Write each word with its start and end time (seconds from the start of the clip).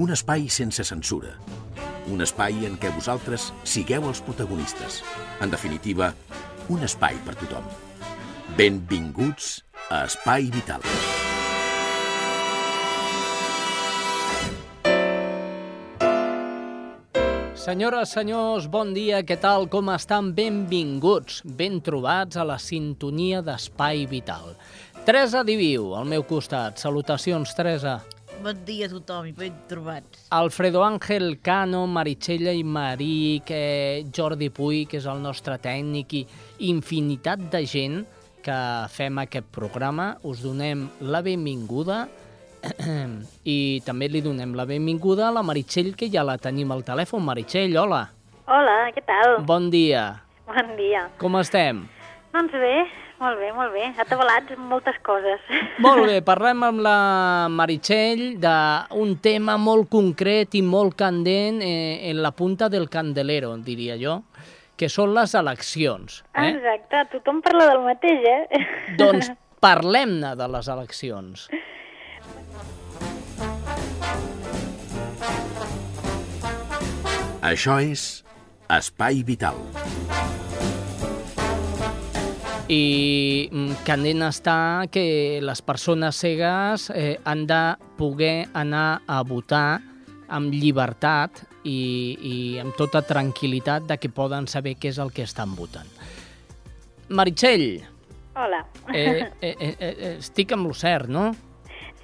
Un 0.00 0.08
espai 0.14 0.46
sense 0.48 0.80
censura. 0.88 1.34
Un 2.08 2.24
espai 2.24 2.62
en 2.64 2.78
què 2.80 2.88
vosaltres 2.94 3.50
sigueu 3.68 4.06
els 4.08 4.22
protagonistes. 4.24 5.02
En 5.44 5.50
definitiva, 5.52 6.06
un 6.72 6.86
espai 6.86 7.18
per 7.26 7.34
tothom. 7.36 7.66
Benvinguts 8.56 9.58
a 9.92 10.06
Espai 10.08 10.48
Vital. 10.54 10.86
Senyores, 17.60 18.14
senyors, 18.16 18.70
bon 18.72 18.94
dia, 18.96 19.20
què 19.20 19.36
tal, 19.36 19.68
com 19.68 19.90
estan? 19.92 20.30
Benvinguts, 20.32 21.42
ben 21.44 21.76
trobats 21.84 22.40
a 22.40 22.46
la 22.48 22.56
sintonia 22.56 23.42
d'Espai 23.44 24.06
Vital. 24.08 24.56
Teresa 25.04 25.44
Diviu, 25.44 25.92
al 26.00 26.08
meu 26.08 26.24
costat. 26.24 26.80
Salutacions, 26.80 27.52
Teresa. 27.52 27.98
Bon 28.40 28.56
dia 28.64 28.86
a 28.86 28.88
tothom 28.88 29.26
i 29.28 29.34
ben 29.36 29.52
trobats. 29.68 30.22
Alfredo 30.32 30.80
Ángel 30.80 31.34
Cano, 31.44 31.82
Meritxella 31.86 32.54
i 32.56 32.62
Maric, 32.64 33.50
eh, 33.52 34.06
Jordi 34.16 34.48
Puy, 34.48 34.86
que 34.88 34.96
és 34.96 35.04
el 35.04 35.20
nostre 35.20 35.58
tècnic, 35.60 36.14
i 36.16 36.70
infinitat 36.70 37.42
de 37.52 37.60
gent 37.68 37.98
que 38.40 38.56
fem 38.88 39.20
aquest 39.20 39.50
programa. 39.52 40.14
Us 40.24 40.40
donem 40.40 40.86
la 41.04 41.20
benvinguda 41.20 42.06
i 43.44 43.58
també 43.84 44.08
li 44.08 44.24
donem 44.24 44.56
la 44.56 44.64
benvinguda 44.64 45.28
a 45.28 45.36
la 45.36 45.44
Meritxell, 45.44 45.92
que 45.92 46.08
ja 46.08 46.24
la 46.24 46.38
tenim 46.40 46.72
al 46.72 46.80
telèfon. 46.80 47.20
Meritxell, 47.28 47.76
hola. 47.76 48.06
Hola, 48.48 48.78
què 48.96 49.04
tal? 49.04 49.42
Bon 49.44 49.68
dia. 49.68 50.06
Bon 50.48 50.76
dia. 50.80 51.10
Com 51.20 51.36
estem? 51.44 51.84
Doncs 52.32 52.56
bé, 52.56 52.76
molt 53.20 53.38
bé, 53.38 53.50
molt 53.54 53.72
bé. 53.76 53.86
Atabalats 54.02 54.56
amb 54.56 54.70
moltes 54.72 54.96
coses. 55.06 55.42
Molt 55.84 56.06
bé, 56.08 56.20
parlem 56.30 56.64
amb 56.66 56.82
la 56.84 56.96
Meritxell 57.52 58.24
d'un 58.40 59.16
tema 59.22 59.58
molt 59.60 59.90
concret 59.92 60.56
i 60.58 60.62
molt 60.66 60.96
candent 60.98 61.60
eh, 61.64 62.10
en 62.10 62.22
la 62.24 62.32
punta 62.32 62.70
del 62.72 62.88
candelero, 62.92 63.52
diria 63.64 63.98
jo, 64.00 64.22
que 64.80 64.88
són 64.88 65.12
les 65.16 65.36
eleccions. 65.36 66.22
Eh? 66.34 66.48
Exacte, 66.54 67.04
tothom 67.18 67.42
parla 67.44 67.68
del 67.72 67.84
mateix, 67.84 68.24
eh? 68.24 68.64
Doncs 69.00 69.28
parlem-ne 69.60 70.34
de 70.40 70.48
les 70.56 70.72
eleccions. 70.72 71.50
Això 77.40 77.78
és 77.80 78.08
Espai 78.70 79.24
Vital. 79.26 79.56
I 82.70 83.48
mm, 83.50 83.80
candent 83.82 84.22
està 84.28 84.86
que 84.94 85.40
les 85.42 85.62
persones 85.66 86.20
cegues 86.22 86.84
eh, 86.94 87.16
han 87.26 87.42
de 87.50 87.62
poder 87.98 88.46
anar 88.54 89.00
a 89.10 89.24
votar 89.26 89.80
amb 90.30 90.54
llibertat 90.54 91.42
i, 91.66 91.80
i 92.14 92.36
amb 92.62 92.76
tota 92.78 93.02
tranquil·litat 93.02 93.88
de 93.90 93.98
que 93.98 94.12
poden 94.14 94.46
saber 94.46 94.76
què 94.78 94.92
és 94.92 95.02
el 95.02 95.10
que 95.10 95.26
estan 95.26 95.56
votant. 95.58 95.90
Meritxell, 97.10 97.82
Hola. 98.38 98.62
eh, 98.94 99.26
eh, 99.42 99.50
eh, 99.50 99.74
eh, 99.80 100.14
estic 100.20 100.54
amb 100.54 100.70
lo 100.70 100.78
cert, 100.78 101.10
no? 101.10 101.32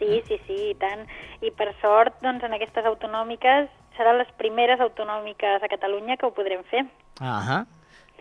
Sí, 0.01 0.19
sí, 0.27 0.43
sí, 0.49 0.59
i 0.73 0.77
tant. 0.83 1.07
I 1.47 1.55
per 1.55 1.71
sort, 1.79 2.19
doncs, 2.27 2.43
en 2.43 2.59
aquestes 2.59 2.91
autonòmiques 2.91 3.71
seran 3.95 4.19
les 4.19 4.35
primeres 4.43 4.83
autonòmiques 4.83 5.63
a 5.63 5.71
Catalunya 5.71 6.19
que 6.19 6.27
ho 6.27 6.35
podrem 6.35 6.67
fer. 6.75 6.89
Ahà. 7.23 7.63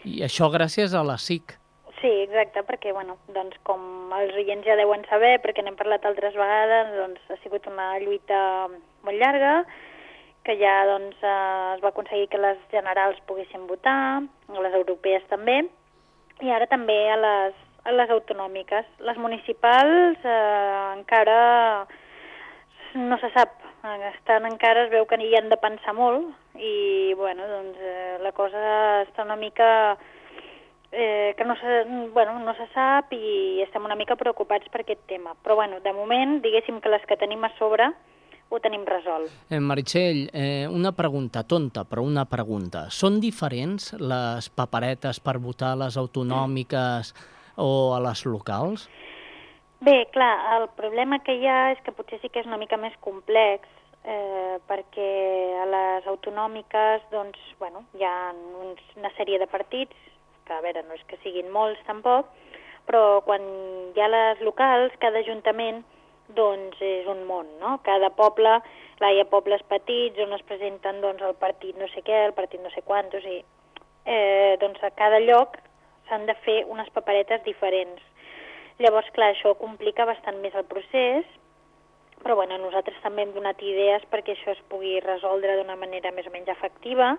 I 0.06 0.22
això 0.30 0.54
gràcies 0.54 0.94
a 0.94 1.02
la 1.02 1.18
SIC. 1.18 1.58
Sí, 2.06 2.12
exacte, 2.22 2.62
perquè, 2.62 2.92
bueno, 2.94 3.16
doncs, 3.34 3.56
com 3.66 4.12
els 4.14 4.36
oients 4.38 4.62
ja 4.68 4.76
deuen 4.78 5.02
saber, 5.10 5.40
perquè 5.42 5.64
n'hem 5.66 5.74
parlat 5.80 6.04
altres 6.06 6.36
vegades, 6.38 6.92
doncs, 6.94 7.24
ha 7.34 7.38
sigut 7.42 7.66
una 7.66 7.88
lluita 7.98 8.42
molt 9.08 9.18
llarga, 9.18 9.56
que 10.46 10.54
ja 10.60 10.76
doncs, 10.86 11.18
eh, 11.18 11.72
es 11.74 11.82
va 11.82 11.90
aconseguir 11.90 12.28
que 12.30 12.44
les 12.44 12.62
generals 12.70 13.18
poguessin 13.26 13.66
votar, 13.66 14.22
les 14.54 14.78
europees 14.84 15.26
també, 15.34 15.64
i 16.46 16.54
ara 16.54 16.70
també 16.70 17.00
a 17.10 17.18
les, 17.24 17.58
a 17.90 17.98
les 17.98 18.14
autonòmiques. 18.20 18.86
Les 19.10 19.18
municipals 19.18 20.22
eh, 20.22 20.82
encara 21.00 21.40
no 23.02 23.18
se 23.18 23.34
sap, 23.34 23.58
estan 24.14 24.46
encara, 24.52 24.86
es 24.86 24.94
veu 24.94 25.10
que 25.10 25.18
hi 25.26 25.34
han 25.42 25.50
de 25.50 25.58
pensar 25.58 25.98
molt, 25.98 26.30
i, 26.54 27.16
bueno, 27.18 27.50
doncs, 27.50 27.82
eh, 27.82 28.20
la 28.22 28.38
cosa 28.38 28.62
està 29.08 29.26
una 29.26 29.42
mica 29.42 29.96
eh, 30.96 31.34
que 31.38 31.44
no 31.44 31.56
se, 31.60 31.84
bueno, 32.14 32.40
no 32.40 32.56
se 32.56 32.66
sap 32.74 33.12
i 33.14 33.62
estem 33.66 33.84
una 33.84 33.98
mica 34.00 34.16
preocupats 34.16 34.72
per 34.72 34.86
aquest 34.86 35.04
tema. 35.12 35.36
Però 35.44 35.60
bueno, 35.60 35.82
de 35.84 35.94
moment, 35.94 36.40
diguéssim 36.42 36.80
que 36.82 36.90
les 36.90 37.04
que 37.06 37.20
tenim 37.20 37.44
a 37.44 37.52
sobre 37.60 37.92
ho 38.50 38.60
tenim 38.62 38.86
resolt. 38.88 39.30
Eh, 39.50 39.60
Meritxell, 39.60 40.30
eh, 40.32 40.68
una 40.72 40.94
pregunta 40.96 41.44
tonta, 41.44 41.84
però 41.84 42.06
una 42.06 42.26
pregunta. 42.30 42.88
Són 42.90 43.20
diferents 43.20 43.92
les 44.00 44.50
paperetes 44.50 45.20
per 45.20 45.38
votar 45.44 45.74
a 45.74 45.82
les 45.84 45.98
autonòmiques 45.98 47.12
o 47.58 47.70
a 47.96 48.00
les 48.06 48.26
locals? 48.26 48.88
Bé, 49.82 50.06
clar, 50.14 50.62
el 50.62 50.70
problema 50.78 51.20
que 51.20 51.36
hi 51.36 51.48
ha 51.48 51.74
és 51.74 51.82
que 51.84 51.94
potser 51.94 52.22
sí 52.22 52.30
que 52.32 52.40
és 52.40 52.48
una 52.48 52.58
mica 52.62 52.78
més 52.80 52.96
complex, 53.04 53.68
eh, 54.06 54.58
perquè 54.70 55.12
a 55.62 55.66
les 55.70 56.08
autonòmiques 56.08 57.10
doncs, 57.12 57.42
bueno, 57.60 57.84
hi 57.98 58.06
ha 58.06 58.32
uns, 58.62 58.82
una 58.96 59.12
sèrie 59.18 59.42
de 59.42 59.50
partits, 59.52 59.94
que 60.46 60.54
a 60.54 60.62
veure, 60.62 60.84
no 60.88 60.96
és 60.96 61.04
que 61.10 61.20
siguin 61.24 61.52
molts 61.54 61.82
tampoc, 61.90 62.30
però 62.86 63.22
quan 63.26 63.44
hi 63.96 64.02
ha 64.02 64.10
les 64.12 64.42
locals, 64.46 64.94
cada 65.02 65.22
ajuntament 65.24 65.84
doncs 66.38 66.82
és 66.82 67.06
un 67.10 67.24
món, 67.30 67.50
no? 67.62 67.78
Cada 67.86 68.10
poble, 68.18 68.58
clar, 68.98 69.12
hi 69.14 69.22
ha 69.22 69.30
pobles 69.30 69.62
petits 69.70 70.22
on 70.22 70.34
es 70.38 70.46
presenten 70.50 71.02
doncs, 71.04 71.22
el 71.22 71.38
partit 71.42 71.78
no 71.78 71.90
sé 71.94 72.02
què, 72.06 72.26
el 72.30 72.36
partit 72.38 72.62
no 72.62 72.72
sé 72.74 72.82
quantos, 72.86 73.26
i 73.26 73.42
eh, 74.06 74.58
doncs 74.62 74.82
a 74.84 74.92
cada 74.98 75.22
lloc 75.22 75.58
s'han 76.10 76.26
de 76.30 76.36
fer 76.46 76.64
unes 76.70 76.90
paperetes 76.94 77.44
diferents. 77.46 78.02
Llavors, 78.82 79.10
clar, 79.16 79.32
això 79.32 79.54
complica 79.58 80.06
bastant 80.06 80.42
més 80.44 80.56
el 80.58 80.66
procés, 80.70 81.26
però 82.22 82.36
bueno, 82.36 82.58
nosaltres 82.58 82.98
també 83.04 83.24
hem 83.24 83.34
donat 83.36 83.62
idees 83.62 84.06
perquè 84.12 84.34
això 84.34 84.54
es 84.56 84.62
pugui 84.70 84.98
resoldre 85.04 85.58
d'una 85.60 85.78
manera 85.78 86.12
més 86.16 86.28
o 86.28 86.34
menys 86.34 86.50
efectiva 86.54 87.14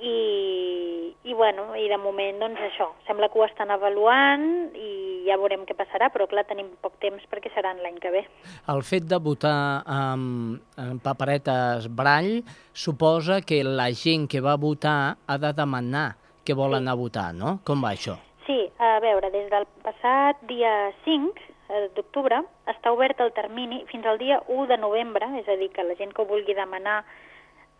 i, 0.00 1.14
i 1.24 1.34
bueno, 1.34 1.68
i 1.78 1.86
de 1.88 1.96
moment 2.00 2.40
doncs 2.42 2.60
això, 2.66 2.88
sembla 3.06 3.28
que 3.30 3.38
ho 3.38 3.44
estan 3.46 3.70
avaluant 3.70 4.74
i 4.74 5.22
ja 5.28 5.38
veurem 5.40 5.62
què 5.64 5.76
passarà, 5.78 6.10
però 6.12 6.26
clar, 6.28 6.44
tenim 6.48 6.68
poc 6.82 6.98
temps 7.00 7.22
perquè 7.30 7.52
seran 7.54 7.78
l'any 7.80 7.96
que 8.02 8.10
ve. 8.12 8.24
El 8.68 8.82
fet 8.84 9.06
de 9.08 9.16
votar 9.22 9.82
amb, 9.86 10.60
amb 10.76 11.00
paperetes 11.04 11.88
brall 11.88 12.42
suposa 12.72 13.40
que 13.40 13.62
la 13.64 13.88
gent 13.92 14.26
que 14.28 14.42
va 14.44 14.56
votar 14.60 15.16
ha 15.26 15.38
de 15.38 15.52
demanar 15.56 16.10
que 16.44 16.52
vol 16.52 16.72
Sí. 16.74 16.76
anar 16.82 16.92
a 16.92 17.00
votar, 17.00 17.32
no? 17.32 17.58
Com 17.64 17.80
va 17.82 17.94
això? 17.94 18.18
Sí, 18.44 18.58
a 18.78 18.98
veure, 19.00 19.30
des 19.32 19.48
del 19.48 19.64
passat 19.82 20.42
dia 20.44 20.92
5 21.06 21.32
eh, 21.70 21.88
d'octubre 21.96 22.42
està 22.68 22.92
obert 22.92 23.18
el 23.24 23.32
termini 23.32 23.84
fins 23.88 24.04
al 24.04 24.18
dia 24.18 24.42
1 24.48 24.66
de 24.66 24.76
novembre, 24.76 25.24
és 25.40 25.48
a 25.48 25.56
dir, 25.56 25.70
que 25.72 25.82
la 25.82 25.94
gent 25.96 26.12
que 26.12 26.20
ho 26.20 26.26
vulgui 26.28 26.52
demanar 26.52 27.02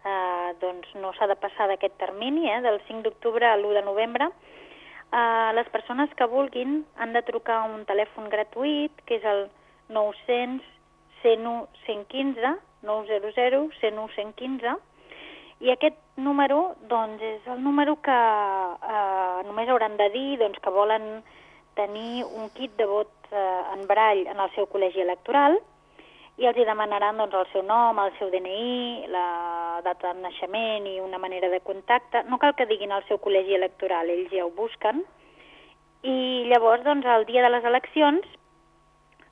eh, 0.05 0.51
doncs 0.61 0.95
no 1.01 1.13
s'ha 1.17 1.27
de 1.27 1.37
passar 1.37 1.69
d'aquest 1.69 1.97
termini, 1.99 2.51
eh, 2.51 2.61
del 2.61 2.81
5 2.89 3.03
d'octubre 3.03 3.47
a 3.47 3.57
l'1 3.57 3.73
de 3.75 3.83
novembre. 3.83 4.29
Eh, 5.13 5.51
les 5.55 5.69
persones 5.69 6.13
que 6.15 6.27
vulguin 6.27 6.85
han 6.97 7.13
de 7.13 7.23
trucar 7.23 7.63
a 7.63 7.69
un 7.71 7.85
telèfon 7.85 8.29
gratuït, 8.29 8.93
que 9.07 9.17
és 9.21 9.25
el 9.25 9.49
900 9.89 10.63
101 11.23 11.69
115, 11.87 12.57
900 12.83 13.35
101 13.81 14.09
115, 14.17 14.77
i 15.65 15.71
aquest 15.73 15.97
número 16.17 16.75
doncs, 16.91 17.23
és 17.23 17.47
el 17.49 17.63
número 17.65 17.97
que 18.05 18.15
eh, 18.15 19.39
només 19.49 19.69
hauran 19.69 19.97
de 19.97 20.11
dir 20.13 20.39
doncs, 20.43 20.61
que 20.61 20.71
volen 20.71 21.23
tenir 21.75 22.25
un 22.25 22.51
kit 22.55 22.75
de 22.77 22.87
vot 22.87 23.11
eh, 23.31 23.63
en 23.73 23.87
barall 23.89 24.27
en 24.27 24.41
el 24.41 24.51
seu 24.55 24.69
col·legi 24.71 25.01
electoral 25.01 25.57
i 26.37 26.47
els 26.51 26.57
hi 26.59 26.65
demanaran 26.67 27.21
doncs, 27.21 27.35
el 27.39 27.51
seu 27.53 27.63
nom, 27.67 27.99
el 28.03 28.15
seu 28.19 28.31
DNI, 28.33 29.07
la 29.13 29.27
data 29.87 30.13
de 30.13 30.23
naixement 30.25 30.89
i 30.91 30.97
una 31.01 31.21
manera 31.23 31.51
de 31.53 31.61
contacte. 31.63 32.25
No 32.31 32.41
cal 32.43 32.57
que 32.59 32.67
diguin 32.67 32.95
el 32.95 33.05
seu 33.11 33.21
col·legi 33.23 33.55
electoral, 33.55 34.11
ells 34.11 34.33
ja 34.35 34.47
ho 34.47 34.51
busquen. 34.57 35.05
I 36.03 36.17
llavors, 36.51 36.83
doncs, 36.85 37.07
el 37.07 37.29
dia 37.31 37.45
de 37.45 37.53
les 37.55 37.65
eleccions, 37.71 38.27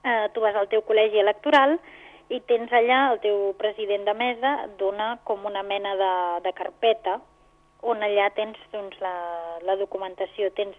eh, 0.04 0.28
tu 0.34 0.40
vas 0.40 0.54
al 0.56 0.70
teu 0.70 0.84
col·legi 0.86 1.20
electoral 1.20 1.78
i 2.32 2.40
tens 2.48 2.70
allà 2.72 3.02
el 3.10 3.20
teu 3.20 3.50
president 3.58 4.06
de 4.06 4.14
mesa 4.16 4.54
dona 4.78 5.16
com 5.28 5.44
una 5.46 5.62
mena 5.62 5.94
de, 5.98 6.14
de 6.46 6.52
carpeta 6.56 7.18
on 7.82 8.02
allà 8.06 8.28
tens 8.36 8.58
doncs, 8.72 8.98
la, 9.02 9.12
la 9.66 9.76
documentació, 9.76 10.50
tens 10.54 10.78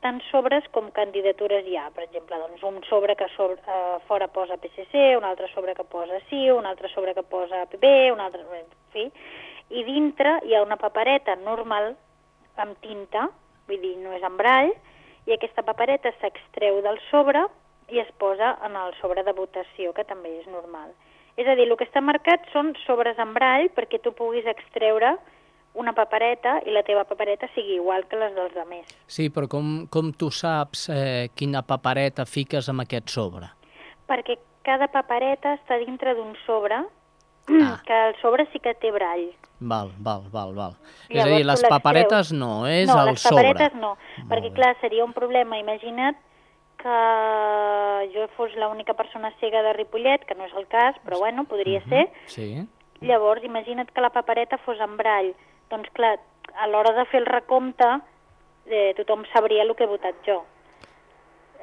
tant 0.00 0.20
sobres 0.30 0.64
com 0.74 0.90
candidatures 0.96 1.66
hi 1.68 1.76
ha. 1.76 1.88
Per 1.94 2.04
exemple, 2.06 2.38
doncs, 2.42 2.62
un 2.64 2.80
sobre 2.88 3.16
que 3.16 3.28
sobre, 3.36 3.60
eh, 3.60 3.98
fora 4.08 4.28
posa 4.28 4.56
PSC, 4.56 5.16
un 5.16 5.24
altre 5.24 5.48
sobre 5.54 5.74
que 5.74 5.84
posa 5.84 6.20
sí, 6.28 6.48
un 6.50 6.66
altre 6.66 6.88
sobre 6.88 7.14
que 7.14 7.22
posa 7.22 7.66
PP, 7.66 8.12
un 8.12 8.20
altre... 8.20 8.44
En 8.60 8.68
fi. 8.92 9.10
I 9.70 9.84
dintre 9.86 10.40
hi 10.44 10.54
ha 10.56 10.64
una 10.64 10.80
papereta 10.80 11.36
normal 11.36 11.92
amb 12.56 12.78
tinta, 12.82 13.28
vull 13.68 13.80
dir, 13.80 13.96
no 14.02 14.16
és 14.16 14.24
embrall, 14.26 14.72
i 15.28 15.36
aquesta 15.36 15.62
papereta 15.62 16.10
s'extreu 16.18 16.80
del 16.82 16.98
sobre 17.10 17.44
i 17.90 18.00
es 18.00 18.10
posa 18.18 18.56
en 18.66 18.74
el 18.76 18.94
sobre 19.00 19.22
de 19.22 19.34
votació, 19.36 19.92
que 19.92 20.04
també 20.04 20.32
és 20.40 20.48
normal. 20.50 20.90
És 21.36 21.46
a 21.46 21.54
dir, 21.54 21.68
el 21.68 21.76
que 21.78 21.86
està 21.86 22.02
marcat 22.02 22.48
són 22.54 22.72
sobres 22.84 23.18
embrall 23.22 23.68
perquè 23.76 24.00
tu 24.02 24.12
puguis 24.16 24.48
extreure 24.50 25.14
una 25.74 25.92
papereta 25.92 26.58
i 26.66 26.70
la 26.74 26.82
teva 26.82 27.04
papereta 27.04 27.48
sigui 27.54 27.76
igual 27.78 28.06
que 28.10 28.16
les 28.16 28.34
dels 28.34 28.56
altres. 28.56 28.94
Sí, 29.06 29.28
però 29.30 29.46
com, 29.48 29.86
com 29.88 30.12
tu 30.12 30.30
saps 30.30 30.88
eh, 30.90 31.28
quina 31.34 31.62
papereta 31.62 32.26
fiques 32.26 32.68
amb 32.68 32.82
aquest 32.82 33.08
sobre? 33.08 33.46
Perquè 34.10 34.38
cada 34.66 34.88
papereta 34.88 35.54
està 35.54 35.78
dintre 35.78 36.14
d'un 36.14 36.34
sobre, 36.46 36.82
Ah. 37.50 37.80
que 37.86 38.08
el 38.08 38.14
sobre 38.20 38.46
sí 38.52 38.60
que 38.60 38.74
té 38.74 38.90
brall. 38.92 39.30
Val, 39.60 39.90
val, 39.98 40.22
val, 40.30 40.52
val. 40.54 40.74
és 41.08 41.16
Llavors 41.16 41.32
a 41.34 41.36
dir, 41.36 41.46
les 41.48 41.62
paperetes 41.68 42.32
no, 42.32 42.66
és 42.68 42.86
no, 42.88 43.00
el 43.00 43.08
les 43.10 43.20
sobre. 43.20 43.48
paperetes 43.48 43.80
no, 43.80 43.96
perquè 44.28 44.50
bé. 44.50 44.54
clar, 44.54 44.76
seria 44.80 45.04
un 45.04 45.12
problema. 45.12 45.58
Imagina't 45.58 46.16
que 46.80 46.98
jo 48.14 48.28
fos 48.36 48.54
l'única 48.56 48.94
persona 48.94 49.32
cega 49.40 49.62
de 49.62 49.72
Ripollet, 49.74 50.24
que 50.24 50.34
no 50.34 50.46
és 50.46 50.54
el 50.56 50.66
cas, 50.70 50.96
però 51.04 51.18
bueno, 51.18 51.44
podria 51.44 51.82
ser. 51.88 52.06
Sí. 52.26 52.62
Llavors, 53.00 53.42
imagina't 53.44 53.90
que 53.92 54.00
la 54.00 54.10
papereta 54.14 54.58
fos 54.64 54.78
en 54.80 54.96
brall. 54.96 55.34
Doncs 55.70 55.90
clar, 55.94 56.16
a 56.58 56.66
l'hora 56.66 56.92
de 56.96 57.04
fer 57.10 57.20
el 57.22 57.26
recompte, 57.30 57.88
eh, 58.66 58.92
tothom 58.98 59.22
sabria 59.32 59.62
el 59.62 59.74
que 59.76 59.84
he 59.86 59.90
votat 59.90 60.18
jo. 60.26 60.42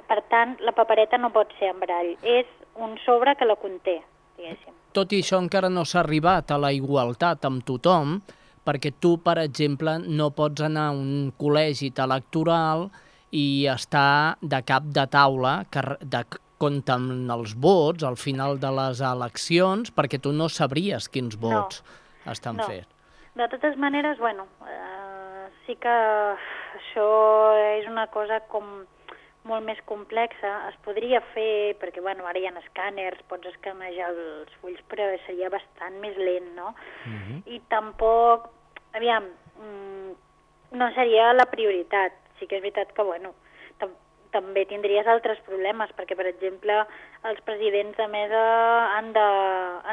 Per 0.07 0.21
tant, 0.31 0.56
la 0.63 0.71
papereta 0.71 1.18
no 1.19 1.33
pot 1.36 1.51
ser 1.59 1.74
en 1.74 1.80
brall. 1.81 2.13
És 2.24 2.48
un 2.75 2.95
sobre 3.04 3.36
que 3.36 3.45
la 3.45 3.57
conté, 3.59 4.00
diguéssim. 4.38 4.74
Tot 4.95 5.12
i 5.13 5.19
això 5.21 5.38
encara 5.44 5.69
no 5.69 5.83
s'ha 5.86 6.00
arribat 6.00 6.51
a 6.51 6.57
la 6.57 6.71
igualtat 6.71 7.44
amb 7.45 7.65
tothom, 7.68 8.21
perquè 8.65 8.94
tu, 9.00 9.18
per 9.24 9.38
exemple, 9.44 9.98
no 10.00 10.31
pots 10.31 10.63
anar 10.63 10.88
a 10.89 10.95
un 10.95 11.33
col·legi 11.39 11.92
electoral 12.04 12.89
i 13.31 13.68
estar 13.68 14.38
de 14.42 14.62
cap 14.63 14.83
de 14.83 15.06
taula 15.12 15.65
que 15.69 15.83
de 16.01 16.24
compten 16.57 17.30
els 17.30 17.54
vots 17.56 18.04
al 18.04 18.15
final 18.18 18.57
de 18.59 18.71
les 18.71 19.01
eleccions, 19.01 19.92
perquè 19.94 20.19
tu 20.21 20.31
no 20.31 20.48
sabries 20.50 21.09
quins 21.09 21.38
No. 21.38 21.50
vots 21.50 21.83
estan 22.25 22.57
No. 22.57 22.63
fets. 22.63 22.88
De 23.38 23.48
totes 23.48 23.78
maneres, 23.78 24.18
bueno, 24.18 24.48
eh, 24.66 25.48
sí 25.66 25.75
que 25.78 25.94
això 26.80 27.10
és 27.78 27.86
una 27.86 28.07
cosa 28.10 28.39
com 28.50 28.66
molt 29.45 29.66
més 29.66 29.78
complexa. 29.86 30.54
Es 30.72 30.78
podria 30.86 31.19
fer, 31.36 31.75
perquè 31.78 32.01
bueno, 32.01 32.25
ara 32.25 32.39
hi 32.42 32.48
ha 32.50 32.54
escàners, 32.63 33.22
pots 33.30 33.45
escanejar 33.51 34.10
els 34.10 34.56
fulls, 34.62 34.81
però 34.89 35.06
seria 35.28 35.51
bastant 35.54 36.00
més 36.01 36.18
lent, 36.18 36.48
no? 36.56 36.74
I 37.45 37.62
tampoc, 37.69 38.48
aviam, 38.98 39.28
mm, 39.62 40.16
no 40.80 40.88
seria 40.95 41.30
la 41.33 41.45
prioritat. 41.51 42.18
Sí 42.40 42.48
que 42.48 42.57
és 42.57 42.63
veritat 42.66 42.95
que, 42.98 43.04
bueno, 43.04 43.36
tam 43.78 43.94
també 44.31 44.66
tindries 44.66 45.06
altres 45.06 45.38
problemes, 45.45 45.94
perquè, 45.94 46.18
per 46.18 46.25
exemple, 46.25 46.80
els 47.24 47.40
presidents 47.45 47.98
de 47.98 48.07
mesa 48.07 48.42
han 48.98 49.13
de, 49.13 49.28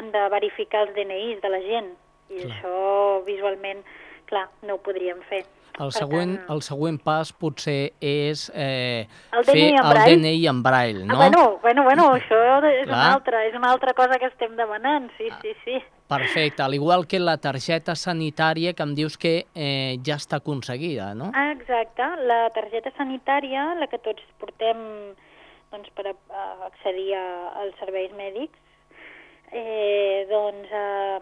han 0.01 0.11
de 0.11 0.29
verificar 0.29 0.87
els 0.87 0.97
DNIs 0.97 1.45
de 1.45 1.53
la 1.53 1.61
gent, 1.61 1.93
i 2.29 2.41
Clar. 2.41 2.51
això 2.55 3.25
visualment, 3.25 3.83
clar, 4.25 4.47
no 4.63 4.75
ho 4.75 4.81
podríem 4.83 5.21
fer. 5.29 5.43
El 5.75 5.89
Per 5.91 5.97
següent, 5.99 6.37
tant- 6.39 6.51
el 6.55 6.61
següent 6.63 6.97
pas 7.03 7.33
potser 7.35 7.91
és 7.99 8.45
eh, 8.55 9.07
El 9.35 9.43
fer 9.43 9.55
DNI 9.57 9.75
el? 9.75 10.21
DNI 10.21 10.47
en 10.47 10.61
braille, 10.63 11.01
Ah, 11.03 11.05
no? 11.05 11.17
bueno, 11.17 11.59
bueno, 11.61 11.83
bueno, 11.83 12.05
això 12.15 12.39
és 12.63 12.85
Clar. 12.87 12.95
una, 12.95 13.13
altra, 13.13 13.41
és 13.45 13.55
una 13.55 13.71
altra 13.73 13.93
cosa 13.93 14.17
que 14.17 14.25
estem 14.31 14.55
demanant, 14.55 15.09
sí, 15.17 15.27
sí, 15.41 15.51
sí. 15.65 15.83
Perfecte, 16.07 16.61
al 16.61 16.73
igual 16.75 17.07
que 17.07 17.19
la 17.19 17.37
targeta 17.37 17.95
sanitària 17.95 18.73
que 18.73 18.83
em 18.83 18.93
dius 18.95 19.17
que 19.17 19.47
eh, 19.55 19.97
ja 20.05 20.15
està 20.15 20.37
aconseguida, 20.37 21.13
no? 21.15 21.31
Ah, 21.33 21.51
exacte. 21.51 22.05
La 22.23 22.49
targeta 22.53 22.91
sanitària, 22.95 23.73
la 23.75 23.87
que 23.87 23.97
tots 23.97 24.21
portem 24.39 24.77
doncs, 25.71 25.89
per 25.97 26.07
a, 26.07 26.13
a 26.29 26.43
accedir 26.69 27.09
a, 27.17 27.25
als 27.63 27.75
serveis 27.81 28.13
mèdics, 28.15 28.55
eh, 29.51 30.25
doncs 30.29 30.69
eh, 30.71 31.19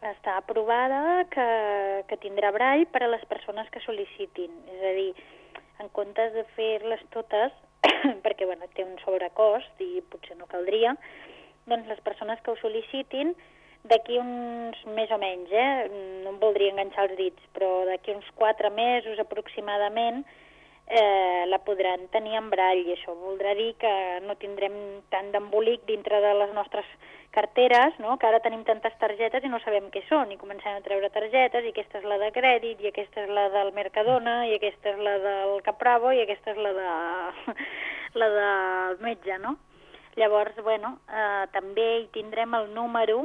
està 0.00 0.36
aprovada 0.40 1.24
que, 1.32 1.48
que 2.08 2.18
tindrà 2.22 2.52
brall 2.56 2.86
per 2.88 3.02
a 3.04 3.10
les 3.12 3.24
persones 3.28 3.68
que 3.72 3.82
sol·licitin. 3.84 4.52
És 4.76 4.84
a 4.88 4.92
dir, 4.96 5.10
en 5.80 5.90
comptes 5.96 6.32
de 6.36 6.44
fer-les 6.56 7.02
totes, 7.14 7.52
perquè 8.24 8.48
bueno, 8.48 8.68
té 8.74 8.84
un 8.84 8.96
sobrecost 9.04 9.84
i 9.84 10.00
potser 10.12 10.36
no 10.38 10.48
caldria, 10.50 10.96
doncs 11.68 11.88
les 11.88 12.00
persones 12.04 12.40
que 12.42 12.52
ho 12.52 12.60
sol·licitin 12.60 13.34
d'aquí 13.88 14.18
uns 14.20 14.80
més 14.96 15.12
o 15.12 15.18
menys, 15.20 15.52
eh? 15.52 15.88
no 16.24 16.34
em 16.34 16.38
voldria 16.40 16.72
enganxar 16.72 17.06
els 17.08 17.16
dits, 17.16 17.50
però 17.56 17.86
d'aquí 17.88 18.12
uns 18.12 18.28
quatre 18.36 18.68
mesos 18.76 19.20
aproximadament 19.22 20.20
eh, 20.90 21.46
la 21.48 21.60
podran 21.64 22.08
tenir 22.12 22.36
en 22.36 22.50
brall 22.52 22.82
i 22.82 22.92
això 22.96 23.14
voldrà 23.16 23.54
dir 23.56 23.72
que 23.80 23.92
no 24.26 24.36
tindrem 24.42 24.74
tant 25.14 25.30
d'embolic 25.32 25.86
dintre 25.88 26.20
de 26.20 26.34
les 26.42 26.52
nostres 26.56 26.88
carteres, 27.30 27.98
no? 28.00 28.16
que 28.18 28.26
ara 28.26 28.40
tenim 28.42 28.64
tantes 28.66 28.96
targetes 28.98 29.44
i 29.44 29.50
no 29.50 29.60
sabem 29.62 29.86
què 29.94 30.02
són 30.08 30.32
i 30.34 30.38
comencem 30.40 30.76
a 30.76 30.82
treure 30.82 31.10
targetes 31.14 31.64
i 31.64 31.70
aquesta 31.70 32.00
és 32.00 32.08
la 32.10 32.18
de 32.18 32.30
crèdit 32.34 32.82
i 32.82 32.90
aquesta 32.90 33.22
és 33.22 33.30
la 33.30 33.46
del 33.54 33.70
Mercadona 33.76 34.36
i 34.50 34.56
aquesta 34.56 34.90
és 34.90 35.02
la 35.06 35.16
del 35.22 35.54
Capravo 35.66 36.10
i 36.12 36.24
aquesta 36.24 36.54
és 36.54 36.58
la, 36.58 36.72
de, 36.74 37.56
la 38.22 38.30
del 38.36 39.02
metge, 39.06 39.38
no? 39.38 39.56
Llavors, 40.18 40.56
bueno, 40.66 40.96
eh, 41.06 41.46
també 41.54 41.86
hi 42.00 42.08
tindrem 42.16 42.54
el 42.58 42.72
número, 42.74 43.22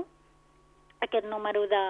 aquest 1.02 1.26
número 1.26 1.66
de, 1.68 1.84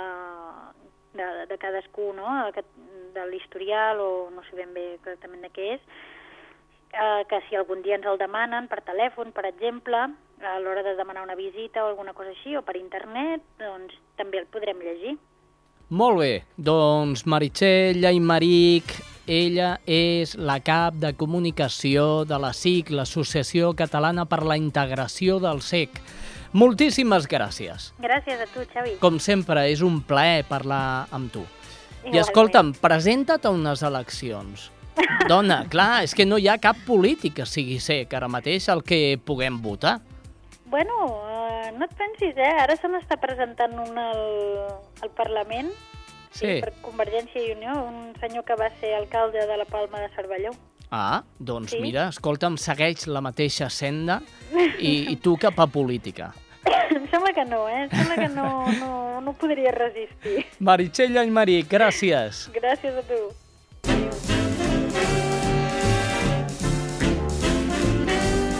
de, 1.20 1.32
de 1.52 1.58
cadascú, 1.60 2.14
no? 2.16 2.30
Aquest, 2.48 2.70
de 3.16 3.26
l'historial 3.28 4.00
o 4.00 4.12
no 4.32 4.44
sé 4.48 4.56
ben 4.56 4.74
bé 4.76 4.94
exactament 4.96 5.44
de 5.44 5.52
què 5.56 5.74
és, 5.76 5.84
eh, 6.96 7.24
que 7.28 7.42
si 7.48 7.60
algun 7.60 7.84
dia 7.84 8.00
ens 8.00 8.08
el 8.08 8.20
demanen 8.20 8.72
per 8.72 8.82
telèfon, 8.88 9.36
per 9.36 9.46
exemple, 9.52 10.08
a 10.44 10.60
l'hora 10.60 10.84
de 10.84 10.96
demanar 10.96 11.24
una 11.24 11.36
visita 11.36 11.84
o 11.84 11.90
alguna 11.90 12.14
cosa 12.14 12.30
així, 12.34 12.56
o 12.56 12.62
per 12.66 12.76
internet, 12.78 13.42
doncs 13.60 13.96
també 14.18 14.40
el 14.44 14.48
podrem 14.52 14.80
llegir. 14.84 15.18
Molt 15.90 16.18
bé, 16.18 16.32
doncs 16.58 17.26
Meritxell 17.30 18.06
Aymeric, 18.10 18.96
ella 19.28 19.76
és 19.86 20.36
la 20.38 20.60
cap 20.66 20.98
de 21.02 21.14
comunicació 21.18 22.26
de 22.26 22.40
la 22.42 22.52
SIC, 22.54 22.90
l'Associació 22.90 23.74
Catalana 23.78 24.26
per 24.26 24.44
la 24.46 24.58
Integració 24.58 25.40
del 25.42 25.62
SEC. 25.62 26.02
Moltíssimes 26.54 27.28
gràcies. 27.28 27.92
Gràcies 28.02 28.42
a 28.42 28.48
tu, 28.48 28.64
Xavi. 28.72 28.96
Com 29.02 29.20
sempre, 29.20 29.68
és 29.70 29.82
un 29.86 30.00
plaer 30.08 30.46
parlar 30.50 31.08
amb 31.12 31.32
tu. 31.34 31.42
I 31.42 32.10
Igualment. 32.10 32.22
escolta'm, 32.22 32.74
presenta't 32.82 33.46
a 33.46 33.52
unes 33.54 33.82
eleccions. 33.84 34.72
Dona, 35.28 35.66
clar, 35.74 36.04
és 36.06 36.14
que 36.16 36.26
no 36.26 36.38
hi 36.38 36.48
ha 36.48 36.58
cap 36.62 36.78
polític 36.88 37.42
que 37.42 37.48
sigui 37.50 37.80
sec 37.84 38.14
ara 38.14 38.30
mateix 38.32 38.70
el 38.74 38.86
que 38.86 39.20
puguem 39.26 39.62
votar. 39.62 40.00
Bueno, 40.66 40.94
eh, 41.30 41.72
no 41.78 41.86
et 41.86 41.94
pensis, 41.94 42.36
eh? 42.38 42.54
Ara 42.62 42.76
se 42.80 42.90
n'està 42.90 43.18
presentant 43.22 43.76
un 43.80 43.98
al, 44.02 44.24
al 45.06 45.12
Parlament 45.18 45.70
Sí. 46.36 46.58
per 46.60 46.74
Convergència 46.84 47.40
i 47.40 47.52
Unió, 47.54 47.72
un 47.88 48.10
senyor 48.20 48.44
que 48.44 48.58
va 48.60 48.68
ser 48.82 48.96
alcalde 48.98 49.46
de 49.48 49.56
la 49.58 49.64
Palma 49.70 50.02
de 50.02 50.10
Cervelló. 50.18 50.52
Ah, 50.92 51.24
doncs 51.40 51.72
Sí. 51.72 51.80
mira, 51.82 52.10
escolta'm, 52.10 52.58
segueix 52.58 53.06
la 53.08 53.22
mateixa 53.22 53.70
senda 53.70 54.22
i, 54.80 55.12
i 55.14 55.16
tu 55.18 55.38
cap 55.38 55.60
a 55.60 55.68
política. 55.68 56.34
em 56.90 57.08
sembla 57.14 57.32
que 57.34 57.46
no, 57.46 57.70
eh? 57.70 57.84
Em 57.86 57.90
sembla 57.94 58.16
que 58.16 58.30
no, 58.34 58.50
no, 58.82 59.22
no 59.22 59.34
podria 59.34 59.72
resistir. 59.72 60.46
Meritxell 60.60 61.18
Aymeric, 61.22 61.70
gràcies. 61.72 62.50
Gràcies 62.58 62.98
a 63.00 63.06
tu. 63.06 63.22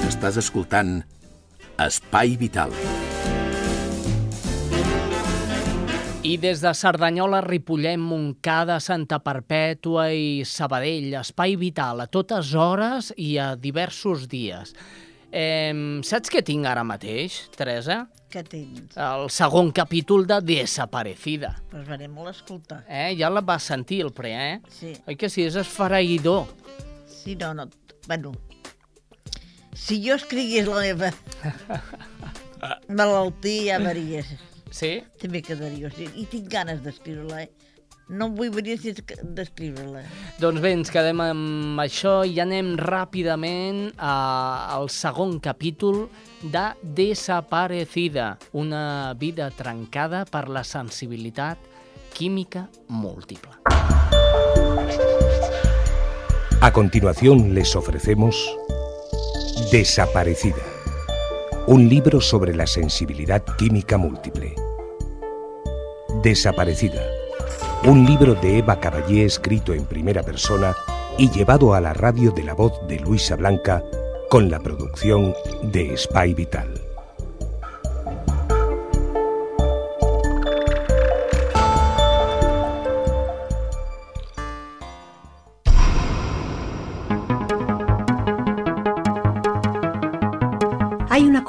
Estàs 0.08 0.38
escoltant 0.42 1.00
Espai 1.78 2.38
Vital. 2.40 2.72
I 6.26 6.38
des 6.42 6.62
de 6.64 6.72
Cerdanyola, 6.74 7.42
Ripollet, 7.46 8.00
Montcada, 8.02 8.80
Santa 8.82 9.20
Perpètua 9.22 10.08
i 10.16 10.42
Sabadell, 10.48 11.12
espai 11.20 11.54
vital 11.62 12.02
a 12.02 12.08
totes 12.10 12.50
hores 12.58 13.12
i 13.22 13.36
a 13.38 13.52
diversos 13.60 14.26
dies. 14.32 14.72
Eh, 15.30 15.70
saps 16.08 16.32
què 16.34 16.42
tinc 16.48 16.66
ara 16.66 16.82
mateix, 16.88 17.44
Teresa? 17.54 18.06
Què 18.32 18.42
tens? 18.48 18.96
El 18.98 19.28
segon 19.30 19.70
capítol 19.76 20.26
de 20.26 20.40
Desaparecida. 20.42 21.54
Pues 21.70 21.86
verem 21.86 22.16
molt 22.18 22.34
escoltar. 22.34 22.82
Eh? 22.90 23.12
Ja 23.20 23.30
la 23.30 23.46
vas 23.46 23.68
sentir, 23.70 24.02
el 24.08 24.12
pre, 24.16 24.34
eh? 24.34 24.58
Sí, 24.74 24.96
Oi 25.06 25.20
que 25.20 25.30
sí? 25.30 25.46
És 25.46 25.60
esfereïdor. 25.62 26.48
sí, 27.06 27.36
no, 27.36 27.54
no. 27.54 27.70
Bueno, 28.08 28.32
si 29.76 30.00
jo 30.08 30.16
escrigués 30.16 30.68
la 30.68 30.82
meva... 30.82 31.12
Malaltia 32.90 33.78
varia. 33.84 34.24
Sí? 34.72 34.98
També 35.22 35.44
quedaria. 35.46 35.90
O 35.90 35.94
sigui, 35.94 36.24
I 36.24 36.28
tinc 36.32 36.50
ganes 36.52 36.82
d'escriure-la, 36.86 37.44
eh? 37.46 37.52
No 38.06 38.28
em 38.30 38.36
vull 38.38 38.52
venir 38.54 38.76
sense 38.78 39.02
d'escriure-la. 39.36 40.04
Doncs 40.38 40.62
bé, 40.62 40.72
ens 40.78 40.92
quedem 40.94 41.22
amb 41.26 41.82
això 41.82 42.20
i 42.26 42.38
anem 42.42 42.76
ràpidament 42.78 43.88
a, 43.98 44.14
al 44.78 44.92
segon 44.94 45.40
capítol 45.42 46.06
de 46.44 46.68
Desaparecida, 46.84 48.36
una 48.54 49.14
vida 49.18 49.50
trencada 49.58 50.22
per 50.30 50.46
la 50.54 50.64
sensibilitat 50.64 51.58
química 52.14 52.70
múltiple. 52.88 53.58
A 56.62 56.72
continuación 56.72 57.54
les 57.54 57.76
ofrecemos 57.76 58.38
Desaparecida, 59.78 60.64
un 61.68 61.90
libro 61.90 62.22
sobre 62.22 62.56
la 62.56 62.66
sensibilidad 62.66 63.44
química 63.58 63.98
múltiple. 63.98 64.56
Desaparecida, 66.24 67.06
un 67.84 68.06
libro 68.06 68.36
de 68.36 68.60
Eva 68.60 68.80
Caballé 68.80 69.26
escrito 69.26 69.74
en 69.74 69.84
primera 69.84 70.24
persona 70.24 70.78
y 71.18 71.30
llevado 71.30 71.74
a 71.74 71.82
la 71.82 71.92
radio 71.92 72.32
de 72.32 72.44
la 72.44 72.54
voz 72.54 72.88
de 72.88 73.02
Luisa 73.02 73.36
Blanca 73.36 73.84
con 74.30 74.50
la 74.50 74.62
producción 74.62 75.36
de 75.62 75.98
Spy 75.98 76.34
Vital. 76.34 76.85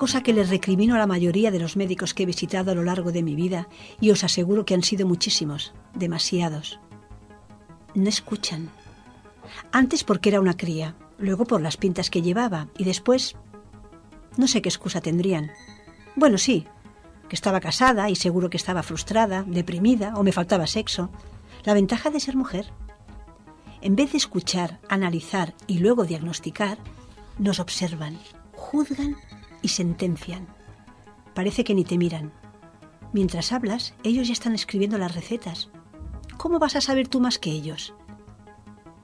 Cosa 0.06 0.22
que 0.22 0.32
les 0.32 0.50
recrimino 0.50 0.94
a 0.94 0.98
la 0.98 1.08
mayoría 1.08 1.50
de 1.50 1.58
los 1.58 1.76
médicos 1.76 2.14
que 2.14 2.22
he 2.22 2.26
visitado 2.26 2.70
a 2.70 2.76
lo 2.76 2.84
largo 2.84 3.10
de 3.10 3.24
mi 3.24 3.34
vida 3.34 3.66
y 4.00 4.12
os 4.12 4.22
aseguro 4.22 4.64
que 4.64 4.72
han 4.72 4.84
sido 4.84 5.04
muchísimos, 5.04 5.74
demasiados. 5.94 6.78
No 7.96 8.08
escuchan. 8.08 8.70
Antes 9.72 10.04
porque 10.04 10.28
era 10.28 10.40
una 10.40 10.56
cría, 10.56 10.94
luego 11.18 11.44
por 11.44 11.60
las 11.60 11.76
pintas 11.76 12.08
que 12.08 12.22
llevaba 12.22 12.68
y 12.78 12.84
después 12.84 13.34
no 14.36 14.46
sé 14.46 14.62
qué 14.62 14.68
excusa 14.68 15.00
tendrían. 15.00 15.50
Bueno, 16.14 16.38
sí, 16.38 16.68
que 17.28 17.34
estaba 17.34 17.58
casada 17.58 18.08
y 18.08 18.14
seguro 18.14 18.48
que 18.48 18.58
estaba 18.58 18.84
frustrada, 18.84 19.42
deprimida 19.44 20.14
o 20.14 20.22
me 20.22 20.30
faltaba 20.30 20.68
sexo. 20.68 21.10
La 21.64 21.74
ventaja 21.74 22.10
de 22.10 22.20
ser 22.20 22.36
mujer. 22.36 22.70
En 23.80 23.96
vez 23.96 24.12
de 24.12 24.18
escuchar, 24.18 24.78
analizar 24.88 25.52
y 25.66 25.80
luego 25.80 26.04
diagnosticar, 26.04 26.78
nos 27.40 27.58
observan, 27.58 28.16
juzgan 28.52 29.16
y 29.66 29.68
sentencian. 29.68 30.46
Parece 31.34 31.64
que 31.64 31.74
ni 31.74 31.82
te 31.82 31.98
miran. 31.98 32.32
Mientras 33.12 33.50
hablas, 33.50 33.94
ellos 34.04 34.28
ya 34.28 34.32
están 34.32 34.54
escribiendo 34.54 34.96
las 34.96 35.12
recetas. 35.12 35.70
¿Cómo 36.36 36.60
vas 36.60 36.76
a 36.76 36.80
saber 36.80 37.08
tú 37.08 37.18
más 37.20 37.40
que 37.40 37.50
ellos? 37.50 37.92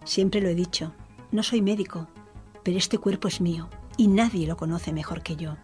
Siempre 0.04 0.40
lo 0.40 0.48
he 0.48 0.54
dicho, 0.54 0.94
no 1.32 1.42
soy 1.42 1.62
médico, 1.62 2.06
pero 2.62 2.78
este 2.78 2.98
cuerpo 2.98 3.26
es 3.26 3.40
mío 3.40 3.70
y 3.96 4.06
nadie 4.06 4.46
lo 4.46 4.56
conoce 4.56 4.92
mejor 4.92 5.24
que 5.24 5.34
yo. 5.34 5.56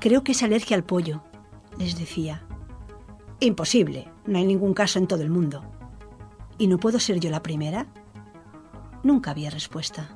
Creo 0.00 0.22
que 0.22 0.32
es 0.32 0.42
alergia 0.42 0.76
al 0.76 0.84
pollo, 0.84 1.22
les 1.78 1.98
decía. 1.98 2.44
Imposible, 3.40 4.12
no 4.26 4.36
hay 4.36 4.44
ningún 4.44 4.74
caso 4.74 4.98
en 4.98 5.06
todo 5.06 5.22
el 5.22 5.30
mundo. 5.30 5.64
¿Y 6.58 6.66
no 6.66 6.76
puedo 6.76 7.00
ser 7.00 7.20
yo 7.20 7.30
la 7.30 7.42
primera? 7.42 7.86
Nunca 9.02 9.30
había 9.30 9.48
respuesta. 9.48 10.10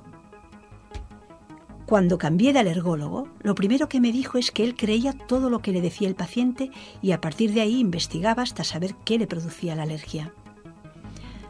Cuando 1.91 2.19
cambié 2.19 2.53
de 2.53 2.61
alergólogo, 2.61 3.27
lo 3.43 3.57
primero 3.57 3.89
que 3.89 3.99
me 3.99 4.13
dijo 4.13 4.39
es 4.39 4.53
que 4.53 4.63
él 4.63 4.77
creía 4.77 5.13
todo 5.13 5.51
lo 5.51 5.59
que 5.59 5.73
le 5.73 5.81
decía 5.81 6.07
el 6.07 6.15
paciente 6.15 6.71
y 7.03 7.11
a 7.11 7.21
partir 7.21 7.53
de 7.53 7.63
ahí 7.63 7.81
investigaba 7.81 8.45
hasta 8.45 8.63
saber 8.63 8.95
qué 9.05 9.19
le 9.19 9.27
producía 9.27 9.75
la 9.75 9.83
alergia. 9.83 10.33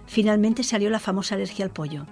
Finalmente 0.06 0.62
salió 0.62 0.88
la 0.88 0.98
famosa 0.98 1.34
alergia 1.34 1.66
al 1.66 1.72
pollo, 1.72 2.06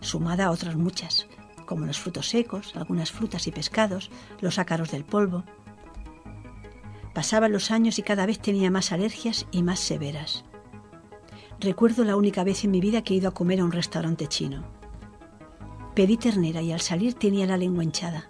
sumada 0.00 0.46
a 0.46 0.52
otras 0.52 0.74
muchas, 0.76 1.26
como 1.66 1.84
los 1.84 2.00
frutos 2.00 2.30
secos, 2.30 2.74
algunas 2.76 3.12
frutas 3.12 3.46
y 3.46 3.52
pescados, 3.52 4.10
los 4.40 4.58
ácaros 4.58 4.90
del 4.90 5.04
polvo. 5.04 5.44
Pasaban 7.12 7.52
los 7.52 7.70
años 7.70 7.98
y 7.98 8.02
cada 8.02 8.24
vez 8.24 8.38
tenía 8.38 8.70
más 8.70 8.90
alergias 8.90 9.46
y 9.52 9.62
más 9.62 9.80
severas. 9.80 10.46
Recuerdo 11.60 12.04
la 12.04 12.16
única 12.16 12.42
vez 12.42 12.64
en 12.64 12.70
mi 12.70 12.80
vida 12.80 13.02
que 13.02 13.12
he 13.12 13.18
ido 13.18 13.28
a 13.28 13.34
comer 13.34 13.60
a 13.60 13.66
un 13.66 13.72
restaurante 13.72 14.28
chino. 14.28 14.75
Pedí 15.96 16.18
ternera 16.18 16.60
y 16.60 16.72
al 16.72 16.82
salir 16.82 17.14
tenía 17.14 17.46
la 17.46 17.56
lengua 17.56 17.82
hinchada. 17.82 18.28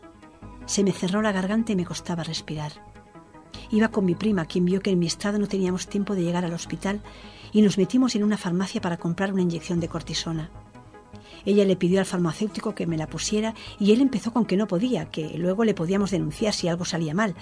Se 0.66 0.84
me 0.84 0.92
cerró 0.92 1.20
la 1.20 1.32
garganta 1.32 1.72
y 1.72 1.76
me 1.76 1.84
costaba 1.84 2.22
respirar. 2.22 2.70
Iba 3.72 3.88
con 3.88 4.04
mi 4.04 4.14
prima, 4.14 4.44
quien 4.44 4.64
vio 4.64 4.80
que 4.80 4.90
en 4.90 5.00
mi 5.00 5.08
estado 5.08 5.36
no 5.40 5.48
teníamos 5.48 5.88
tiempo 5.88 6.14
de 6.14 6.22
llegar 6.22 6.44
al 6.44 6.54
hospital 6.54 7.02
y 7.52 7.62
nos 7.62 7.76
metimos 7.76 8.14
en 8.14 8.22
una 8.22 8.36
farmacia 8.36 8.80
para 8.80 8.98
comprar 8.98 9.32
una 9.32 9.42
inyección 9.42 9.80
de 9.80 9.88
cortisona. 9.88 10.48
Ella 11.44 11.64
le 11.64 11.74
pidió 11.74 11.98
al 11.98 12.06
farmacéutico 12.06 12.72
que 12.72 12.86
me 12.86 12.96
la 12.96 13.08
pusiera 13.08 13.52
y 13.80 13.90
él 13.90 14.00
empezó 14.00 14.32
con 14.32 14.46
que 14.46 14.56
no 14.56 14.68
podía, 14.68 15.10
que 15.10 15.36
luego 15.36 15.64
le 15.64 15.74
podíamos 15.74 16.12
denunciar 16.12 16.54
si 16.54 16.68
algo 16.68 16.84
salía 16.84 17.14
mal. 17.14 17.34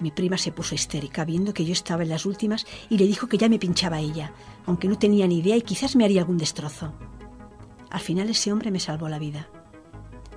Mi 0.00 0.10
prima 0.10 0.38
se 0.38 0.52
puso 0.52 0.74
histérica 0.74 1.26
viendo 1.26 1.52
que 1.52 1.66
yo 1.66 1.74
estaba 1.74 2.02
en 2.02 2.08
las 2.08 2.24
últimas 2.24 2.64
y 2.88 2.96
le 2.96 3.06
dijo 3.06 3.26
que 3.26 3.36
ya 3.36 3.50
me 3.50 3.58
pinchaba 3.58 4.00
ella, 4.00 4.32
aunque 4.64 4.88
no 4.88 4.96
tenía 4.96 5.26
ni 5.26 5.40
idea 5.40 5.56
y 5.56 5.60
quizás 5.60 5.96
me 5.96 6.06
haría 6.06 6.22
algún 6.22 6.38
destrozo. 6.38 6.94
Al 7.92 8.00
final 8.00 8.30
ese 8.30 8.50
hombre 8.50 8.70
me 8.70 8.80
salvó 8.80 9.10
la 9.10 9.18
vida. 9.18 9.50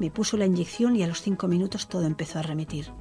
Me 0.01 0.11
puso 0.11 0.35
la 0.35 0.45
inyección 0.45 0.97
y 0.97 1.03
a 1.03 1.07
los 1.07 1.21
cinco 1.21 1.47
minutos 1.47 1.87
todo 1.87 2.05
empezó 2.05 2.37
a 2.37 2.41
remitir. 2.41 2.91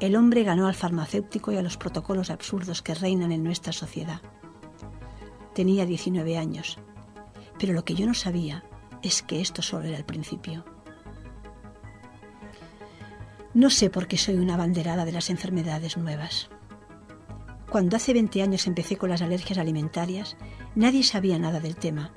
El 0.00 0.16
hombre 0.16 0.42
ganó 0.42 0.66
al 0.66 0.74
farmacéutico 0.74 1.52
y 1.52 1.56
a 1.56 1.62
los 1.62 1.76
protocolos 1.76 2.30
absurdos 2.30 2.82
que 2.82 2.96
reinan 2.96 3.30
en 3.30 3.44
nuestra 3.44 3.72
sociedad. 3.72 4.20
Tenía 5.54 5.86
19 5.86 6.36
años, 6.36 6.78
pero 7.56 7.72
lo 7.72 7.84
que 7.84 7.94
yo 7.94 8.04
no 8.04 8.14
sabía 8.14 8.64
es 9.00 9.22
que 9.22 9.40
esto 9.40 9.62
solo 9.62 9.86
era 9.86 9.96
el 9.96 10.04
principio. 10.04 10.64
No 13.54 13.70
sé 13.70 13.90
por 13.90 14.08
qué 14.08 14.18
soy 14.18 14.34
una 14.34 14.54
abanderada 14.54 15.04
de 15.04 15.12
las 15.12 15.30
enfermedades 15.30 15.96
nuevas. 15.96 16.50
Cuando 17.70 17.96
hace 17.96 18.12
20 18.12 18.42
años 18.42 18.66
empecé 18.66 18.96
con 18.96 19.08
las 19.08 19.22
alergias 19.22 19.60
alimentarias, 19.60 20.36
nadie 20.74 21.04
sabía 21.04 21.38
nada 21.38 21.60
del 21.60 21.76
tema. 21.76 22.12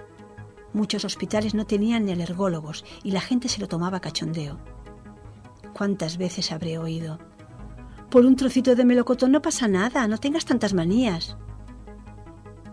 Muchos 0.74 1.04
hospitales 1.04 1.56
no 1.56 1.66
tenían 1.66 2.08
alergólogos 2.10 2.86
y 3.04 3.12
la 3.12 3.22
gente 3.22 3.50
se 3.50 3.60
lo 3.60 3.68
tomaba 3.68 4.00
cachondeo. 4.00 4.60
¿Cuántas 5.74 6.18
veces 6.18 6.52
habré 6.52 6.78
oído? 6.78 7.20
Por 8.10 8.26
un 8.26 8.36
trocito 8.36 8.76
de 8.76 8.86
melocotón 8.86 9.32
no 9.32 9.42
pasa 9.42 9.68
nada, 9.68 10.08
no 10.08 10.18
tengas 10.18 10.46
tantas 10.46 10.74
manías. 10.74 11.38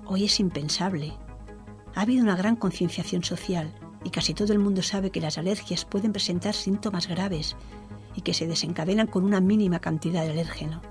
Hoy 0.04 0.24
es 0.24 0.40
impensable. 0.40 1.14
Ha 1.94 2.02
habido 2.02 2.22
una 2.22 2.36
gran 2.36 2.56
concienciación 2.56 3.24
social 3.24 3.74
y 4.04 4.10
casi 4.10 4.34
todo 4.34 4.52
el 4.52 4.58
mundo 4.58 4.82
sabe 4.82 5.10
que 5.10 5.20
las 5.20 5.38
alergias 5.38 5.84
pueden 5.84 6.12
presentar 6.12 6.54
síntomas 6.54 7.08
graves 7.08 7.56
y 8.14 8.20
que 8.20 8.34
se 8.34 8.46
desencadenan 8.46 9.06
con 9.06 9.24
una 9.24 9.40
mínima 9.40 9.78
cantidad 9.78 10.24
de 10.24 10.30
alérgeno. 10.30 10.82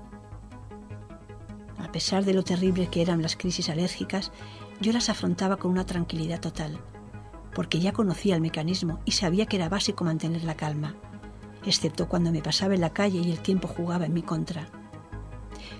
A 1.78 1.92
pesar 1.92 2.24
de 2.24 2.34
lo 2.34 2.42
terrible 2.42 2.88
que 2.88 3.02
eran 3.02 3.22
las 3.22 3.36
crisis 3.36 3.68
alérgicas, 3.68 4.32
yo 4.80 4.92
las 4.92 5.08
afrontaba 5.08 5.56
con 5.56 5.70
una 5.70 5.86
tranquilidad 5.86 6.40
total, 6.40 6.78
porque 7.56 7.80
ya 7.80 7.92
conocía 7.92 8.34
el 8.34 8.42
mecanismo 8.42 9.00
y 9.06 9.12
sabía 9.12 9.46
que 9.46 9.56
era 9.56 9.70
básico 9.70 10.04
mantener 10.04 10.44
la 10.44 10.56
calma, 10.56 10.94
excepto 11.64 12.06
cuando 12.06 12.30
me 12.30 12.42
pasaba 12.42 12.74
en 12.74 12.82
la 12.82 12.92
calle 12.92 13.18
y 13.20 13.30
el 13.30 13.38
tiempo 13.38 13.66
jugaba 13.66 14.04
en 14.04 14.12
mi 14.12 14.20
contra. 14.20 14.68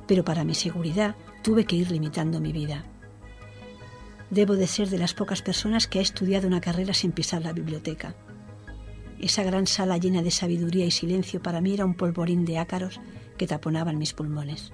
Pero 0.07 0.25
para 0.25 0.43
mi 0.43 0.55
seguridad 0.55 1.17
tuve 1.43 1.67
que 1.67 1.77
ir 1.77 1.91
limitando 1.91 2.41
mi 2.41 2.51
vida. 2.51 2.87
Debo 4.31 4.55
de 4.55 4.67
ser 4.67 4.89
de 4.89 4.97
las 4.97 5.13
pocas 5.13 5.43
personas 5.43 5.87
que 5.87 5.99
ha 5.99 6.03
estudiado 6.03 6.49
una 6.49 6.63
carrera 6.63 6.95
sin 6.95 7.13
pisar 7.13 7.43
la 7.43 7.53
biblioteca. 7.53 8.15
Esa 9.21 9.43
gran 9.43 9.67
sala 9.67 9.99
llena 9.99 10.23
de 10.23 10.31
sabiduría 10.31 10.87
y 10.87 10.91
silencio 10.91 11.43
para 11.43 11.61
mí 11.61 11.75
era 11.75 11.85
un 11.85 11.93
polvorín 11.93 12.47
de 12.47 12.57
ácaros 12.57 13.03
que 13.37 13.47
taponaban 13.47 13.99
mis 13.99 14.15
pulmones. 14.15 14.73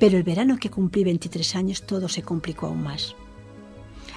Pero 0.00 0.16
el 0.16 0.22
verano 0.22 0.56
que 0.56 0.70
cumplí 0.70 1.04
23 1.04 1.56
años 1.56 1.82
todo 1.82 2.08
se 2.08 2.22
complicó 2.22 2.68
aún 2.68 2.84
más. 2.84 3.14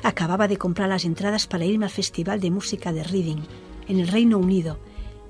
Acababa 0.04 0.48
de 0.48 0.58
comprar 0.58 0.88
las 0.90 1.04
entradas 1.04 1.46
para 1.46 1.66
irme 1.66 1.86
al 1.86 1.92
Festival 1.92 2.40
de 2.40 2.52
Música 2.52 2.94
de 2.94 3.04
Reading, 3.04 3.44
en 3.88 4.00
el 4.00 4.08
Reino 4.08 4.38
Unido, 4.38 4.80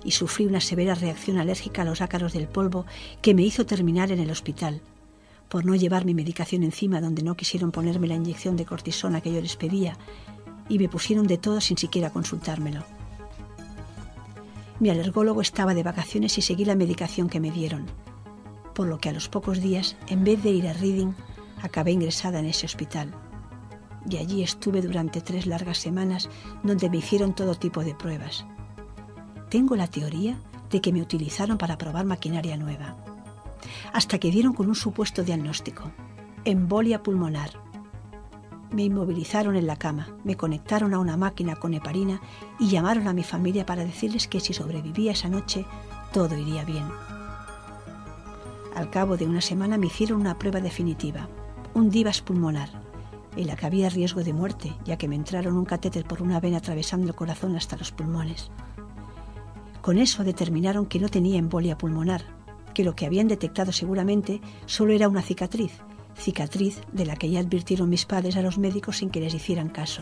y 0.03 0.11
sufrí 0.11 0.45
una 0.45 0.61
severa 0.61 0.95
reacción 0.95 1.37
alérgica 1.37 1.81
a 1.81 1.85
los 1.85 2.01
ácaros 2.01 2.33
del 2.33 2.47
polvo 2.47 2.85
que 3.21 3.33
me 3.33 3.41
hizo 3.41 3.65
terminar 3.65 4.11
en 4.11 4.19
el 4.19 4.29
hospital, 4.29 4.81
por 5.49 5.65
no 5.65 5.75
llevar 5.75 6.05
mi 6.05 6.13
medicación 6.13 6.63
encima 6.63 7.01
donde 7.01 7.23
no 7.23 7.35
quisieron 7.35 7.71
ponerme 7.71 8.07
la 8.07 8.15
inyección 8.15 8.55
de 8.55 8.65
cortisona 8.65 9.21
que 9.21 9.33
yo 9.33 9.41
les 9.41 9.55
pedía, 9.55 9.97
y 10.69 10.77
me 10.77 10.87
pusieron 10.87 11.25
de 11.25 11.39
todo 11.39 11.59
sin 11.61 11.77
siquiera 11.77 12.11
consultármelo. 12.11 12.83
Mi 14.79 14.91
alergólogo 14.91 15.41
estaba 15.41 15.73
de 15.73 15.83
vacaciones 15.83 16.37
y 16.37 16.43
seguí 16.43 16.63
la 16.63 16.75
medicación 16.75 17.27
que 17.27 17.39
me 17.39 17.51
dieron, 17.51 17.87
por 18.75 18.87
lo 18.87 18.99
que 18.99 19.09
a 19.09 19.13
los 19.13 19.29
pocos 19.29 19.61
días, 19.61 19.97
en 20.07 20.23
vez 20.23 20.43
de 20.43 20.51
ir 20.51 20.67
a 20.67 20.73
Reading, 20.73 21.13
acabé 21.61 21.91
ingresada 21.91 22.39
en 22.39 22.45
ese 22.45 22.67
hospital. 22.67 23.11
Y 24.07 24.17
allí 24.17 24.43
estuve 24.43 24.81
durante 24.81 25.21
tres 25.21 25.45
largas 25.45 25.77
semanas 25.77 26.29
donde 26.63 26.89
me 26.89 26.97
hicieron 26.97 27.33
todo 27.33 27.55
tipo 27.55 27.83
de 27.83 27.95
pruebas. 27.95 28.45
Tengo 29.49 29.75
la 29.75 29.87
teoría 29.87 30.39
de 30.69 30.81
que 30.81 30.93
me 30.93 31.01
utilizaron 31.01 31.57
para 31.57 31.77
probar 31.77 32.05
maquinaria 32.05 32.57
nueva. 32.57 32.95
Hasta 33.91 34.19
que 34.19 34.31
dieron 34.31 34.53
con 34.53 34.67
un 34.67 34.75
supuesto 34.75 35.23
diagnóstico, 35.23 35.91
embolia 36.45 37.03
pulmonar. 37.03 37.51
Me 38.71 38.83
inmovilizaron 38.83 39.55
en 39.55 39.65
la 39.65 39.77
cama, 39.77 40.15
me 40.23 40.37
conectaron 40.37 40.93
a 40.93 40.99
una 40.99 41.17
máquina 41.17 41.55
con 41.55 41.73
heparina 41.73 42.21
y 42.59 42.69
llamaron 42.69 43.07
a 43.07 43.13
mi 43.13 43.23
familia 43.23 43.65
para 43.65 43.83
decirles 43.83 44.27
que 44.27 44.39
si 44.39 44.53
sobrevivía 44.53 45.13
esa 45.13 45.27
noche, 45.27 45.65
todo 46.13 46.37
iría 46.37 46.63
bien. 46.63 46.85
Al 48.75 48.91
cabo 48.91 49.17
de 49.17 49.25
una 49.25 49.41
semana 49.41 49.77
me 49.77 49.87
hicieron 49.87 50.21
una 50.21 50.37
prueba 50.37 50.61
definitiva, 50.61 51.27
un 51.73 51.89
divas 51.89 52.21
pulmonar, 52.21 52.69
en 53.39 53.47
la 53.47 53.55
que 53.55 53.65
había 53.65 53.89
riesgo 53.89 54.21
de 54.21 54.33
muerte, 54.33 54.75
ya 54.83 54.97
que 54.97 55.07
me 55.07 55.15
entraron 55.15 55.57
un 55.57 55.63
catéter 55.63 56.03
por 56.03 56.21
una 56.21 56.41
vena 56.41 56.57
atravesando 56.57 57.07
el 57.07 57.15
corazón 57.15 57.55
hasta 57.55 57.77
los 57.77 57.93
pulmones. 57.93 58.51
Con 59.81 59.97
eso 59.97 60.25
determinaron 60.25 60.85
que 60.85 60.99
no 60.99 61.07
tenía 61.07 61.39
embolia 61.39 61.77
pulmonar, 61.77 62.21
que 62.73 62.83
lo 62.83 62.95
que 62.95 63.05
habían 63.05 63.29
detectado 63.29 63.71
seguramente 63.71 64.41
solo 64.65 64.91
era 64.91 65.07
una 65.07 65.21
cicatriz, 65.21 65.71
cicatriz 66.17 66.81
de 66.91 67.05
la 67.05 67.15
que 67.15 67.29
ya 67.29 67.39
advirtieron 67.39 67.87
mis 67.89 68.05
padres 68.05 68.35
a 68.35 68.41
los 68.41 68.57
médicos 68.57 68.97
sin 68.97 69.09
que 69.09 69.21
les 69.21 69.33
hicieran 69.33 69.69
caso. 69.69 70.01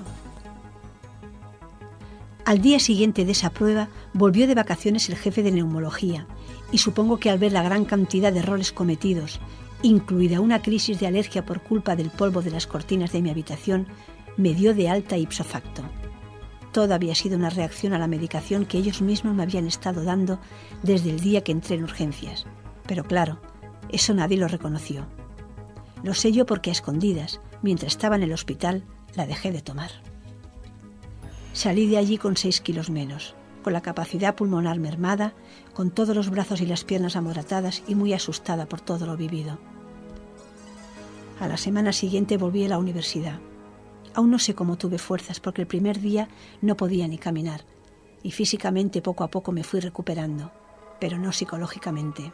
Al 2.43 2.59
día 2.59 2.79
siguiente 2.79 3.23
de 3.23 3.33
esa 3.33 3.51
prueba 3.51 3.89
volvió 4.13 4.47
de 4.47 4.55
vacaciones 4.55 5.09
el 5.09 5.15
jefe 5.15 5.43
de 5.43 5.51
neumología 5.51 6.25
y 6.71 6.79
supongo 6.79 7.17
que 7.17 7.29
al 7.29 7.37
ver 7.37 7.51
la 7.51 7.61
gran 7.61 7.85
cantidad 7.85 8.33
de 8.33 8.39
errores 8.39 8.71
cometidos, 8.71 9.39
incluida 9.81 10.39
una 10.41 10.61
crisis 10.61 10.99
de 10.99 11.07
alergia 11.07 11.45
por 11.45 11.61
culpa 11.61 11.95
del 11.95 12.09
polvo 12.09 12.41
de 12.41 12.51
las 12.51 12.67
cortinas 12.67 13.11
de 13.11 13.21
mi 13.21 13.29
habitación, 13.29 13.87
me 14.37 14.53
dio 14.53 14.73
de 14.73 14.89
alta 14.89 15.17
ipso 15.17 15.43
facto. 15.43 15.83
Todo 16.71 16.93
había 16.93 17.15
sido 17.15 17.37
una 17.37 17.49
reacción 17.49 17.93
a 17.93 17.99
la 17.99 18.07
medicación 18.07 18.65
que 18.65 18.77
ellos 18.77 19.01
mismos 19.01 19.33
me 19.33 19.43
habían 19.43 19.67
estado 19.67 20.03
dando 20.03 20.39
desde 20.83 21.09
el 21.09 21.19
día 21.19 21.43
que 21.43 21.51
entré 21.51 21.75
en 21.75 21.83
urgencias. 21.83 22.45
Pero 22.85 23.03
claro, 23.03 23.39
eso 23.89 24.13
nadie 24.13 24.37
lo 24.37 24.47
reconoció. 24.47 25.07
Lo 26.03 26.13
sé 26.13 26.31
yo 26.31 26.45
porque 26.45 26.69
a 26.69 26.73
escondidas, 26.73 27.41
mientras 27.61 27.93
estaba 27.93 28.15
en 28.15 28.23
el 28.23 28.33
hospital, 28.33 28.83
la 29.15 29.25
dejé 29.25 29.51
de 29.51 29.61
tomar. 29.61 29.91
Salí 31.53 31.87
de 31.87 31.97
allí 31.97 32.17
con 32.17 32.37
seis 32.37 32.61
kilos 32.61 32.91
menos, 32.91 33.35
con 33.63 33.73
la 33.73 33.81
capacidad 33.81 34.35
pulmonar 34.35 34.79
mermada, 34.79 35.33
con 35.77 35.91
todos 35.91 36.15
los 36.15 36.31
brazos 36.31 36.59
y 36.61 36.65
las 36.65 36.83
piernas 36.83 37.15
amoratadas 37.15 37.83
y 37.87 37.93
muy 37.93 38.11
asustada 38.11 38.67
por 38.67 38.81
todo 38.81 39.05
lo 39.05 39.15
vivido. 39.15 39.59
A 41.39 41.47
la 41.47 41.55
semana 41.55 41.93
siguiente 41.93 42.35
volví 42.37 42.65
a 42.65 42.69
la 42.69 42.79
universidad. 42.79 43.39
Aún 44.15 44.31
no 44.31 44.39
sé 44.39 44.55
cómo 44.55 44.79
tuve 44.79 44.97
fuerzas 44.97 45.39
porque 45.39 45.61
el 45.61 45.67
primer 45.67 45.99
día 45.99 46.29
no 46.63 46.75
podía 46.75 47.07
ni 47.07 47.19
caminar 47.19 47.63
y 48.23 48.31
físicamente 48.31 49.03
poco 49.03 49.23
a 49.23 49.27
poco 49.27 49.51
me 49.51 49.63
fui 49.63 49.79
recuperando, 49.79 50.51
pero 50.99 51.19
no 51.19 51.31
psicológicamente. 51.31 52.31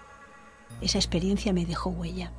Esa 0.79 0.97
experiencia 0.97 1.51
me 1.51 1.65
dejó 1.65 1.89
huella. 1.89 2.31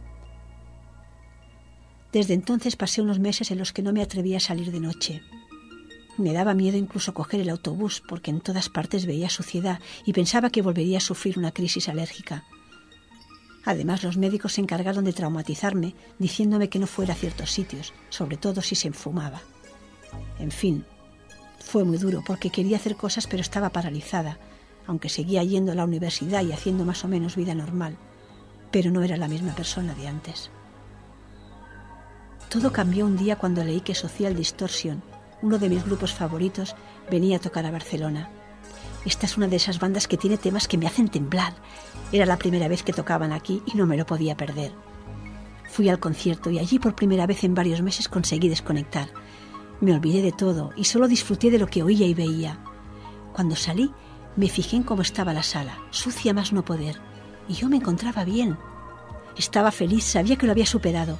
Desde 2.13 2.33
entonces 2.33 2.77
pasé 2.77 3.03
unos 3.03 3.19
meses 3.21 3.51
en 3.51 3.59
los 3.59 3.75
que 3.75 3.83
no 3.83 3.93
me 3.93 4.01
atrevía 4.01 4.39
a 4.39 4.41
salir 4.41 4.73
de 4.73 4.81
noche. 4.81 5.21
Me 6.17 6.33
daba 6.33 6.55
miedo 6.55 6.77
incluso 6.77 7.13
coger 7.13 7.41
el 7.41 7.51
autobús 7.51 8.03
porque 8.07 8.31
en 8.31 8.41
todas 8.41 8.69
partes 8.69 9.07
veía 9.07 9.29
suciedad 9.29 9.81
y 10.05 10.13
pensaba 10.13 10.51
que 10.51 10.63
volvería 10.63 10.99
a 10.99 11.01
sufrir 11.01 11.39
una 11.39 11.53
crisis 11.53 11.89
alérgica. 11.89 12.45
Además, 13.65 14.05
los 14.05 14.17
médicos 14.17 14.53
se 14.53 14.61
encargaron 14.61 15.05
de 15.05 15.13
traumatizarme 15.13 15.95
diciéndome 16.19 16.69
que 16.69 16.79
no 16.79 16.87
fuera 16.87 17.15
a 17.15 17.17
ciertos 17.17 17.51
sitios, 17.51 17.93
sobre 18.11 18.37
todo 18.37 18.61
si 18.61 18.75
se 18.75 18.89
enfumaba. 18.89 19.41
En 20.39 20.51
fin, 20.51 20.85
fue 21.59 21.85
muy 21.85 21.99
duro 21.99 22.23
porque 22.27 22.51
quería 22.51 22.77
hacer 22.77 22.95
cosas 22.95 23.27
pero 23.27 23.41
estaba 23.41 23.71
paralizada, 23.71 24.39
aunque 24.87 25.09
seguía 25.09 25.43
yendo 25.43 25.73
a 25.73 25.75
la 25.75 25.85
universidad 25.85 26.45
y 26.45 26.53
haciendo 26.53 26.85
más 26.85 27.05
o 27.05 27.09
menos 27.09 27.37
vida 27.37 27.55
normal, 27.55 27.97
pero 28.71 28.91
no 28.91 29.03
era 29.03 29.17
la 29.17 29.29
misma 29.29 29.55
persona 29.55 29.95
de 29.95 30.07
antes. 30.07 30.51
Todo 32.51 32.71
cambió 32.71 33.07
un 33.07 33.17
día 33.17 33.37
cuando 33.37 33.65
leí 33.65 33.81
que 33.81 33.95
Social 33.95 34.37
Distortion, 34.37 35.03
uno 35.43 35.59
de 35.59 35.69
mis 35.69 35.85
grupos 35.85 36.13
favoritos, 36.13 36.75
venía 37.11 37.37
a 37.37 37.41
tocar 37.41 37.67
a 37.67 37.71
Barcelona. 37.71 38.31
Esta 39.05 39.27
es 39.27 39.37
una 39.37 39.49
de 39.49 39.57
esas 39.57 39.79
bandas 39.79 40.09
que 40.09 40.17
tiene 40.17 40.39
temas 40.39 40.67
que 40.67 40.79
me 40.79 40.87
hacen 40.87 41.09
temblar. 41.09 41.55
Era 42.13 42.27
la 42.27 42.39
primera 42.39 42.69
vez 42.69 42.83
que 42.83 42.93
tocaban 42.93 43.33
aquí 43.33 43.63
y 43.67 43.77
no 43.77 43.87
me 43.87 43.97
lo 43.97 44.07
podía 44.07 44.37
perder. 44.37 44.73
Fui 45.71 45.89
al 45.89 45.99
concierto 45.99 46.51
y 46.51 46.59
allí 46.59 46.79
por 46.79 46.95
primera 46.95 47.27
vez 47.27 47.45
en 47.45 47.55
varios 47.55 47.83
meses 47.83 48.09
conseguí 48.09 48.49
desconectar. 48.49 49.09
Me 49.81 49.93
olvidé 49.93 50.23
de 50.23 50.33
todo 50.33 50.71
y 50.77 50.85
solo 50.85 51.09
disfruté 51.09 51.51
de 51.51 51.59
lo 51.59 51.67
que 51.67 51.83
oía 51.83 52.07
y 52.07 52.15
veía. 52.15 52.59
Cuando 53.33 53.57
salí, 53.57 53.93
me 54.37 54.49
fijé 54.49 54.77
en 54.77 54.85
cómo 54.85 55.03
estaba 55.03 55.33
la 55.33 55.43
sala, 55.43 55.79
sucia 55.91 56.33
más 56.33 56.53
no 56.53 56.65
poder, 56.65 57.01
y 57.49 57.55
yo 57.55 57.69
me 57.69 57.77
encontraba 57.77 58.25
bien. 58.25 58.57
Estaba 59.37 59.71
feliz, 59.71 60.05
sabía 60.05 60.37
que 60.37 60.47
lo 60.47 60.53
había 60.53 60.67
superado 60.67 61.19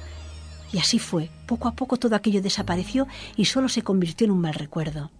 y 0.71 0.79
así 0.79 0.99
fue. 0.99 1.29
Poco 1.45 1.67
a 1.67 1.75
poco 1.75 1.97
todo 1.97 2.15
aquello 2.15 2.41
desapareció 2.41 3.07
y 3.35 3.45
solo 3.45 3.69
se 3.69 3.81
convirtió 3.81 4.25
en 4.25 4.31
un 4.31 4.41
mal 4.41 4.53
recuerdo. 4.53 5.11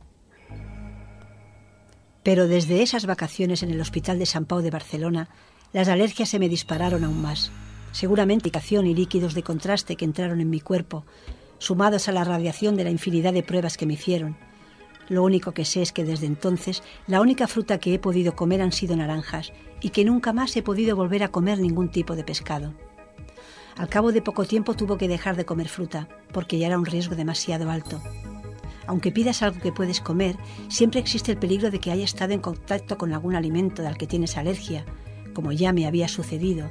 Pero 2.23 2.47
desde 2.47 2.81
esas 2.81 3.05
vacaciones 3.05 3.61
en 3.61 3.69
el 3.69 3.79
Hospital 3.79 4.17
de 4.17 4.25
San 4.25 4.45
Pau 4.45 4.61
de 4.61 4.71
Barcelona, 4.71 5.29
las 5.73 5.87
alergias 5.87 6.29
se 6.29 6.39
me 6.39 6.49
dispararon 6.49 7.03
aún 7.03 7.21
más. 7.21 7.51
Seguramente 7.91 8.49
y 8.49 8.93
líquidos 8.93 9.35
de 9.35 9.43
contraste 9.43 9.95
que 9.95 10.05
entraron 10.05 10.41
en 10.41 10.49
mi 10.49 10.59
cuerpo, 10.59 11.05
sumados 11.59 12.09
a 12.09 12.11
la 12.11 12.23
radiación 12.23 12.75
de 12.75 12.83
la 12.83 12.89
infinidad 12.89 13.31
de 13.31 13.43
pruebas 13.43 13.77
que 13.77 13.85
me 13.85 13.93
hicieron. 13.93 14.37
Lo 15.07 15.23
único 15.23 15.51
que 15.51 15.65
sé 15.65 15.81
es 15.81 15.91
que 15.91 16.03
desde 16.03 16.25
entonces 16.25 16.81
la 17.07 17.21
única 17.21 17.47
fruta 17.47 17.77
que 17.77 17.93
he 17.93 17.99
podido 17.99 18.35
comer 18.35 18.61
han 18.61 18.71
sido 18.71 18.95
naranjas 18.95 19.53
y 19.81 19.89
que 19.89 20.03
nunca 20.03 20.33
más 20.33 20.55
he 20.57 20.63
podido 20.63 20.95
volver 20.95 21.23
a 21.23 21.29
comer 21.29 21.59
ningún 21.59 21.89
tipo 21.89 22.15
de 22.15 22.23
pescado. 22.23 22.73
Al 23.77 23.89
cabo 23.89 24.13
de 24.13 24.21
poco 24.21 24.45
tiempo 24.45 24.73
tuvo 24.73 24.97
que 24.97 25.09
dejar 25.09 25.35
de 25.35 25.45
comer 25.45 25.67
fruta, 25.67 26.07
porque 26.31 26.57
ya 26.57 26.67
era 26.67 26.79
un 26.79 26.85
riesgo 26.85 27.15
demasiado 27.15 27.69
alto. 27.69 28.01
Aunque 28.87 29.11
pidas 29.11 29.41
algo 29.41 29.59
que 29.59 29.73
puedes 29.73 29.99
comer, 29.99 30.37
siempre 30.69 30.99
existe 30.99 31.31
el 31.31 31.37
peligro 31.37 31.71
de 31.71 31.79
que 31.79 31.91
haya 31.91 32.05
estado 32.05 32.33
en 32.33 32.39
contacto 32.39 32.97
con 32.97 33.13
algún 33.13 33.35
alimento 33.35 33.85
al 33.85 33.97
que 33.97 34.07
tienes 34.07 34.37
alergia, 34.37 34.85
como 35.33 35.51
ya 35.51 35.73
me 35.73 35.87
había 35.87 36.07
sucedido, 36.07 36.69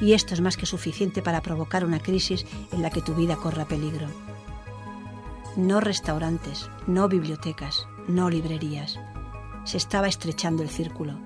y 0.00 0.12
esto 0.14 0.34
es 0.34 0.40
más 0.40 0.56
que 0.56 0.66
suficiente 0.66 1.22
para 1.22 1.40
provocar 1.40 1.84
una 1.84 2.00
crisis 2.00 2.44
en 2.72 2.82
la 2.82 2.90
que 2.90 3.00
tu 3.00 3.14
vida 3.14 3.36
corra 3.36 3.66
peligro. 3.66 4.08
No 5.56 5.80
restaurantes, 5.80 6.68
no 6.88 7.08
bibliotecas, 7.08 7.86
no 8.08 8.28
librerías. 8.28 8.98
Se 9.64 9.76
estaba 9.76 10.08
estrechando 10.08 10.64
el 10.64 10.68
círculo. 10.68 11.16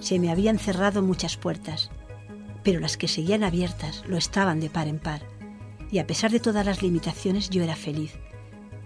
Se 0.00 0.18
me 0.18 0.32
habían 0.32 0.58
cerrado 0.58 1.00
muchas 1.00 1.36
puertas 1.36 1.90
pero 2.62 2.80
las 2.80 2.96
que 2.96 3.08
seguían 3.08 3.44
abiertas 3.44 4.04
lo 4.06 4.16
estaban 4.16 4.60
de 4.60 4.70
par 4.70 4.88
en 4.88 4.98
par. 4.98 5.22
Y 5.90 5.98
a 5.98 6.06
pesar 6.06 6.30
de 6.30 6.40
todas 6.40 6.64
las 6.64 6.82
limitaciones, 6.82 7.50
yo 7.50 7.62
era 7.62 7.76
feliz. 7.76 8.14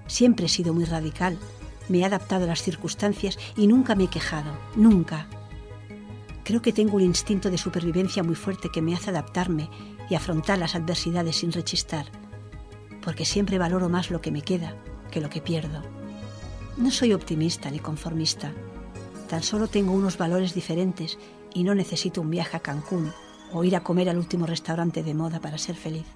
Siempre 0.06 0.46
he 0.46 0.48
sido 0.48 0.72
muy 0.74 0.84
radical, 0.84 1.38
me 1.88 1.98
he 1.98 2.04
adaptado 2.04 2.44
a 2.44 2.48
las 2.48 2.62
circunstancias 2.62 3.38
y 3.56 3.66
nunca 3.66 3.94
me 3.94 4.04
he 4.04 4.08
quejado, 4.08 4.52
nunca. 4.74 5.28
Creo 6.44 6.62
que 6.62 6.72
tengo 6.72 6.96
un 6.96 7.02
instinto 7.02 7.50
de 7.50 7.58
supervivencia 7.58 8.22
muy 8.22 8.34
fuerte 8.34 8.70
que 8.72 8.82
me 8.82 8.94
hace 8.94 9.10
adaptarme 9.10 9.68
y 10.08 10.14
afrontar 10.14 10.58
las 10.58 10.74
adversidades 10.74 11.36
sin 11.36 11.52
rechistar, 11.52 12.06
porque 13.02 13.24
siempre 13.24 13.58
valoro 13.58 13.88
más 13.88 14.10
lo 14.10 14.20
que 14.20 14.30
me 14.30 14.42
queda 14.42 14.76
que 15.10 15.20
lo 15.20 15.30
que 15.30 15.40
pierdo. 15.40 15.82
No 16.76 16.90
soy 16.90 17.12
optimista 17.12 17.70
ni 17.70 17.78
conformista, 17.78 18.52
tan 19.28 19.42
solo 19.42 19.66
tengo 19.66 19.92
unos 19.92 20.18
valores 20.18 20.54
diferentes 20.54 21.18
y 21.54 21.64
no 21.64 21.74
necesito 21.74 22.20
un 22.20 22.30
viaje 22.30 22.56
a 22.56 22.60
Cancún 22.60 23.12
o 23.52 23.64
ir 23.64 23.76
a 23.76 23.82
comer 23.82 24.08
al 24.08 24.18
último 24.18 24.46
restaurante 24.46 25.02
de 25.02 25.14
moda 25.14 25.40
para 25.40 25.58
ser 25.58 25.76
feliz. 25.76 26.06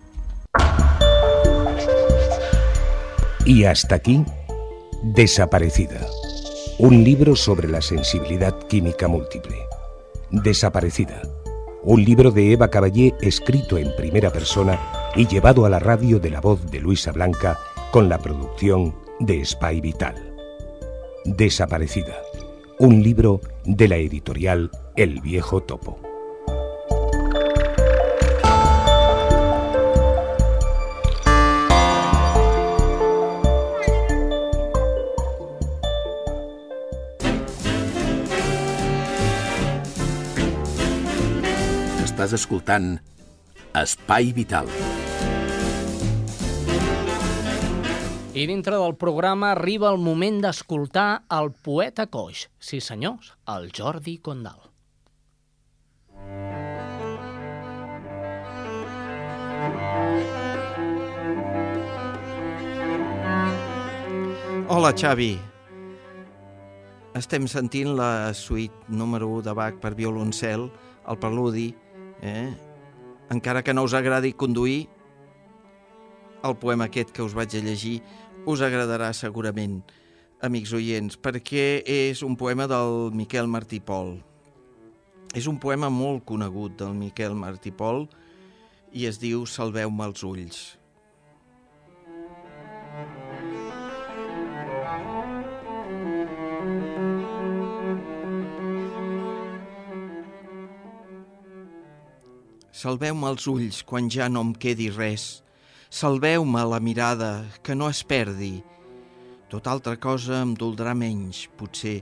Y 3.45 3.65
hasta 3.65 3.95
aquí, 3.97 4.25
Desaparecida. 5.03 6.07
Un 6.79 7.03
libro 7.03 7.35
sobre 7.35 7.69
la 7.69 7.81
sensibilidad 7.81 8.55
química 8.67 9.09
múltiple. 9.09 9.57
Desaparecida. 10.31 11.23
Un 11.83 12.05
libro 12.05 12.33
de 12.33 12.53
Eva 12.53 12.69
Caballé 12.69 13.15
escrito 13.23 13.79
en 13.79 13.97
primera 13.97 14.31
persona 14.31 14.79
y 15.17 15.27
llevado 15.27 15.65
a 15.65 15.71
la 15.71 15.79
radio 15.79 16.21
de 16.21 16.29
la 16.29 16.43
voz 16.43 16.71
de 16.71 16.81
Luisa 16.81 17.13
Blanca 17.13 17.59
con 17.93 18.11
la 18.11 18.19
producción 18.19 18.95
de 19.21 19.43
Spy 19.43 19.81
Vital. 19.81 20.35
Desaparecida. 21.25 22.17
Un 22.79 23.03
libro 23.03 23.41
de 23.65 23.89
la 23.89 23.97
editorial 23.97 24.71
El 24.97 25.23
Viejo 25.23 25.63
Topo. 25.63 26.10
Estàs 42.31 42.45
escoltant 42.45 42.93
Espai 43.75 44.29
Vital. 44.31 44.69
I 48.39 48.45
dintre 48.47 48.79
del 48.79 48.95
programa 49.01 49.49
arriba 49.51 49.89
el 49.91 49.99
moment 49.99 50.39
d'escoltar 50.45 51.25
el 51.35 51.51
poeta 51.51 52.07
coix. 52.07 52.45
Sí, 52.63 52.79
senyors, 52.79 53.33
el 53.51 53.67
Jordi 53.75 54.15
Condal. 54.23 54.63
Hola, 64.71 64.95
Xavi. 64.95 65.33
Estem 67.19 67.51
sentint 67.51 67.97
la 67.99 68.31
suite 68.39 68.87
número 68.87 69.35
1 69.43 69.49
de 69.51 69.59
Bach 69.59 69.83
per 69.83 69.97
violoncel, 69.99 70.71
el 71.11 71.19
preludi, 71.19 71.73
Eh? 72.23 72.49
Encara 73.31 73.63
que 73.63 73.75
no 73.75 73.85
us 73.87 73.95
agradi 73.95 74.33
conduir, 74.33 74.89
el 76.45 76.57
poema 76.57 76.89
aquest 76.89 77.13
que 77.13 77.23
us 77.23 77.35
vaig 77.37 77.53
a 77.57 77.61
llegir 77.65 78.01
us 78.49 78.63
agradarà 78.65 79.11
segurament, 79.13 79.83
amics 80.41 80.73
oients, 80.73 81.19
perquè 81.21 81.83
és 81.85 82.23
un 82.25 82.37
poema 82.41 82.67
del 82.71 83.13
Miquel 83.13 83.49
Martí 83.51 83.81
Pol. 83.81 84.17
És 85.37 85.47
un 85.47 85.61
poema 85.63 85.91
molt 85.93 86.25
conegut 86.27 86.79
del 86.81 86.97
Miquel 86.97 87.37
Martí 87.39 87.71
Pol 87.71 88.07
i 88.97 89.07
es 89.07 89.21
diu 89.21 89.45
Salveu-me 89.47 90.09
els 90.09 90.25
ulls. 90.27 90.80
Salveu-me 102.81 103.29
els 103.29 103.45
ulls 103.51 103.79
quan 103.85 104.07
ja 104.09 104.31
no 104.33 104.41
em 104.47 104.51
quedi 104.57 104.87
res. 104.95 105.43
Salveu-me 105.93 106.63
la 106.65 106.79
mirada, 106.81 107.45
que 107.61 107.75
no 107.77 107.91
es 107.93 108.01
perdi. 108.09 108.63
Tot 109.53 109.69
altra 109.69 109.99
cosa 110.01 110.39
em 110.47 110.55
doldrà 110.57 110.95
menys, 110.97 111.43
potser, 111.61 111.99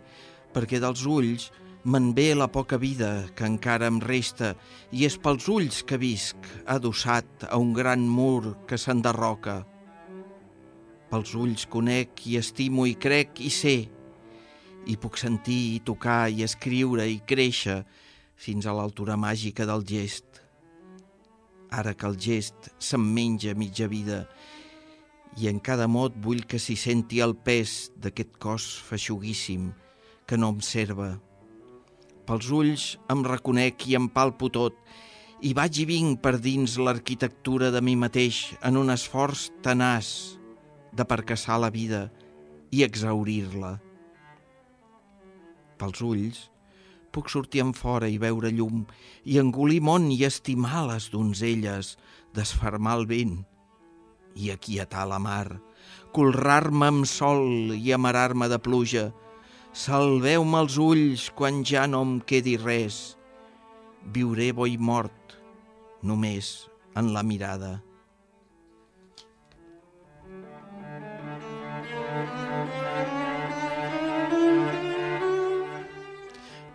perquè 0.54 0.78
dels 0.78 1.02
ulls 1.02 1.48
me'n 1.82 2.12
ve 2.14 2.28
la 2.38 2.46
poca 2.54 2.78
vida 2.78 3.10
que 3.34 3.48
encara 3.50 3.90
em 3.90 3.98
resta 4.04 4.52
i 4.94 5.02
és 5.08 5.18
pels 5.18 5.50
ulls 5.50 5.82
que 5.82 5.98
visc, 5.98 6.46
adossat 6.70 7.48
a 7.50 7.58
un 7.58 7.74
gran 7.74 8.06
mur 8.06 8.54
que 8.70 8.78
s'enderroca. 8.78 9.64
Pels 11.10 11.34
ulls 11.34 11.66
conec 11.66 12.22
i 12.30 12.38
estimo 12.38 12.86
i 12.86 12.94
crec 12.94 13.40
i 13.42 13.50
sé, 13.50 13.78
i 14.86 14.94
puc 14.94 15.18
sentir 15.18 15.62
i 15.74 15.80
tocar 15.82 16.28
i 16.30 16.44
escriure 16.46 17.08
i 17.10 17.24
créixer 17.26 17.80
fins 18.38 18.68
a 18.68 18.76
l'altura 18.78 19.18
màgica 19.18 19.66
del 19.66 19.82
gest 19.82 20.46
ara 21.70 21.94
que 21.94 22.06
el 22.08 22.16
gest 22.18 22.70
se'm 22.78 23.04
menja 23.14 23.54
mitja 23.54 23.88
vida 23.88 24.24
i 25.38 25.48
en 25.50 25.60
cada 25.60 25.86
mot 25.86 26.14
vull 26.24 26.44
que 26.48 26.58
s'hi 26.58 26.76
senti 26.76 27.20
el 27.22 27.34
pes 27.36 27.90
d'aquest 27.96 28.38
cos 28.42 28.66
feixuguíssim 28.88 29.70
que 30.26 30.36
no 30.36 30.50
em 30.54 30.60
serva. 30.64 31.12
Pels 32.26 32.50
ulls 32.52 32.88
em 33.12 33.22
reconec 33.24 33.86
i 33.88 33.96
em 33.96 34.08
palpo 34.12 34.50
tot 34.52 34.76
i 35.40 35.54
vaig 35.54 35.78
i 35.78 35.86
vinc 35.86 36.18
per 36.24 36.34
dins 36.42 36.74
l'arquitectura 36.82 37.70
de 37.70 37.80
mi 37.84 37.94
mateix 37.96 38.40
en 38.66 38.76
un 38.80 38.90
esforç 38.90 39.48
tenaç 39.62 40.10
de 40.92 41.06
percaçar 41.06 41.60
la 41.62 41.70
vida 41.70 42.08
i 42.74 42.82
exaurir-la. 42.84 43.76
Pels 45.78 46.02
ulls 46.02 46.48
puc 47.12 47.30
sortir 47.32 47.62
en 47.64 47.72
fora 47.76 48.08
i 48.08 48.18
veure 48.20 48.50
llum 48.54 48.84
i 49.24 49.38
engolir 49.40 49.80
món 49.84 50.10
i 50.14 50.20
estimar 50.28 50.86
les 50.88 51.08
donzelles, 51.12 51.96
desfermar 52.34 52.98
el 53.00 53.06
vent 53.10 53.38
i 54.38 54.52
aquietar 54.54 55.06
la 55.10 55.18
mar, 55.18 55.58
colrar-me 56.14 56.92
amb 56.92 57.08
sol 57.08 57.74
i 57.74 57.92
amarar-me 57.96 58.48
de 58.48 58.60
pluja. 58.62 59.08
Salveu-me 59.72 60.62
els 60.64 60.78
ulls 60.82 61.28
quan 61.38 61.64
ja 61.66 61.86
no 61.90 62.04
em 62.06 62.14
quedi 62.20 62.56
res. 62.60 63.18
Viuré 64.14 64.52
i 64.52 64.78
mort, 64.78 65.36
només 66.02 66.68
en 66.96 67.12
la 67.12 67.22
mirada. 67.22 67.87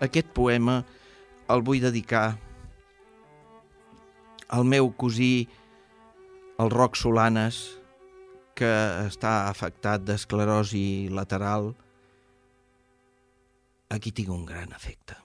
Aquest 0.04 0.34
poema 0.36 0.82
el 1.54 1.64
vull 1.64 1.84
dedicar 1.84 2.34
al 4.54 4.68
meu 4.70 4.92
cosí, 5.00 5.48
el 6.62 6.70
Roc 6.70 6.98
Solanes, 7.00 7.64
que 8.54 8.70
està 9.08 9.48
afectat 9.50 10.04
d'esclerosi 10.06 11.10
lateral. 11.10 11.72
Aquí 13.94 14.14
tinc 14.14 14.30
un 14.34 14.46
gran 14.46 14.76
efecte. 14.76 15.18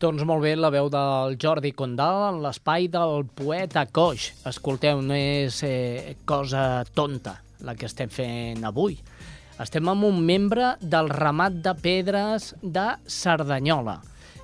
Doncs 0.00 0.24
molt 0.24 0.40
bé, 0.42 0.54
la 0.56 0.70
veu 0.72 0.88
del 0.88 1.36
Jordi 1.36 1.74
Condal 1.76 2.30
en 2.30 2.40
l'espai 2.40 2.88
del 2.88 3.26
poeta 3.36 3.84
Coix. 3.92 4.30
Escolteu, 4.48 5.02
no 5.04 5.14
és 5.14 5.60
eh, 5.66 6.16
cosa 6.24 6.86
tonta 6.96 7.36
la 7.60 7.76
que 7.76 7.84
estem 7.90 8.08
fent 8.08 8.64
avui. 8.64 8.96
Estem 9.60 9.90
amb 9.92 10.06
un 10.08 10.22
membre 10.24 10.70
del 10.80 11.10
ramat 11.12 11.58
de 11.60 11.74
pedres 11.76 12.54
de 12.62 12.86
Cerdanyola. 13.04 13.98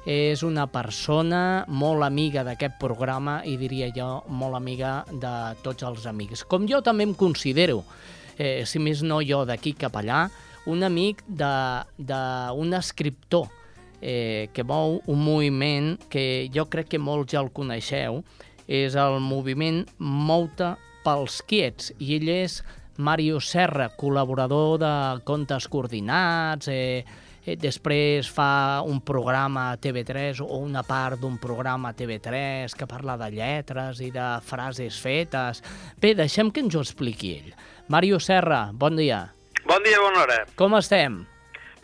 És 0.05 0.43
una 0.45 0.67
persona 0.69 1.65
molt 1.73 2.05
amiga 2.05 2.45
d'aquest 2.45 2.77
programa 2.83 3.39
i 3.49 3.55
diria 3.57 3.89
jo 3.97 4.11
molt 4.29 4.59
amiga 4.59 4.99
de 5.09 5.33
tots 5.65 5.89
els 5.89 6.05
amics. 6.07 6.45
Com 6.45 6.69
jo 6.69 6.83
també 6.85 7.09
em 7.09 7.17
considero, 7.17 7.81
eh, 8.37 8.67
si 8.67 8.79
més 8.79 9.01
no 9.03 9.23
jo 9.25 9.47
d'aquí 9.49 9.73
cap 9.73 9.97
allà, 9.97 10.29
un 10.67 10.85
amic 10.85 11.25
d'un 11.33 12.77
escriptor 12.77 13.49
eh, 14.03 14.51
que 14.53 14.69
mou 14.69 15.01
un 15.07 15.25
moviment 15.25 15.95
que 16.13 16.51
jo 16.53 16.69
crec 16.69 16.93
que 16.93 17.01
molts 17.01 17.33
ja 17.33 17.41
el 17.41 17.55
coneixeu, 17.57 18.21
és 18.69 18.95
el 18.95 19.21
moviment 19.25 19.87
Mouta 19.97 20.77
pels 21.07 21.41
quiets, 21.49 21.95
i 21.99 22.19
ell 22.19 22.29
és 22.29 22.61
Mario 22.99 23.41
Serra, 23.41 23.91
col·laborador 23.97 24.79
de 24.81 24.91
Contes 25.25 25.67
Coordinats, 25.69 26.69
eh, 26.69 27.05
eh, 27.45 27.57
després 27.61 28.29
fa 28.33 28.83
un 28.87 29.01
programa 29.05 29.71
a 29.73 29.77
TV3 29.79 30.41
o 30.43 30.59
una 30.63 30.83
part 30.83 31.21
d'un 31.21 31.37
programa 31.39 31.91
a 31.91 31.97
TV3 31.97 32.75
que 32.75 32.87
parla 32.89 33.17
de 33.21 33.31
lletres 33.37 34.01
i 34.01 34.11
de 34.11 34.27
frases 34.43 34.99
fetes. 35.01 35.63
Bé, 36.01 36.15
deixem 36.19 36.51
que 36.51 36.61
ens 36.65 36.75
ho 36.75 36.83
expliqui 36.85 37.37
ell. 37.39 37.55
Mario 37.89 38.19
Serra, 38.21 38.71
bon 38.73 38.97
dia. 38.97 39.27
Bon 39.67 39.83
dia, 39.83 39.99
bona 40.01 40.23
hora. 40.25 40.45
Com 40.57 40.75
estem? 40.79 41.25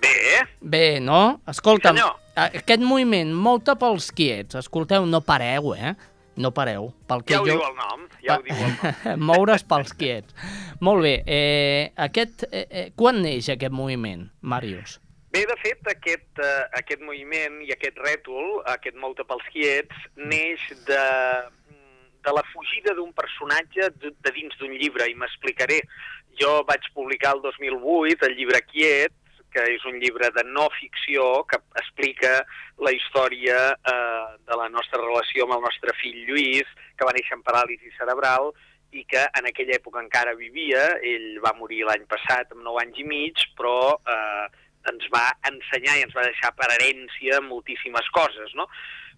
Bé, 0.03 0.43
Bé, 0.61 1.01
no? 1.01 1.41
Escolta'm, 1.47 1.95
Sí, 1.97 2.03
senyor. 2.03 2.19
aquest 2.35 2.81
moviment, 2.83 3.31
molta 3.35 3.77
pels 3.79 4.11
quiets, 4.11 4.57
escolteu, 4.59 5.05
no 5.07 5.21
pareu, 5.21 5.75
eh? 5.77 5.95
No 6.37 6.53
pareu. 6.57 6.91
Pel 7.09 7.23
que 7.27 7.35
ja 7.35 7.43
ho 7.43 7.47
jo... 7.47 7.59
diu 7.59 7.65
el 7.67 7.75
nom, 7.77 8.05
ja 8.25 8.39
ho 8.39 8.45
diu 8.47 8.57
el 8.57 8.75
nom. 8.79 9.23
Moure's 9.29 9.65
pels 9.69 9.93
quiets. 9.99 10.35
Molt 10.81 11.05
bé, 11.05 11.15
eh, 11.27 11.93
aquest, 12.07 12.47
eh, 12.51 12.67
eh, 12.69 12.87
quan 12.97 13.21
neix 13.25 13.51
aquest 13.53 13.75
moviment, 13.75 14.29
Màrius? 14.41 14.99
Bé, 15.33 15.45
de 15.49 15.57
fet, 15.63 15.81
aquest, 15.89 16.29
eh, 16.45 16.65
aquest 16.81 17.05
moviment 17.05 17.61
i 17.65 17.73
aquest 17.73 18.01
rètol, 18.05 18.59
aquest 18.73 18.97
Mouta 19.01 19.25
pels 19.29 19.45
quiets, 19.53 20.09
neix 20.17 20.65
de, 20.89 21.05
de 22.25 22.35
la 22.37 22.43
fugida 22.53 22.93
d'un 22.97 23.13
personatge 23.17 23.89
de, 24.01 24.13
de 24.13 24.35
dins 24.37 24.59
d'un 24.61 24.75
llibre, 24.77 25.09
i 25.09 25.17
m'explicaré. 25.17 25.83
Jo 26.41 26.63
vaig 26.69 26.85
publicar 26.97 27.35
el 27.37 27.43
2008 27.45 28.29
el 28.29 28.37
llibre 28.37 28.61
Quiet, 28.69 29.13
que 29.53 29.65
és 29.75 29.85
un 29.89 29.99
llibre 30.03 30.31
de 30.35 30.45
no 30.49 30.69
ficció 30.79 31.45
que 31.51 31.61
explica 31.81 32.33
la 32.83 32.93
història 32.97 33.59
eh, 33.75 34.27
de 34.49 34.59
la 34.59 34.69
nostra 34.73 35.01
relació 35.03 35.47
amb 35.47 35.59
el 35.59 35.65
nostre 35.67 35.95
fill 36.01 36.23
Lluís, 36.29 36.69
que 36.97 37.09
va 37.09 37.15
néixer 37.17 37.37
amb 37.39 37.47
paràlisi 37.47 37.93
cerebral 37.99 38.53
i 38.93 39.05
que 39.09 39.23
en 39.39 39.49
aquella 39.49 39.79
època 39.79 40.03
encara 40.03 40.35
vivia. 40.37 40.83
Ell 41.13 41.39
va 41.45 41.55
morir 41.59 41.85
l'any 41.89 42.05
passat 42.11 42.53
amb 42.53 42.65
9 42.65 42.83
anys 42.85 43.01
i 43.01 43.07
mig, 43.09 43.47
però 43.59 43.95
eh, 43.97 44.49
ens 44.93 45.07
va 45.15 45.29
ensenyar 45.49 45.99
i 45.99 46.05
ens 46.07 46.17
va 46.17 46.27
deixar 46.27 46.53
per 46.59 46.69
herència 46.75 47.41
moltíssimes 47.47 48.09
coses, 48.17 48.53
no? 48.59 48.69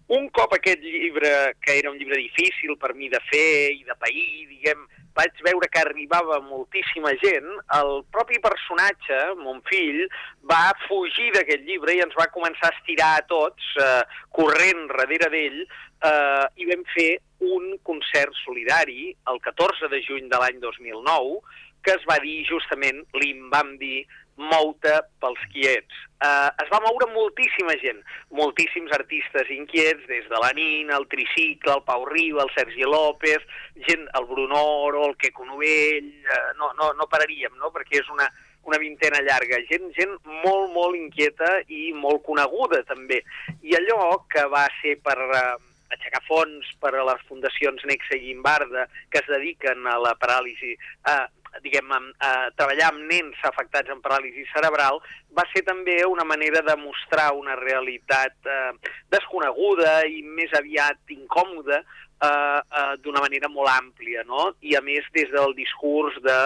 Un 0.07 0.27
cop 0.29 0.53
aquest 0.53 0.83
llibre, 0.85 1.29
que 1.61 1.79
era 1.79 1.89
un 1.89 1.97
llibre 1.97 2.19
difícil 2.21 2.75
per 2.77 2.93
mi 2.93 3.09
de 3.09 3.21
fer 3.25 3.73
i 3.73 3.81
de 3.87 3.95
pair, 3.97 4.45
diguem, 4.51 4.83
vaig 5.15 5.39
veure 5.47 5.69
que 5.71 5.81
arribava 5.81 6.37
moltíssima 6.43 7.13
gent, 7.23 7.47
el 7.79 7.91
propi 8.13 8.37
personatge, 8.43 9.17
mon 9.39 9.63
fill, 9.69 10.03
va 10.51 10.75
fugir 10.85 11.31
d'aquest 11.33 11.63
llibre 11.65 11.95
i 11.95 12.03
ens 12.05 12.13
va 12.19 12.27
començar 12.35 12.69
a 12.69 12.75
estirar 12.75 13.11
a 13.15 13.25
tots, 13.31 13.71
eh, 13.81 14.03
corrent 14.35 14.85
darrere 14.91 15.31
d'ell, 15.33 15.61
eh, 15.63 16.45
i 16.61 16.69
vam 16.69 16.83
fer 16.93 17.11
un 17.39 17.77
concert 17.83 18.35
solidari 18.43 19.15
el 19.31 19.39
14 19.41 19.89
de 19.89 20.03
juny 20.05 20.29
de 20.29 20.37
l'any 20.37 20.59
2009, 20.59 21.39
que 21.85 21.93
es 21.93 22.05
va 22.09 22.19
dir 22.19 22.43
justament, 22.49 23.01
li 23.13 23.31
en 23.31 23.49
vam 23.53 23.75
dir 23.81 24.05
Mouta 24.35 25.01
pels 25.23 25.41
quiets. 25.53 26.01
Eh, 26.23 26.49
es 26.63 26.71
va 26.71 26.81
moure 26.83 27.07
moltíssima 27.13 27.75
gent, 27.81 28.01
moltíssims 28.35 28.91
artistes 28.97 29.51
inquiets, 29.55 30.03
des 30.09 30.27
de 30.31 30.41
la 30.41 30.51
Nina, 30.57 30.97
el 30.97 31.07
Tricicle, 31.11 31.77
el 31.77 31.83
Pau 31.87 32.05
Riba, 32.09 32.43
el 32.43 32.51
Sergi 32.55 32.83
López, 32.83 33.43
gent, 33.87 34.07
el 34.19 34.25
Bruno 34.31 34.61
Oro, 34.87 35.05
el 35.09 35.17
Queco 35.17 35.45
Novell, 35.45 36.09
eh, 36.23 36.41
no, 36.59 36.73
no, 36.79 36.91
no 36.93 37.07
pararíem, 37.11 37.55
no?, 37.61 37.71
perquè 37.75 38.01
és 38.01 38.09
una, 38.11 38.27
una 38.67 38.79
vintena 38.81 39.21
llarga, 39.23 39.61
gent, 39.69 39.87
gent 39.95 40.17
molt, 40.43 40.73
molt 40.73 40.99
inquieta 40.99 41.61
i 41.67 41.87
molt 41.93 42.25
coneguda, 42.27 42.83
també. 42.89 43.21
I 43.63 43.77
allò 43.79 44.25
que 44.31 44.47
va 44.51 44.67
ser 44.81 44.99
per... 45.03 45.19
Eh, 45.21 45.71
aixecar 45.95 46.21
fons 46.27 46.69
per 46.81 46.91
a 46.97 47.03
les 47.07 47.21
fundacions 47.29 47.83
Nexa 47.87 48.17
i 48.17 48.23
Guimbarda 48.23 48.87
que 49.13 49.21
es 49.21 49.27
dediquen 49.29 49.85
a 49.87 49.97
la 50.01 50.15
paràlisi, 50.19 50.73
eh, 50.75 51.25
diguem, 51.63 51.91
eh, 52.19 52.47
treballar 52.57 52.89
amb 52.91 53.05
nens 53.11 53.39
afectats 53.47 53.91
en 53.93 54.01
paràlisi 54.03 54.45
cerebral 54.51 54.99
va 55.37 55.45
ser 55.53 55.63
també 55.67 55.97
una 56.07 56.25
manera 56.27 56.61
de 56.65 56.75
mostrar 56.81 57.31
una 57.35 57.55
realitat 57.59 58.35
eh, 58.49 58.71
desconeguda 59.13 60.01
i 60.07 60.21
més 60.23 60.53
aviat 60.57 61.15
incòmoda 61.15 61.81
eh, 61.81 62.27
eh, 62.27 62.93
d'una 63.03 63.23
manera 63.23 63.49
molt 63.51 63.71
àmplia, 63.71 64.23
no? 64.27 64.53
I 64.61 64.75
a 64.75 64.81
més 64.81 65.07
des 65.15 65.31
del 65.31 65.55
discurs 65.57 66.17
de 66.23 66.39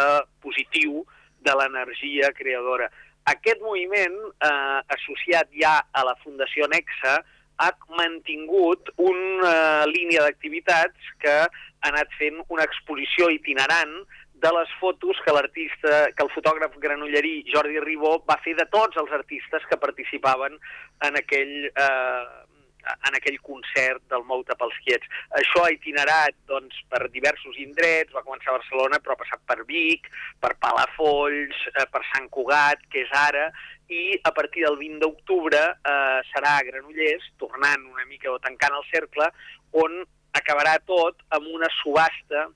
positiu 0.44 1.06
de 1.46 1.56
l'energia 1.56 2.34
creadora. 2.36 2.90
Aquest 3.30 3.62
moviment, 3.62 4.16
eh, 4.42 4.80
associat 4.96 5.52
ja 5.54 5.80
a 5.92 6.06
la 6.08 6.16
Fundació 6.24 6.68
Nexa, 6.72 7.20
ha 7.60 7.72
mantingut 7.98 8.90
una 9.04 9.86
línia 9.90 10.24
d'activitats 10.24 11.12
que 11.20 11.36
ha 11.44 11.90
anat 11.92 12.12
fent 12.20 12.40
una 12.48 12.64
exposició 12.64 13.28
itinerant 13.34 13.98
de 14.42 14.52
les 14.56 14.70
fotos 14.80 15.18
que 15.26 15.34
l'artista, 15.36 15.96
que 16.16 16.24
el 16.24 16.32
fotògraf 16.32 16.78
granollerí 16.82 17.42
Jordi 17.52 17.80
Ribó 17.84 18.20
va 18.28 18.40
fer 18.44 18.56
de 18.58 18.66
tots 18.72 19.00
els 19.02 19.12
artistes 19.16 19.66
que 19.70 19.80
participaven 19.82 20.56
en 21.08 21.18
aquell, 21.20 21.56
eh, 21.68 22.28
en 23.10 23.18
aquell 23.20 23.40
concert 23.44 24.06
del 24.12 24.24
Mouta 24.30 24.56
pels 24.60 24.78
Quiets. 24.86 25.10
Això 25.42 25.66
ha 25.66 25.74
itinerat 25.76 26.38
doncs, 26.48 26.78
per 26.92 27.10
diversos 27.12 27.58
indrets, 27.60 28.16
va 28.16 28.24
començar 28.24 28.54
a 28.54 28.60
Barcelona 28.60 29.02
però 29.04 29.18
ha 29.18 29.24
passat 29.24 29.44
per 29.46 29.66
Vic, 29.68 30.08
per 30.40 30.56
Palafolls, 30.64 31.66
eh, 31.76 31.88
per 31.92 32.04
Sant 32.14 32.30
Cugat, 32.32 32.88
que 32.90 33.04
és 33.04 33.12
ara, 33.26 33.50
i 33.90 34.16
a 34.24 34.32
partir 34.32 34.64
del 34.64 34.78
20 34.80 35.04
d'octubre 35.04 35.60
eh, 35.60 36.22
serà 36.32 36.56
a 36.56 36.64
Granollers, 36.64 37.28
tornant 37.42 37.84
una 37.92 38.08
mica 38.08 38.32
o 38.32 38.40
tancant 38.40 38.78
el 38.80 38.88
cercle, 38.94 39.28
on 39.84 40.00
acabarà 40.40 40.78
tot 40.86 41.20
amb 41.36 41.52
una 41.52 41.68
subhasta 41.82 42.48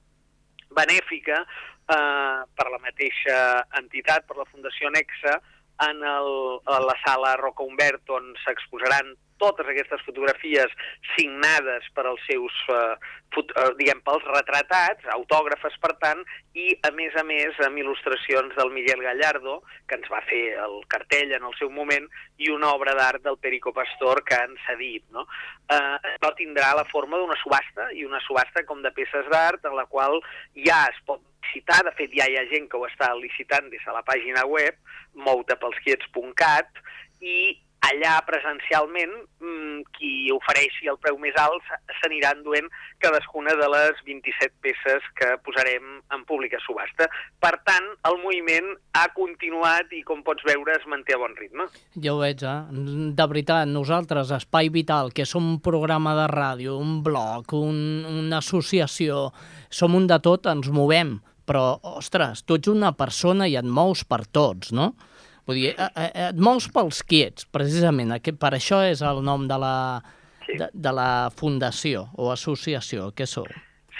benèfica 0.73 1.43
eh, 1.89 2.39
per 2.55 2.67
la 2.71 2.79
mateixa 2.83 3.37
entitat, 3.79 4.27
per 4.27 4.37
la 4.39 4.47
Fundació 4.51 4.91
Nexa, 4.93 5.39
en 5.83 6.03
el, 6.05 6.31
a 6.69 6.79
la 6.79 6.95
sala 7.03 7.35
Roca 7.41 7.65
Humbert, 7.65 8.05
on 8.13 8.33
s'exposaran 8.43 9.15
totes 9.43 9.67
aquestes 9.69 10.03
fotografies 10.07 10.71
signades 11.13 11.87
per 11.95 12.07
als 12.07 12.23
seus, 12.29 12.55
eh, 12.71 12.95
fot, 13.35 13.51
eh, 13.59 13.69
diguem, 13.79 14.01
pels 14.05 14.23
retratats, 14.29 15.07
autògrafes, 15.17 15.75
per 15.83 15.93
tant, 16.03 16.23
i, 16.53 16.69
a 16.87 16.91
més 16.95 17.15
a 17.19 17.25
més, 17.27 17.59
amb 17.65 17.81
il·lustracions 17.81 18.55
del 18.59 18.71
Miguel 18.75 19.03
Gallardo, 19.03 19.59
que 19.87 19.99
ens 19.99 20.07
va 20.11 20.21
fer 20.29 20.43
el 20.63 20.79
cartell 20.93 21.33
en 21.35 21.49
el 21.49 21.57
seu 21.59 21.71
moment, 21.73 22.07
i 22.37 22.49
una 22.53 22.71
obra 22.73 22.95
d'art 22.97 23.23
del 23.25 23.39
Perico 23.41 23.73
Pastor 23.75 24.23
que 24.27 24.37
han 24.39 24.55
cedit. 24.67 25.05
No? 25.11 25.27
Eh, 25.67 26.13
això 26.13 26.33
tindrà 26.39 26.73
la 26.77 26.87
forma 26.89 27.19
d'una 27.19 27.37
subhasta, 27.43 27.91
i 27.97 28.07
una 28.07 28.21
subhasta 28.27 28.65
com 28.69 28.81
de 28.85 28.93
peces 28.95 29.29
d'art, 29.33 29.65
en 29.65 29.77
la 29.79 29.87
qual 29.91 30.19
ja 30.55 30.85
es 30.89 30.99
pot 31.07 31.21
licitar, 31.43 31.83
de 31.85 31.91
fet 31.97 32.13
ja 32.15 32.29
hi 32.29 32.37
ha 32.39 32.47
gent 32.49 32.69
que 32.69 32.79
ho 32.79 32.87
està 32.87 33.11
licitant 33.19 33.69
des 33.69 33.83
de 33.83 33.93
la 33.93 34.03
pàgina 34.07 34.45
web, 34.47 34.79
moutapelsquiets.cat, 35.13 36.81
i 37.23 37.37
allà 37.83 38.13
presencialment 38.27 39.11
mmm, 39.41 39.81
qui 39.97 40.31
ofereixi 40.33 40.87
el 40.91 40.99
preu 41.03 41.17
més 41.21 41.35
alt 41.39 41.65
s'anirà 41.99 42.33
enduent 42.37 42.69
cadascuna 43.03 43.55
de 43.59 43.67
les 43.73 43.99
27 44.07 44.53
peces 44.63 45.07
que 45.19 45.33
posarem 45.43 45.99
en 46.15 46.23
pública 46.29 46.61
subhasta. 46.63 47.09
Per 47.43 47.53
tant, 47.67 47.89
el 48.07 48.19
moviment 48.23 48.71
ha 48.99 49.05
continuat 49.15 49.91
i, 49.91 50.03
com 50.07 50.23
pots 50.23 50.45
veure, 50.47 50.77
es 50.77 50.87
manté 50.89 51.17
a 51.17 51.21
bon 51.21 51.35
ritme. 51.39 51.67
Ja 51.99 52.15
ho 52.15 52.21
veig, 52.21 52.45
eh? 52.47 52.57
De 53.19 53.27
veritat, 53.29 53.67
nosaltres, 53.69 54.31
Espai 54.37 54.71
Vital, 54.73 55.11
que 55.15 55.27
som 55.27 55.45
un 55.55 55.59
programa 55.63 56.15
de 56.21 56.29
ràdio, 56.31 56.77
un 56.79 57.01
blog, 57.03 57.55
un, 57.57 57.77
una 58.07 58.39
associació, 58.39 59.27
som 59.69 59.95
un 59.99 60.07
de 60.07 60.19
tot, 60.23 60.47
ens 60.47 60.71
movem, 60.71 61.17
però, 61.43 61.75
ostres, 61.99 62.45
tu 62.47 62.55
ets 62.55 62.71
una 62.71 62.93
persona 62.95 63.49
i 63.51 63.57
et 63.59 63.67
mous 63.67 64.05
per 64.07 64.23
tots, 64.31 64.71
no? 64.71 64.93
Vull 65.47 65.59
dir, 65.59 65.73
eh, 65.75 65.89
eh, 65.95 66.09
et 66.29 66.39
mous 66.39 66.69
pels 66.71 67.03
quiets, 67.03 67.47
precisament. 67.51 68.13
Per 68.39 68.51
això 68.55 68.83
és 68.87 69.03
el 69.03 69.21
nom 69.25 69.47
de 69.49 69.59
la, 69.59 69.75
sí. 70.45 70.57
de, 70.59 70.69
de 70.73 70.95
la 70.95 71.29
fundació 71.35 72.07
o 72.15 72.31
associació. 72.31 73.11
Què 73.17 73.27
sou? 73.27 73.47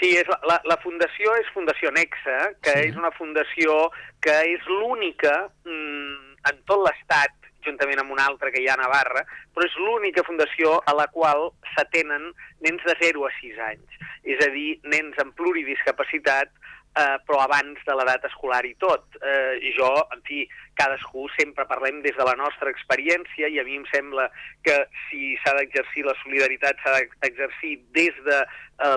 Sí, 0.00 0.10
és 0.18 0.28
la, 0.28 0.40
la, 0.48 0.58
la 0.66 0.78
fundació 0.82 1.36
és 1.38 1.50
Fundació 1.54 1.92
Nexa, 1.94 2.38
que 2.64 2.72
sí. 2.74 2.88
és 2.90 2.96
una 2.98 3.12
fundació 3.14 3.76
que 4.24 4.34
és 4.56 4.64
l'única 4.68 5.34
mm, 5.68 6.34
en 6.50 6.62
tot 6.68 6.82
l'Estat, 6.82 7.36
juntament 7.64 8.02
amb 8.02 8.12
una 8.12 8.26
altra 8.28 8.50
que 8.52 8.60
hi 8.60 8.66
ha 8.68 8.74
a 8.76 8.82
Navarra, 8.82 9.22
però 9.54 9.64
és 9.64 9.76
l'única 9.80 10.24
fundació 10.26 10.74
a 10.84 10.92
la 10.96 11.06
qual 11.12 11.46
s'atenen 11.72 12.26
nens 12.66 12.84
de 12.84 12.96
0 13.00 13.24
a 13.24 13.30
6 13.38 13.62
anys. 13.70 14.02
És 14.28 14.42
a 14.44 14.50
dir, 14.52 14.74
nens 14.92 15.16
amb 15.22 15.32
pluridiscapacitat 15.38 16.52
eh, 16.96 17.16
però 17.26 17.40
abans 17.42 17.80
de 17.86 17.96
l'edat 17.96 18.24
escolar 18.28 18.62
i 18.66 18.74
tot. 18.82 19.18
Eh, 19.20 19.72
jo, 19.76 19.90
en 20.14 20.22
fi, 20.26 20.44
cadascú 20.78 21.26
sempre 21.36 21.66
parlem 21.70 22.00
des 22.02 22.16
de 22.18 22.26
la 22.26 22.36
nostra 22.38 22.70
experiència 22.70 23.50
i 23.50 23.60
a 23.60 23.64
mi 23.66 23.78
em 23.78 23.86
sembla 23.90 24.28
que 24.66 24.76
si 25.06 25.34
s'ha 25.42 25.54
d'exercir 25.58 26.06
la 26.06 26.16
solidaritat 26.22 26.80
s'ha 26.82 26.96
d'exercir 27.22 27.76
des 27.94 28.16
de, 28.26 28.40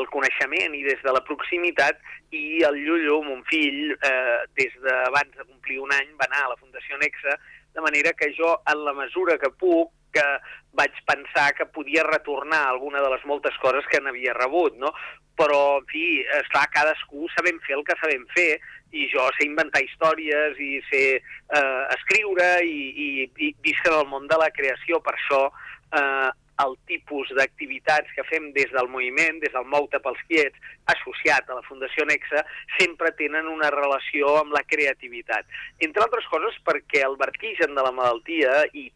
coneixement 0.09 0.73
i 0.73 0.81
des 0.83 1.01
de 1.05 1.11
la 1.13 1.21
proximitat 1.21 1.99
i 2.33 2.63
el 2.65 2.79
Llullo, 2.81 3.19
mon 3.23 3.43
fill, 3.49 3.93
eh, 3.93 4.39
des 4.57 4.73
d'abans 4.81 5.35
de 5.37 5.45
complir 5.45 5.77
un 5.83 5.93
any 5.93 6.09
va 6.17 6.25
anar 6.25 6.45
a 6.45 6.49
la 6.55 6.57
Fundació 6.57 6.97
Nexa, 6.97 7.37
de 7.77 7.81
manera 7.85 8.13
que 8.17 8.31
jo, 8.33 8.55
en 8.65 8.83
la 8.83 8.93
mesura 8.97 9.37
que 9.37 9.51
puc, 9.53 9.91
que 10.11 10.25
vaig 10.73 10.97
pensar 11.05 11.53
que 11.53 11.67
podia 11.69 12.03
retornar 12.07 12.63
alguna 12.67 13.01
de 13.01 13.09
les 13.13 13.23
moltes 13.25 13.55
coses 13.61 13.85
que 13.91 14.01
n'havia 14.01 14.33
rebut, 14.33 14.75
no? 14.81 14.93
Però, 15.37 15.77
en 15.81 15.85
fi, 15.91 16.05
esclar, 16.39 16.65
cadascú 16.73 17.29
sabem 17.35 17.59
fer 17.67 17.77
el 17.77 17.85
que 17.87 17.97
sabem 18.01 18.25
fer, 18.33 18.51
i 18.95 19.05
jo 19.11 19.25
sé 19.35 19.45
inventar 19.45 19.83
històries 19.83 20.59
i 20.63 20.77
sé 20.87 21.03
eh, 21.19 21.83
escriure 21.97 22.49
i, 22.63 22.81
i, 23.05 23.07
i 23.45 23.53
visc 23.63 23.87
en 23.89 23.99
el 23.99 24.09
món 24.11 24.27
de 24.31 24.39
la 24.39 24.49
creació, 24.55 25.01
per 25.03 25.13
això 25.17 25.41
eh, 25.47 26.29
el 26.63 26.73
tipus 26.89 27.29
d'activitats 27.37 28.09
que 28.15 28.25
fem 28.25 28.49
des 28.55 28.71
del 28.73 28.89
moviment, 28.89 29.39
des 29.43 29.53
del 29.53 29.67
Mouta 29.69 29.99
pels 30.01 30.21
Quiets, 30.29 30.57
associat 30.93 31.49
a 31.49 31.59
la 31.59 31.65
Fundació 31.67 32.05
Nexa, 32.09 32.41
sempre 32.79 33.11
tenen 33.19 33.49
una 33.51 33.69
relació 33.73 34.33
amb 34.39 34.55
la 34.55 34.63
creativitat. 34.65 35.45
Entre 35.85 36.03
altres 36.03 36.25
coses 36.31 36.57
perquè 36.65 37.03
el 37.05 37.17
vertigen 37.21 37.77
de 37.77 37.85
la 37.85 37.93
malaltia 37.93 38.63
i 38.73 38.87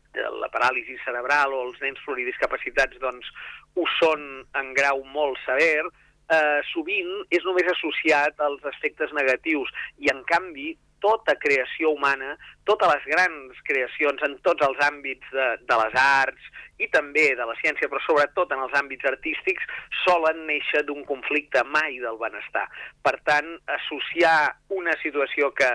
la 0.41 0.49
paràlisi 0.54 0.97
cerebral 1.06 1.54
o 1.54 1.65
els 1.67 1.82
nens 1.86 2.01
pluridiscapacitats 2.08 2.97
doncs, 3.04 3.30
ho 3.77 3.86
són 3.99 4.25
en 4.58 4.73
grau 4.75 5.06
molt 5.13 5.38
sever, 5.45 5.86
eh, 6.31 6.61
sovint 6.71 7.11
és 7.33 7.43
només 7.47 7.67
associat 7.73 8.39
als 8.43 8.63
aspectes 8.71 9.11
negatius 9.17 9.71
i, 9.99 10.09
en 10.13 10.23
canvi, 10.29 10.73
tota 11.01 11.33
creació 11.41 11.91
humana, 11.95 12.35
totes 12.69 12.91
les 12.93 13.05
grans 13.09 13.61
creacions 13.67 14.21
en 14.27 14.37
tots 14.45 14.61
els 14.67 14.81
àmbits 14.85 15.33
de, 15.33 15.47
de 15.65 15.77
les 15.81 15.95
arts 15.97 16.49
i 16.81 16.87
també 16.93 17.31
de 17.37 17.47
la 17.49 17.57
ciència, 17.61 17.89
però 17.89 18.01
sobretot 18.05 18.53
en 18.53 18.61
els 18.67 18.75
àmbits 18.77 19.09
artístics, 19.09 19.65
solen 20.03 20.45
néixer 20.49 20.85
d'un 20.87 21.03
conflicte 21.09 21.65
mai 21.73 21.97
del 22.03 22.19
benestar. 22.21 22.67
Per 23.05 23.15
tant, 23.27 23.55
associar 23.79 24.53
una 24.69 24.93
situació 25.01 25.51
que, 25.57 25.69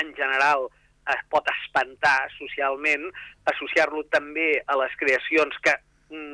en 0.00 0.12
general, 0.16 0.68
es 1.12 1.22
pot 1.32 1.48
espantar 1.50 2.18
socialment, 2.36 3.08
associar-lo 3.52 4.04
també 4.12 4.56
a 4.66 4.76
les 4.80 4.96
creacions 5.00 5.56
que 5.64 5.76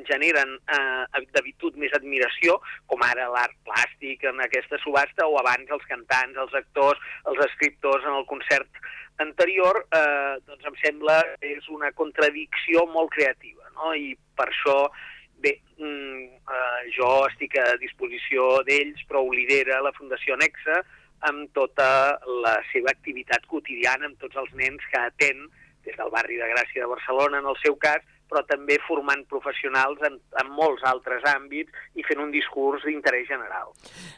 generen 0.09 0.57
eh, 0.69 1.23
d'habitud 1.35 1.77
més 1.81 1.95
admiració, 1.97 2.59
com 2.91 3.03
ara 3.07 3.29
l'art 3.33 3.55
plàstic 3.67 4.27
en 4.29 4.43
aquesta 4.45 4.79
subhasta, 4.83 5.27
o 5.27 5.39
abans 5.41 5.71
els 5.71 5.87
cantants, 5.89 6.37
els 6.37 6.55
actors, 6.59 7.01
els 7.31 7.41
escriptors 7.47 8.05
en 8.05 8.19
el 8.19 8.27
concert 8.27 8.83
anterior, 9.23 9.85
eh, 9.95 10.37
doncs 10.49 10.69
em 10.69 10.77
sembla 10.83 11.21
que 11.41 11.57
és 11.57 11.69
una 11.73 11.93
contradicció 11.97 12.87
molt 12.93 13.13
creativa, 13.15 13.69
no? 13.79 13.95
i 13.95 14.15
per 14.37 14.51
això 14.51 14.79
Bé, 15.43 15.57
mm, 15.77 16.39
eh, 16.55 16.83
jo 16.95 17.07
estic 17.27 17.57
a 17.59 17.73
disposició 17.83 18.61
d'ells, 18.63 19.01
però 19.09 19.25
ho 19.25 19.33
lidera 19.35 19.81
la 19.83 19.91
Fundació 19.97 20.37
Nexa 20.39 20.77
amb 21.27 21.51
tota 21.57 21.89
la 22.45 22.53
seva 22.71 22.93
activitat 22.95 23.49
quotidiana, 23.51 24.07
amb 24.07 24.21
tots 24.23 24.39
els 24.39 24.53
nens 24.61 24.87
que 24.93 25.01
atén 25.01 25.43
des 25.83 25.99
del 25.99 26.13
barri 26.15 26.39
de 26.39 26.47
Gràcia 26.53 26.85
de 26.85 26.93
Barcelona, 26.93 27.41
en 27.43 27.51
el 27.51 27.59
seu 27.63 27.75
cas, 27.75 28.07
però 28.33 28.41
també 28.49 28.79
formant 28.87 29.27
professionals 29.29 30.01
en, 30.09 30.17
en 30.41 30.53
molts 30.57 30.85
altres 30.89 31.25
àmbits 31.29 32.01
i 32.01 32.05
fent 32.07 32.23
un 32.25 32.33
discurs 32.33 32.87
d'interès 32.89 33.29
general. 33.29 33.75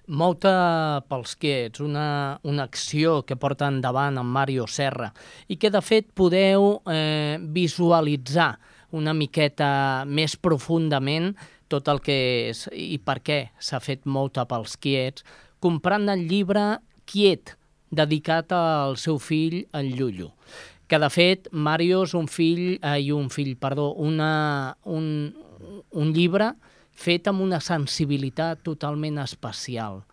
Molta 0.06 1.02
pels 1.10 1.34
quiets, 1.40 1.82
una, 1.82 2.38
una 2.46 2.68
acció 2.70 3.22
que 3.26 3.38
porta 3.40 3.66
endavant 3.72 4.20
en 4.22 4.30
Mario 4.38 4.68
Serra 4.70 5.10
i 5.50 5.58
que 5.58 5.72
de 5.74 5.82
fet 5.82 6.12
podeu 6.14 6.78
eh, 6.86 7.40
visualitzar 7.42 8.52
una 8.94 9.16
miqueta 9.16 10.04
més 10.06 10.38
profundament 10.38 11.32
tot 11.72 11.88
el 11.90 11.98
que 12.04 12.16
és 12.52 12.68
i 12.70 13.00
per 13.02 13.18
què 13.26 13.40
s'ha 13.58 13.80
fet 13.82 14.04
molta 14.06 14.44
pels 14.46 14.76
quiets, 14.78 15.24
comprant 15.64 16.06
el 16.12 16.28
llibre 16.30 16.78
Quiet, 17.04 17.50
dedicat 17.92 18.52
al 18.56 18.94
seu 18.96 19.18
fill, 19.20 19.64
en 19.76 19.90
Llullo 19.92 20.30
que 20.94 21.00
de 21.02 21.10
fet 21.10 21.48
Mario 21.50 22.04
és 22.06 22.12
un 22.14 22.28
fill, 22.30 22.76
eh, 22.78 23.00
i 23.02 23.08
un 23.10 23.26
fill, 23.26 23.56
perdó, 23.58 23.88
una, 23.98 24.76
un, 24.86 25.06
un 25.90 26.12
llibre 26.14 26.52
fet 26.94 27.26
amb 27.26 27.42
una 27.42 27.58
sensibilitat 27.58 28.62
totalment 28.62 29.18
especial. 29.24 30.04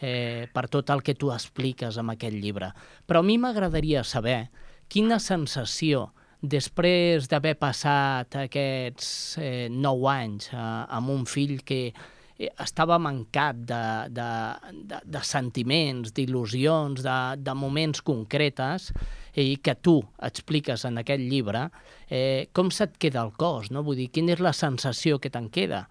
eh, 0.00 0.48
per 0.48 0.62
tot 0.72 0.88
el 0.88 1.02
que 1.04 1.12
tu 1.12 1.28
expliques 1.28 1.98
amb 2.00 2.14
aquest 2.14 2.32
llibre. 2.32 2.70
Però 3.04 3.20
a 3.20 3.22
mi 3.22 3.34
m'agradaria 3.36 4.00
saber 4.00 4.48
quina 4.88 5.18
sensació 5.20 6.06
després 6.40 7.28
d'haver 7.28 7.58
passat 7.60 8.38
aquests 8.46 9.10
eh, 9.36 9.68
nou 9.68 10.08
anys 10.08 10.48
eh, 10.54 10.56
amb 10.56 11.12
un 11.12 11.26
fill 11.28 11.60
que 11.68 11.82
eh, 11.92 12.48
estava 12.64 12.96
mancat 12.96 13.60
de, 13.60 13.84
de, 14.08 14.30
de, 14.72 15.02
de 15.04 15.20
sentiments, 15.20 16.14
d'il·lusions, 16.16 17.04
de, 17.04 17.18
de 17.36 17.54
moments 17.66 18.00
concretes 18.00 18.94
i 19.34 19.56
que 19.62 19.74
tu 19.74 20.00
expliques 20.26 20.84
en 20.88 20.98
aquest 20.98 21.22
llibre, 21.22 21.68
eh, 22.08 22.48
com 22.52 22.70
se't 22.74 22.98
queda 22.98 23.22
el 23.22 23.32
cos? 23.38 23.70
No? 23.70 23.84
Vull 23.86 24.00
dir, 24.02 24.10
quina 24.10 24.34
és 24.34 24.42
la 24.42 24.54
sensació 24.56 25.20
que 25.20 25.30
te'n 25.30 25.50
queda? 25.52 25.86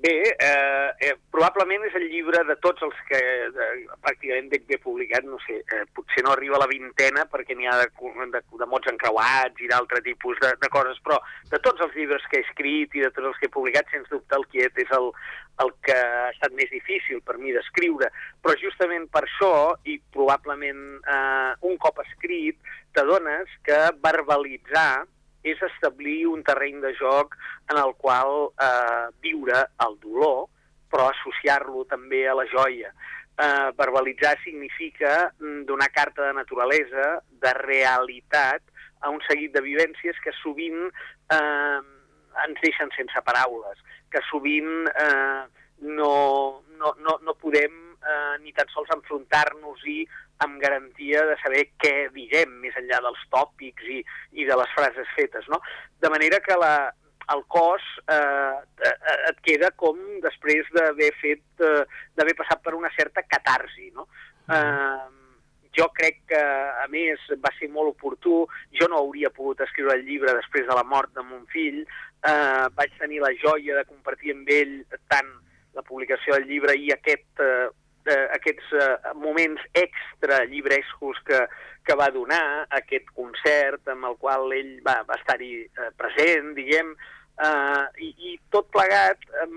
Bé, 0.00 0.36
eh, 0.38 0.90
eh, 1.00 1.16
probablement 1.34 1.82
és 1.88 1.94
el 1.98 2.04
llibre 2.06 2.44
de 2.46 2.54
tots 2.62 2.84
els 2.86 2.98
que 3.08 3.18
de, 3.50 3.64
pràcticament 4.04 4.46
dic 4.52 4.68
bé 4.68 4.76
publicat, 4.78 5.24
no 5.26 5.40
sé, 5.42 5.56
eh, 5.58 5.80
potser 5.96 6.22
no 6.22 6.30
arriba 6.30 6.54
a 6.54 6.60
la 6.62 6.68
vintena 6.70 7.24
perquè 7.32 7.56
n'hi 7.58 7.66
ha 7.66 7.74
de, 7.80 7.88
de, 8.36 8.42
de 8.60 8.68
mots 8.70 8.92
encreuats 8.92 9.58
i 9.58 9.66
d'altre 9.72 9.98
tipus 10.06 10.38
de, 10.44 10.52
de 10.62 10.70
coses, 10.70 11.02
però 11.02 11.18
de 11.50 11.58
tots 11.66 11.82
els 11.82 11.98
llibres 11.98 12.30
que 12.30 12.38
he 12.38 12.46
escrit 12.46 12.94
i 12.94 13.02
de 13.02 13.10
tots 13.10 13.32
els 13.32 13.42
que 13.42 13.50
he 13.50 13.54
publicat, 13.58 13.90
sens 13.90 14.06
dubte 14.14 14.38
el 14.38 14.46
Quiet 14.54 14.78
és 14.86 14.94
el, 15.00 15.10
el 15.66 15.74
que 15.82 15.98
ha 15.98 16.30
estat 16.30 16.54
més 16.54 16.70
difícil 16.70 17.18
per 17.26 17.34
mi 17.42 17.58
d'escriure, 17.58 18.14
però 18.38 18.54
justament 18.62 19.10
per 19.10 19.26
això, 19.26 19.52
i 19.82 19.98
probablement 20.14 20.86
eh, 21.02 21.52
un 21.66 21.74
cop 21.82 21.98
escrit, 22.06 22.62
t'adones 22.94 23.50
que 23.66 23.82
verbalitzar 23.98 25.08
és 25.52 25.62
establir 25.66 26.26
un 26.30 26.42
terreny 26.46 26.80
de 26.84 26.94
joc 26.98 27.36
en 27.72 27.80
el 27.80 27.94
qual 28.00 28.50
eh, 28.54 29.06
viure 29.24 29.64
el 29.86 29.98
dolor, 30.02 30.48
però 30.88 31.10
associar-lo 31.10 31.84
també 31.90 32.24
a 32.28 32.36
la 32.38 32.46
joia. 32.48 32.92
Eh, 33.38 33.68
verbalitzar 33.78 34.36
significa 34.42 35.28
mm, 35.38 35.62
donar 35.68 35.92
carta 35.94 36.26
de 36.26 36.32
naturalesa, 36.40 37.20
de 37.30 37.54
realitat, 37.60 38.64
a 39.00 39.10
un 39.14 39.20
seguit 39.28 39.52
de 39.54 39.62
vivències 39.62 40.16
que 40.24 40.34
sovint 40.40 40.88
eh, 40.88 41.80
ens 42.44 42.62
deixen 42.64 42.90
sense 42.96 43.22
paraules, 43.26 43.78
que 44.10 44.22
sovint 44.30 44.88
eh, 44.90 45.44
no, 45.86 46.14
no, 46.80 46.94
no, 46.98 47.18
no 47.22 47.36
podem 47.38 47.76
eh, 48.02 48.34
ni 48.42 48.54
tan 48.56 48.70
sols 48.74 48.90
enfrontar-nos-hi 48.96 50.00
amb 50.44 50.60
garantia 50.62 51.24
de 51.26 51.36
saber 51.42 51.64
què 51.82 52.08
diguem, 52.14 52.58
més 52.62 52.76
enllà 52.78 53.00
dels 53.04 53.20
tòpics 53.32 53.90
i, 53.90 54.00
i 54.38 54.46
de 54.48 54.56
les 54.60 54.72
frases 54.76 55.12
fetes. 55.16 55.46
No? 55.50 55.60
De 56.00 56.10
manera 56.12 56.40
que 56.44 56.56
la, 56.58 56.74
el 57.34 57.44
cos 57.50 57.84
eh, 58.06 58.56
eh 58.88 58.96
et 59.30 59.40
queda 59.44 59.70
com 59.76 59.98
després 60.24 60.68
d'haver 60.74 61.12
fet, 61.20 61.44
eh, 61.60 61.84
d'haver 62.16 62.36
passat 62.38 62.62
per 62.62 62.74
una 62.78 62.90
certa 62.96 63.26
catarsi. 63.26 63.90
No? 63.94 64.08
Eh, 64.48 65.06
jo 65.78 65.88
crec 65.94 66.22
que, 66.30 66.40
a 66.82 66.86
més, 66.90 67.22
va 67.42 67.52
ser 67.58 67.68
molt 67.70 67.92
oportú. 67.92 68.44
Jo 68.74 68.88
no 68.90 69.02
hauria 69.02 69.30
pogut 69.34 69.60
escriure 69.66 69.98
el 69.98 70.06
llibre 70.06 70.34
després 70.38 70.66
de 70.66 70.74
la 70.74 70.86
mort 70.86 71.12
de 71.14 71.22
mon 71.26 71.44
fill. 71.52 71.82
Eh, 71.82 72.64
vaig 72.78 72.96
tenir 72.98 73.20
la 73.22 73.34
joia 73.42 73.76
de 73.78 73.84
compartir 73.90 74.34
amb 74.34 74.48
ell 74.50 74.80
tant 75.12 75.28
la 75.78 75.84
publicació 75.86 76.34
del 76.34 76.48
llibre 76.48 76.74
i 76.74 76.90
aquest 76.90 77.42
eh, 77.44 77.50
eh, 77.50 77.67
aquests 78.38 78.72
eh, 78.78 79.12
moments 79.18 79.62
extra 79.74 80.44
llibrescos 80.48 81.20
que, 81.28 81.44
que 81.84 81.96
va 81.98 82.10
donar, 82.14 82.66
aquest 82.80 83.10
concert 83.16 83.92
amb 83.92 84.10
el 84.10 84.18
qual 84.22 84.52
ell 84.56 84.74
va, 84.86 85.00
va 85.08 85.18
estar-hi 85.20 85.52
eh, 85.66 85.92
present, 86.00 86.54
diguem, 86.56 86.94
eh, 87.42 87.84
i, 88.04 88.10
i 88.30 88.34
tot 88.54 88.70
plegat 88.74 89.22
eh, 89.28 89.48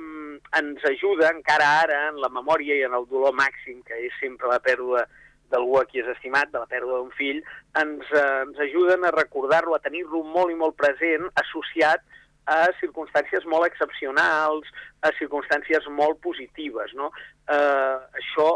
ens 0.59 0.85
ajuda 0.91 1.31
encara 1.33 1.71
ara 1.81 2.03
en 2.11 2.21
la 2.23 2.31
memòria 2.33 2.77
i 2.77 2.85
en 2.87 2.95
el 2.97 3.09
dolor 3.11 3.35
màxim, 3.37 3.81
que 3.87 3.97
és 4.07 4.15
sempre 4.21 4.51
la 4.51 4.61
pèrdua 4.63 5.05
d'algú 5.51 5.81
a 5.81 5.85
qui 5.89 5.99
és 5.99 6.07
estimat, 6.13 6.47
de 6.53 6.61
la 6.61 6.69
pèrdua 6.71 7.01
d'un 7.01 7.11
fill, 7.17 7.41
ens, 7.81 8.07
eh, 8.15 8.25
ens 8.45 8.63
ajuden 8.67 9.05
a 9.05 9.13
recordar-lo, 9.15 9.75
a 9.75 9.83
tenir-lo 9.83 10.23
molt 10.23 10.53
i 10.53 10.57
molt 10.59 10.77
present, 10.79 11.27
associat 11.43 12.05
a 12.51 12.63
circumstàncies 12.79 13.45
molt 13.45 13.67
excepcionals, 13.67 14.67
a 15.05 15.11
circumstàncies 15.19 15.85
molt 15.93 16.19
positives. 16.23 16.93
No? 16.97 17.11
Eh, 17.51 17.95
això 18.21 18.47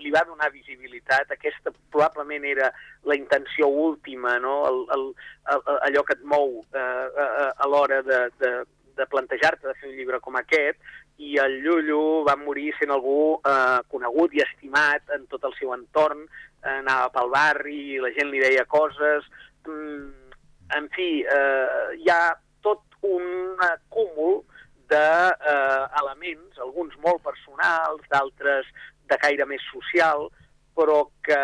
li 0.00 0.10
va 0.14 0.22
donar 0.24 0.48
visibilitat, 0.54 1.32
aquesta 1.34 1.72
probablement 1.92 2.46
era 2.48 2.70
la 3.04 3.16
intenció 3.18 3.68
última, 3.68 4.38
no? 4.40 4.62
el, 4.68 4.80
el, 4.96 5.06
el, 5.52 5.64
allò 5.90 6.04
que 6.08 6.16
et 6.16 6.24
mou 6.24 6.62
eh, 6.72 6.80
a, 6.80 7.50
a 7.52 7.68
l'hora 7.68 8.00
de, 8.06 8.22
de, 8.40 8.52
de 8.96 9.06
plantejar-te 9.12 9.68
de 9.68 9.76
fer 9.76 9.90
un 9.90 9.98
llibre 9.98 10.22
com 10.24 10.40
aquest, 10.40 10.80
i 11.20 11.36
el 11.42 11.58
Llullo 11.60 12.24
va 12.24 12.38
morir 12.40 12.70
sent 12.78 12.94
algú 12.94 13.36
eh, 13.44 13.80
conegut 13.92 14.32
i 14.32 14.40
estimat 14.46 15.12
en 15.16 15.28
tot 15.28 15.44
el 15.44 15.56
seu 15.58 15.74
entorn, 15.76 16.24
eh, 16.64 16.78
anava 16.78 17.10
pel 17.12 17.34
barri, 17.34 17.82
la 18.00 18.14
gent 18.16 18.32
li 18.32 18.40
deia 18.40 18.64
coses, 18.64 19.28
mm, 19.68 20.38
en 20.78 20.88
fi, 20.96 21.10
eh, 21.20 21.98
hi 22.00 22.08
ha 22.08 22.22
un 23.02 23.56
cúmul 23.88 24.42
d'elements, 24.90 26.56
eh, 26.56 26.62
alguns 26.66 26.96
molt 27.04 27.22
personals, 27.24 28.02
d'altres 28.12 28.68
de 29.10 29.18
caire 29.18 29.46
més 29.46 29.62
social, 29.72 30.28
però 30.76 31.04
que 31.26 31.40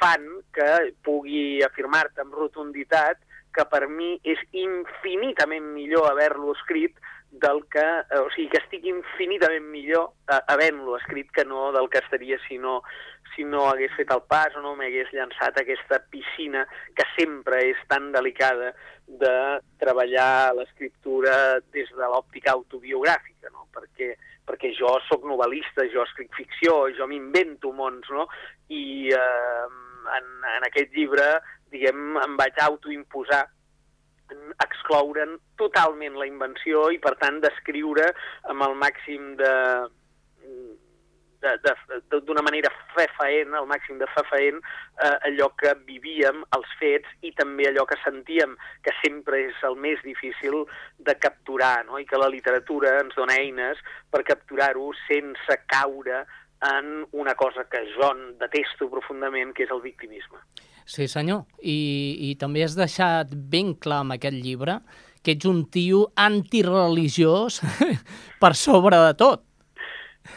fan 0.00 0.26
que 0.56 0.70
pugui 1.04 1.60
afirmar-te 1.64 2.24
amb 2.24 2.34
rotunditat 2.34 3.20
que 3.54 3.66
per 3.68 3.86
mi 3.90 4.14
és 4.24 4.40
infinitament 4.56 5.72
millor 5.74 6.08
haver-lo 6.10 6.54
escrit 6.54 6.96
del 7.30 7.62
que, 7.70 7.82
eh, 7.82 8.18
o 8.18 8.30
sigui, 8.34 8.48
que 8.50 8.58
estic 8.58 8.86
infinitament 8.90 9.66
millor 9.70 10.10
eh, 10.26 10.40
havent-lo 10.50 10.96
escrit 10.98 11.30
que 11.34 11.44
no 11.44 11.70
del 11.76 11.88
que 11.90 12.02
estaria 12.02 12.38
si 12.48 12.58
no, 12.58 12.80
si 13.40 13.46
no 13.48 13.64
hagués 13.70 13.92
fet 13.96 14.10
el 14.12 14.20
pas 14.28 14.52
o 14.56 14.60
no 14.60 14.74
m'hagués 14.76 15.08
llançat 15.16 15.56
aquesta 15.56 15.96
piscina 16.12 16.66
que 16.96 17.06
sempre 17.16 17.62
és 17.70 17.78
tan 17.88 18.10
delicada 18.12 18.74
de 19.06 19.36
treballar 19.80 20.52
l'escriptura 20.58 21.60
des 21.72 21.88
de 21.88 22.08
l'òptica 22.12 22.52
autobiogràfica, 22.52 23.48
no? 23.54 23.64
perquè, 23.72 24.12
perquè 24.44 24.74
jo 24.76 24.92
sóc 25.08 25.24
novel·lista, 25.24 25.86
jo 25.94 26.04
escric 26.04 26.36
ficció, 26.36 26.90
jo 26.96 27.08
m'invento 27.08 27.72
mons, 27.72 28.10
no? 28.12 28.26
i 28.68 29.08
eh, 29.08 29.64
en, 30.18 30.28
en 30.58 30.68
aquest 30.68 30.92
llibre, 30.92 31.30
diguem, 31.72 32.20
em 32.20 32.36
vaig 32.36 32.60
autoimposar 32.60 33.46
excloure'n 34.62 35.38
totalment 35.58 36.20
la 36.20 36.28
invenció 36.28 36.90
i, 36.92 37.00
per 37.02 37.16
tant, 37.18 37.40
descriure 37.42 38.12
amb 38.52 38.68
el 38.68 38.76
màxim 38.78 39.32
de, 39.40 39.54
d'una 41.40 42.42
manera 42.44 42.70
fefaent, 42.94 43.54
al 43.56 43.68
màxim 43.70 43.98
de 44.00 44.08
fefaent, 44.14 44.60
eh, 45.02 45.16
allò 45.30 45.50
que 45.60 45.74
vivíem, 45.86 46.42
els 46.56 46.74
fets, 46.80 47.08
i 47.22 47.32
també 47.32 47.68
allò 47.68 47.86
que 47.88 47.98
sentíem, 48.04 48.56
que 48.84 48.92
sempre 49.00 49.44
és 49.48 49.62
el 49.64 49.76
més 49.76 50.02
difícil 50.04 50.64
de 50.98 51.16
capturar, 51.18 51.86
no? 51.86 51.98
i 51.98 52.06
que 52.06 52.20
la 52.20 52.28
literatura 52.28 52.98
ens 53.00 53.16
dona 53.16 53.38
eines 53.40 53.80
per 54.10 54.24
capturar-ho 54.28 54.92
sense 55.06 55.60
caure 55.66 56.24
en 56.60 57.06
una 57.12 57.34
cosa 57.34 57.64
que 57.64 57.86
jo 57.94 58.10
detesto 58.40 58.90
profundament, 58.92 59.54
que 59.56 59.64
és 59.64 59.70
el 59.72 59.80
victimisme. 59.80 60.42
Sí, 60.84 61.06
senyor. 61.08 61.46
I, 61.62 62.30
I 62.30 62.34
també 62.40 62.64
has 62.64 62.74
deixat 62.76 63.32
ben 63.32 63.76
clar 63.78 64.02
amb 64.04 64.16
aquest 64.16 64.36
llibre 64.36 64.80
que 65.22 65.36
ets 65.36 65.46
un 65.48 65.64
tio 65.72 66.08
antireligiós 66.18 67.60
per 68.42 68.52
sobre 68.58 68.98
de 69.06 69.14
tot. 69.20 69.44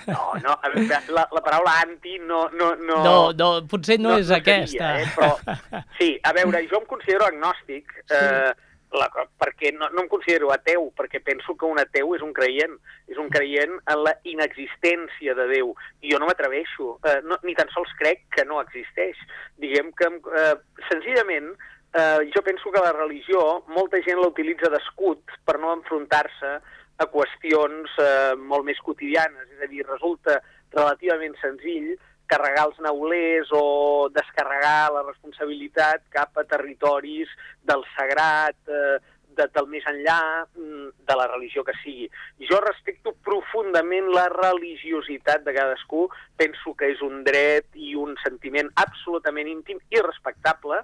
No, 0.08 0.34
no, 0.44 0.58
a 0.62 0.70
veure, 0.74 1.00
la, 1.16 1.28
la 1.32 1.42
paraula 1.44 1.78
anti 1.82 2.18
no... 2.20 2.50
No, 2.54 2.74
no, 2.76 3.00
no, 3.04 3.16
no 3.38 3.50
potser 3.70 4.00
no, 4.00 4.14
no 4.14 4.20
és 4.22 4.30
no 4.32 4.38
aquesta. 4.40 4.92
Seria, 4.98 5.02
eh? 5.02 5.10
Però, 5.16 5.82
sí, 6.00 6.14
a 6.24 6.34
veure, 6.36 6.64
jo 6.72 6.82
em 6.82 6.88
considero 6.90 7.28
agnòstic, 7.28 7.92
sí. 8.04 8.20
eh, 8.20 8.54
la, 8.94 9.08
perquè 9.42 9.72
no, 9.76 9.90
no 9.94 10.04
em 10.04 10.10
considero 10.12 10.52
ateu, 10.54 10.90
perquè 10.98 11.22
penso 11.26 11.56
que 11.58 11.68
un 11.68 11.82
ateu 11.82 12.14
és 12.18 12.24
un 12.26 12.34
creient, 12.36 12.76
és 13.12 13.20
un 13.22 13.30
creient 13.34 13.76
en 13.92 14.04
la 14.06 14.16
inexistència 14.30 15.36
de 15.38 15.48
Déu, 15.52 15.74
i 16.02 16.14
jo 16.14 16.20
no 16.22 16.30
m'atreveixo, 16.30 16.98
eh, 17.10 17.20
no, 17.28 17.40
ni 17.48 17.56
tan 17.58 17.72
sols 17.74 17.92
crec 18.00 18.26
que 18.36 18.46
no 18.50 18.62
existeix. 18.64 19.20
Diguem 19.62 19.92
que, 19.98 20.12
eh, 20.40 20.56
senzillament, 20.92 21.54
eh, 21.94 22.30
jo 22.36 22.44
penso 22.46 22.72
que 22.72 22.84
la 22.86 22.94
religió, 22.96 23.64
molta 23.68 24.02
gent 24.06 24.22
la 24.22 24.30
utilitza 24.32 24.72
d'escut 24.74 25.38
per 25.46 25.60
no 25.60 25.74
enfrontar-se 25.80 26.60
a 27.04 27.12
qüestions 27.12 27.94
eh, 28.02 28.34
molt 28.40 28.66
més 28.68 28.80
quotidianes. 28.86 29.52
És 29.58 29.64
a 29.66 29.70
dir, 29.72 29.86
resulta 29.88 30.40
relativament 30.74 31.36
senzill 31.42 31.94
carregar 32.32 32.68
els 32.70 32.80
neulers 32.82 33.52
o 33.54 34.10
descarregar 34.16 34.94
la 34.96 35.04
responsabilitat 35.06 36.06
cap 36.16 36.40
a 36.40 36.46
territoris 36.50 37.32
del 37.68 37.84
sagrat, 37.94 38.58
eh, 38.68 38.98
de, 39.38 39.48
del 39.56 39.68
més 39.72 39.86
enllà 39.90 40.20
mm, 40.46 40.90
de 41.08 41.18
la 41.20 41.28
religió 41.32 41.64
que 41.68 41.76
sigui. 41.82 42.08
Jo 42.50 42.60
respecto 42.64 43.14
profundament 43.26 44.10
la 44.14 44.28
religiositat 44.34 45.44
de 45.46 45.56
cadascú, 45.56 46.08
penso 46.40 46.76
que 46.80 46.92
és 46.94 47.02
un 47.06 47.24
dret 47.28 47.68
i 47.76 47.94
un 48.00 48.16
sentiment 48.24 48.70
absolutament 48.84 49.50
íntim 49.52 49.82
i 49.94 50.02
respectable. 50.06 50.82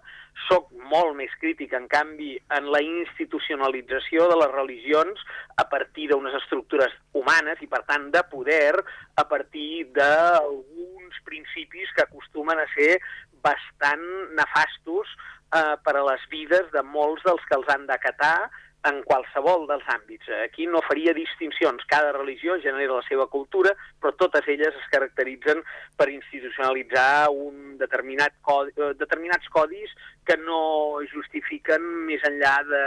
Soc 0.48 0.70
molt 0.92 1.18
més 1.20 1.34
crític, 1.42 1.74
en 1.76 1.88
canvi, 1.92 2.36
en 2.56 2.70
la 2.74 2.82
institucionalització 2.86 4.30
de 4.32 4.38
les 4.40 4.54
religions 4.54 5.26
a 5.60 5.68
partir 5.70 6.10
d'unes 6.10 6.36
estructures 6.42 6.94
humanes 7.14 7.62
i, 7.62 7.68
per 7.68 7.84
tant, 7.90 8.10
de 8.14 8.24
poder 8.32 8.80
a 9.20 9.26
partir 9.28 9.90
d'alguns 9.96 11.20
principis 11.28 11.92
que 11.96 12.06
acostumen 12.06 12.60
a 12.60 12.70
ser 12.76 12.98
bastant 13.44 14.06
nefastos 14.36 15.12
eh, 15.56 15.76
per 15.84 15.96
a 15.98 16.06
les 16.12 16.26
vides 16.32 16.72
de 16.74 16.84
molts 16.84 17.24
dels 17.28 17.46
que 17.50 17.58
els 17.60 17.70
han 17.74 17.88
d'acatar 17.90 18.50
en 18.88 19.02
qualsevol 19.04 19.66
dels 19.68 19.84
àmbits. 19.92 20.30
Aquí 20.46 20.68
no 20.68 20.80
faria 20.86 21.14
distincions. 21.14 21.84
Cada 21.92 22.14
religió 22.16 22.56
genera 22.64 23.00
la 23.02 23.04
seva 23.08 23.26
cultura, 23.28 23.74
però 24.00 24.14
totes 24.16 24.48
elles 24.48 24.76
es 24.76 24.88
caracteritzen 24.94 25.60
per 26.00 26.08
institucionalitzar 26.14 27.28
un 27.34 27.76
determinat 27.82 28.38
codi, 28.42 28.72
eh, 28.78 28.94
determinats 29.00 29.52
codis 29.52 29.92
que 30.24 30.38
no 30.38 31.04
justifiquen 31.12 31.84
més 32.08 32.24
enllà 32.30 32.56
de 32.70 32.86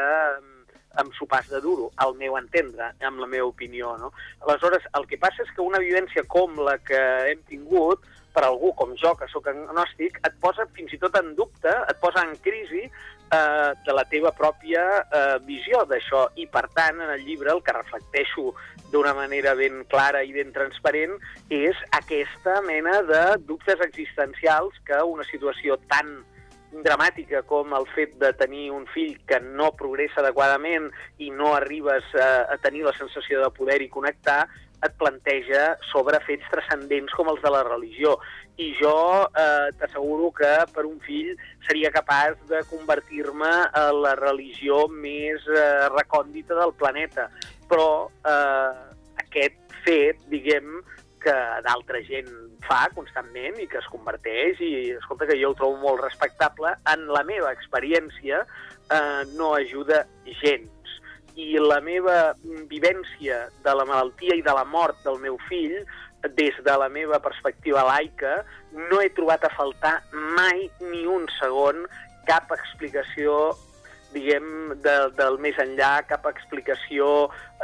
amb 1.01 1.15
sopars 1.17 1.49
de 1.49 1.61
duro, 1.65 1.91
al 2.05 2.15
meu 2.21 2.37
entendre, 2.37 2.91
amb 3.01 3.21
la 3.21 3.27
meva 3.27 3.47
opinió. 3.49 3.95
No? 3.97 4.13
Aleshores, 4.45 4.85
el 4.99 5.07
que 5.09 5.17
passa 5.21 5.41
és 5.45 5.53
que 5.57 5.65
una 5.65 5.81
vivència 5.81 6.25
com 6.29 6.59
la 6.61 6.77
que 6.85 7.01
hem 7.31 7.41
tingut, 7.49 8.05
per 8.33 8.45
algú 8.47 8.73
com 8.79 8.95
jo, 8.99 9.15
que 9.19 9.29
sóc 9.33 9.49
agnòstic, 9.51 10.21
et 10.27 10.37
posa 10.43 10.67
fins 10.77 10.93
i 10.95 11.01
tot 11.03 11.17
en 11.21 11.35
dubte, 11.39 11.73
et 11.73 11.99
posa 12.03 12.25
en 12.27 12.35
crisi 12.45 12.85
eh, 12.87 13.71
de 13.87 13.97
la 13.97 14.05
teva 14.11 14.33
pròpia 14.37 14.85
eh, 15.03 15.37
visió 15.47 15.85
d'això. 15.89 16.27
I, 16.37 16.49
per 16.53 16.67
tant, 16.77 17.01
en 17.01 17.13
el 17.15 17.25
llibre 17.27 17.53
el 17.53 17.63
que 17.65 17.77
reflecteixo 17.77 18.53
d'una 18.93 19.15
manera 19.17 19.55
ben 19.59 19.85
clara 19.93 20.23
i 20.25 20.35
ben 20.35 20.53
transparent 20.53 21.17
és 21.53 21.79
aquesta 21.97 22.61
mena 22.67 23.01
de 23.09 23.23
dubtes 23.49 23.81
existencials 23.85 24.77
que 24.87 25.01
una 25.15 25.25
situació 25.31 25.79
tan 25.89 26.21
dramàtica 26.81 27.43
com 27.45 27.75
el 27.77 27.85
fet 27.93 28.15
de 28.21 28.31
tenir 28.41 28.71
un 28.73 28.87
fill 28.95 29.19
que 29.29 29.39
no 29.45 29.73
progressa 29.77 30.23
adequadament 30.23 30.89
i 31.21 31.29
no 31.31 31.53
arribes 31.57 32.07
a, 32.17 32.29
a 32.49 32.57
tenir 32.65 32.87
la 32.87 32.95
sensació 32.97 33.43
de 33.43 33.51
poder 33.53 33.83
i 33.85 33.91
connectar, 33.93 34.47
et 34.87 34.95
planteja 34.99 35.73
sobre 35.91 36.21
fets 36.27 36.49
transcendents 36.53 37.15
com 37.17 37.31
els 37.33 37.43
de 37.43 37.53
la 37.55 37.63
religió. 37.67 38.17
I 38.61 38.73
jo 38.79 38.95
eh, 39.25 39.69
t'asseguro 39.81 40.31
que 40.37 40.53
per 40.75 40.85
un 40.89 40.99
fill 41.07 41.33
seria 41.69 41.93
capaç 41.95 42.37
de 42.51 42.61
convertir-me 42.71 43.53
a 43.79 43.87
la 43.97 44.15
religió 44.19 44.87
més 44.91 45.47
eh, 45.49 45.89
recòndita 45.95 46.59
del 46.59 46.75
planeta. 46.79 47.29
Però 47.71 48.09
eh, 48.29 48.81
aquest 49.25 49.79
fet, 49.87 50.21
diguem, 50.31 50.83
que 51.23 51.35
d'altra 51.63 52.01
gent 52.03 52.31
fa 52.67 52.87
constantment 52.95 53.59
i 53.63 53.69
que 53.71 53.79
es 53.81 53.89
converteix 53.93 54.61
i, 54.63 54.73
escolta, 54.99 55.29
que 55.31 55.39
jo 55.39 55.53
ho 55.53 55.59
trobo 55.59 55.79
molt 55.83 56.03
respectable, 56.03 56.75
en 56.93 57.07
la 57.15 57.23
meva 57.27 57.53
experiència 57.55 58.43
eh, 58.43 59.23
no 59.39 59.55
ajuda 59.59 60.05
gens. 60.43 60.99
I 61.41 61.57
la 61.61 61.81
meva 61.85 62.35
vivència 62.71 63.47
de 63.65 63.75
la 63.77 63.87
malaltia 63.89 64.37
i 64.37 64.45
de 64.45 64.55
la 64.57 64.65
mort 64.69 64.99
del 65.07 65.19
meu 65.23 65.39
fill, 65.49 65.79
des 66.39 66.55
de 66.63 66.77
la 66.79 66.89
meva 66.93 67.19
perspectiva 67.23 67.83
laica, 67.87 68.43
no 68.73 69.01
he 69.03 69.11
trobat 69.17 69.45
a 69.45 69.53
faltar 69.57 69.99
mai 70.39 70.69
ni 70.93 71.03
un 71.07 71.27
segon 71.41 71.85
cap 72.29 72.53
explicació 72.55 73.55
diguem, 74.13 74.47
de, 74.85 74.95
del 75.17 75.39
més 75.43 75.59
enllà, 75.63 76.03
cap 76.09 76.27
explicació 76.31 77.07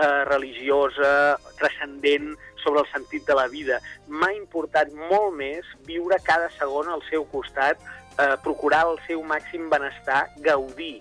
eh, 0.01 0.25
religiosa, 0.29 1.37
transcendent, 1.61 2.33
sobre 2.63 2.83
el 2.83 2.89
sentit 2.93 3.27
de 3.29 3.37
la 3.39 3.47
vida. 3.53 3.79
M'ha 4.09 4.33
importat 4.37 4.93
molt 5.13 5.37
més 5.39 5.69
viure 5.87 6.19
cada 6.27 6.51
segon 6.57 6.91
al 6.93 7.05
seu 7.09 7.27
costat, 7.33 7.81
eh, 8.19 8.35
procurar 8.45 8.85
el 8.91 8.99
seu 9.07 9.23
màxim 9.23 9.69
benestar, 9.71 10.27
gaudir, 10.45 10.99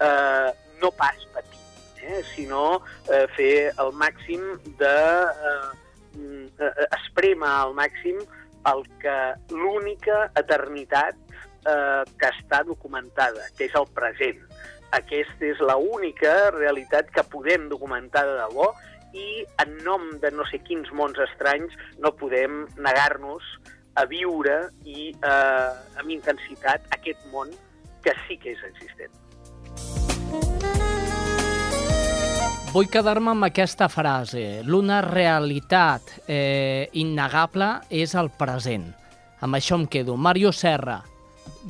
eh, 0.00 0.50
no 0.82 0.92
pas 0.98 1.24
patir, 1.34 1.57
eh, 2.08 2.22
sinó 2.34 2.80
eh, 3.12 3.26
fer 3.36 3.54
el 3.76 3.92
màxim 3.92 4.42
de... 4.80 4.96
Eh, 5.52 5.86
eh, 6.18 6.88
esprema 6.96 7.60
al 7.62 7.74
màxim 7.76 8.18
el 8.72 8.82
que 9.02 9.16
l'única 9.54 10.24
eternitat 10.40 11.16
eh, 11.68 12.02
que 12.18 12.32
està 12.32 12.64
documentada, 12.66 13.46
que 13.56 13.68
és 13.68 13.76
el 13.78 13.86
present. 13.94 14.40
Aquesta 14.96 15.50
és 15.52 15.60
l'única 15.60 16.50
realitat 16.56 17.12
que 17.12 17.24
podem 17.32 17.68
documentar 17.68 18.24
de 18.26 18.36
debò 18.40 18.72
i 19.16 19.44
en 19.62 19.76
nom 19.84 20.10
de 20.22 20.32
no 20.32 20.44
sé 20.48 20.60
quins 20.64 20.90
mons 20.96 21.18
estranys 21.28 21.76
no 22.00 22.12
podem 22.16 22.64
negar-nos 22.76 23.44
a 23.98 24.04
viure 24.08 24.58
i 24.84 25.10
eh, 25.12 25.70
amb 26.00 26.12
intensitat 26.12 26.84
aquest 26.96 27.24
món 27.32 27.52
que 28.04 28.14
sí 28.26 28.38
que 28.40 28.54
és 28.54 28.68
existent. 28.72 29.27
Vull 32.68 32.90
quedar-me 32.92 33.32
amb 33.32 33.46
aquesta 33.46 33.86
frase. 33.88 34.60
L'una 34.68 34.98
realitat 35.00 36.10
eh, 36.28 36.84
innegable 37.00 37.70
és 37.88 38.12
el 38.12 38.28
present. 38.28 38.90
Amb 39.40 39.56
això 39.56 39.78
em 39.78 39.86
quedo. 39.88 40.18
Mario 40.20 40.52
Serra, 40.52 40.98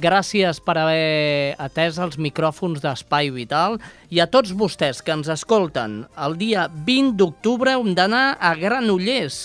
gràcies 0.03 0.59
per 0.59 0.75
haver 0.83 1.55
atès 1.63 2.01
els 2.03 2.19
micròfons 2.19 2.83
d'Espai 2.83 3.31
Vital 3.31 3.79
i 4.11 4.19
a 4.19 4.27
tots 4.27 4.51
vostès 4.59 4.99
que 4.99 5.15
ens 5.15 5.31
escolten. 5.31 6.01
El 6.19 6.35
dia 6.41 6.67
20 6.67 7.15
d'octubre 7.23 7.79
hem 7.79 7.95
d'anar 7.95 8.35
a 8.35 8.57
Granollers 8.59 9.41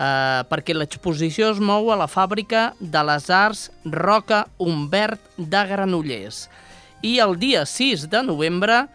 eh, 0.00 0.42
perquè 0.48 0.72
l'exposició 0.72 1.52
es 1.52 1.60
mou 1.60 1.92
a 1.92 2.00
la 2.00 2.08
fàbrica 2.08 2.70
de 2.80 3.02
les 3.12 3.28
arts 3.28 3.68
Roca 3.84 4.46
Humbert 4.56 5.20
de 5.36 5.66
Granollers. 5.68 6.46
I 7.04 7.18
el 7.20 7.36
dia 7.36 7.66
6 7.68 8.08
de 8.08 8.24
novembre, 8.24 8.86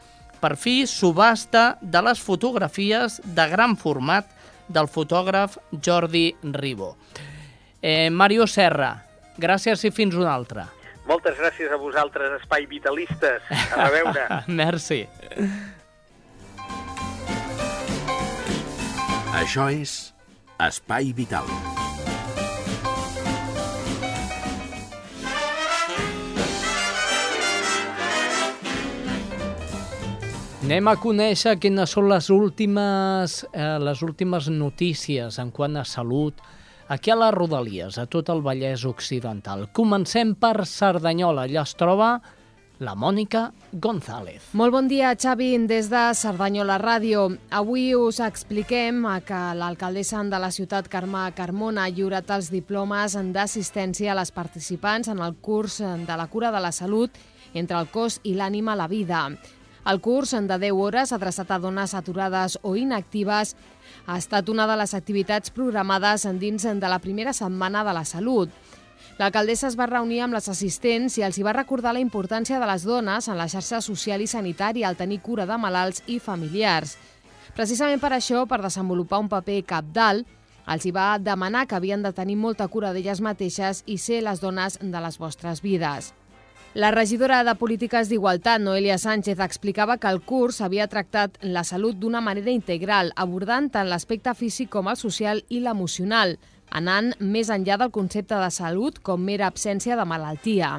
per 0.42 0.56
fi, 0.58 0.82
subhasta 0.90 1.78
de 1.82 2.02
les 2.02 2.20
fotografies 2.20 3.20
de 3.24 3.48
gran 3.52 3.78
format 3.78 4.28
del 4.72 4.90
fotògraf 4.90 5.58
Jordi 5.72 6.32
Ribó. 6.44 6.96
Eh, 7.82 8.10
Mario 8.10 8.48
Serra, 8.48 8.94
gràcies 9.38 9.84
i 9.86 9.92
fins 9.92 10.16
una 10.18 10.34
altra. 10.34 10.68
Moltes 11.10 11.38
gràcies 11.38 11.72
a 11.74 11.80
vosaltres, 11.82 12.40
Espai 12.42 12.68
Vitalistes. 12.70 13.44
A 13.76 13.90
veure. 13.94 14.28
Merci. 14.62 15.04
Això 19.42 19.70
és 19.74 20.14
Espai 20.62 21.14
Vital. 21.18 21.50
Anem 30.72 30.88
a 30.88 30.94
conèixer 31.04 31.58
quines 31.60 31.92
són 31.92 32.06
les 32.08 32.30
últimes, 32.32 33.34
eh, 33.52 33.64
les 33.84 34.02
últimes 34.08 34.46
notícies 34.48 35.36
en 35.44 35.50
quant 35.52 35.76
a 35.76 35.84
salut, 35.84 36.38
aquí 36.88 37.12
a 37.12 37.18
les 37.20 37.34
Rodalies, 37.36 37.98
a 38.00 38.06
tot 38.06 38.30
el 38.32 38.40
Vallès 38.40 38.86
Occidental. 38.88 39.68
Comencem 39.74 40.32
per 40.34 40.64
Cerdanyola. 40.64 41.44
Allà 41.44 41.66
es 41.68 41.76
troba 41.76 42.22
la 42.80 42.96
Mònica 42.96 43.52
González. 43.74 44.48
Molt 44.54 44.72
bon 44.72 44.88
dia, 44.88 45.12
Xavi, 45.12 45.68
des 45.68 45.92
de 45.92 46.08
Cerdanyola 46.16 46.80
Ràdio. 46.80 47.28
Avui 47.52 47.94
us 47.94 48.22
expliquem 48.22 49.04
que 49.28 49.44
l'alcaldessa 49.54 50.24
de 50.24 50.40
la 50.40 50.56
ciutat, 50.56 50.88
Carme 50.88 51.34
Carmona, 51.36 51.84
ha 51.84 51.90
lliurat 51.90 52.32
els 52.32 52.50
diplomes 52.50 53.20
d'assistència 53.36 54.14
a 54.14 54.22
les 54.24 54.32
participants 54.32 55.10
en 55.10 55.20
el 55.20 55.36
curs 55.36 55.82
de 55.82 56.16
la 56.16 56.28
cura 56.28 56.50
de 56.50 56.62
la 56.62 56.72
salut 56.72 57.12
entre 57.54 57.76
el 57.78 57.92
cos 57.92 58.22
i 58.24 58.36
l'ànima 58.36 58.72
a 58.72 58.86
la 58.86 58.88
vida. 58.88 59.28
El 59.84 60.00
curs 60.00 60.32
de 60.32 60.58
10 60.62 60.78
hores 60.78 61.12
adreçat 61.12 61.50
a 61.50 61.58
dones 61.58 61.96
aturades 61.98 62.60
o 62.62 62.76
inactives 62.78 63.56
ha 64.06 64.18
estat 64.18 64.50
una 64.50 64.68
de 64.70 64.76
les 64.78 64.94
activitats 64.94 65.50
programades 65.50 66.28
dins 66.38 66.68
de 66.70 66.90
la 66.90 67.00
primera 67.00 67.34
setmana 67.34 67.84
de 67.84 67.94
la 67.98 68.06
salut. 68.06 68.52
L'alcaldessa 69.18 69.68
es 69.68 69.78
va 69.80 69.90
reunir 69.90 70.22
amb 70.22 70.38
les 70.38 70.48
assistents 70.50 71.18
i 71.18 71.26
els 71.26 71.38
hi 71.38 71.44
va 71.44 71.56
recordar 71.58 71.96
la 71.98 72.04
importància 72.04 72.60
de 72.62 72.70
les 72.70 72.86
dones 72.86 73.28
en 73.28 73.38
la 73.38 73.50
xarxa 73.50 73.82
social 73.82 74.22
i 74.22 74.30
sanitària 74.30 74.88
al 74.88 75.00
tenir 75.02 75.20
cura 75.26 75.50
de 75.50 75.58
malalts 75.58 76.06
i 76.06 76.20
familiars. 76.20 76.96
Precisament 77.58 78.00
per 78.00 78.14
això, 78.14 78.46
per 78.46 78.62
desenvolupar 78.62 79.20
un 79.20 79.34
paper 79.34 79.64
capdalt, 79.66 80.30
els 80.70 80.86
hi 80.86 80.94
va 80.94 81.18
demanar 81.18 81.66
que 81.66 81.76
havien 81.76 82.06
de 82.06 82.14
tenir 82.14 82.38
molta 82.38 82.68
cura 82.70 82.94
d'elles 82.94 83.20
mateixes 83.20 83.82
i 83.88 83.98
ser 83.98 84.22
les 84.22 84.40
dones 84.40 84.78
de 84.78 85.02
les 85.02 85.18
vostres 85.18 85.66
vides. 85.66 86.14
La 86.74 86.90
regidora 86.90 87.44
de 87.44 87.52
Polítiques 87.60 88.08
d'Igualtat, 88.08 88.62
Noelia 88.64 88.96
Sánchez, 88.98 89.42
explicava 89.44 89.98
que 90.00 90.08
el 90.08 90.22
curs 90.24 90.62
havia 90.64 90.86
tractat 90.88 91.36
la 91.44 91.66
salut 91.68 91.98
d'una 92.00 92.22
manera 92.24 92.48
integral, 92.48 93.12
abordant 93.20 93.68
tant 93.74 93.90
l'aspecte 93.92 94.32
físic 94.40 94.70
com 94.72 94.88
el 94.88 94.96
social 94.96 95.44
i 95.52 95.60
l'emocional, 95.60 96.38
anant 96.72 97.12
més 97.20 97.52
enllà 97.52 97.76
del 97.76 97.92
concepte 97.92 98.40
de 98.40 98.48
salut 98.56 99.02
com 99.04 99.20
mera 99.20 99.50
absència 99.52 100.00
de 100.00 100.06
malaltia. 100.08 100.78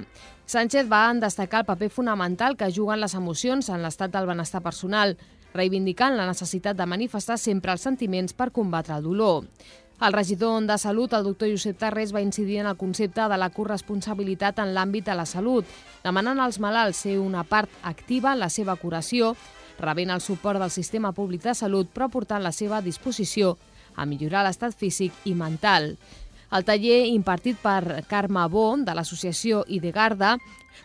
Sánchez 0.49 0.89
va 0.89 1.03
en 1.11 1.21
destacar 1.21 1.61
el 1.61 1.69
paper 1.69 1.91
fonamental 1.93 2.57
que 2.57 2.73
juguen 2.73 3.05
les 3.05 3.13
emocions 3.13 3.69
en 3.69 3.85
l'estat 3.85 4.17
del 4.17 4.33
benestar 4.33 4.65
personal, 4.65 5.19
reivindicant 5.53 6.17
la 6.17 6.25
necessitat 6.25 6.77
de 6.77 6.89
manifestar 6.89 7.37
sempre 7.37 7.77
els 7.77 7.85
sentiments 7.85 8.33
per 8.33 8.49
combatre 8.49 8.97
el 8.97 9.05
dolor. 9.05 9.45
El 10.03 10.13
regidor 10.13 10.65
de 10.67 10.77
Salut, 10.79 11.13
el 11.13 11.23
doctor 11.23 11.49
Josep 11.49 11.77
Tarrés, 11.79 12.13
va 12.13 12.21
incidir 12.21 12.57
en 12.59 12.67
el 12.67 12.77
concepte 12.77 13.23
de 13.31 13.37
la 13.39 13.51
corresponsabilitat 13.55 14.59
en 14.59 14.73
l'àmbit 14.75 15.07
de 15.07 15.15
la 15.15 15.23
salut, 15.31 15.69
demanant 16.03 16.41
als 16.43 16.59
malalts 16.59 17.05
ser 17.05 17.21
una 17.23 17.45
part 17.47 17.71
activa 17.87 18.33
en 18.33 18.41
la 18.41 18.49
seva 18.51 18.75
curació, 18.75 19.37
rebent 19.79 20.11
el 20.11 20.25
suport 20.25 20.59
del 20.59 20.75
sistema 20.75 21.13
públic 21.15 21.45
de 21.47 21.55
salut, 21.55 21.87
però 21.95 22.11
portant 22.11 22.43
la 22.43 22.51
seva 22.51 22.83
disposició 22.83 23.55
a 23.95 24.03
millorar 24.03 24.43
l'estat 24.43 24.75
físic 24.75 25.15
i 25.23 25.37
mental. 25.39 25.93
El 26.51 26.67
taller, 26.67 27.07
impartit 27.07 27.63
per 27.63 28.03
Carme 28.11 28.43
Bo, 28.51 28.75
de 28.83 28.99
l'associació 28.99 29.63
Idegarda, 29.69 30.35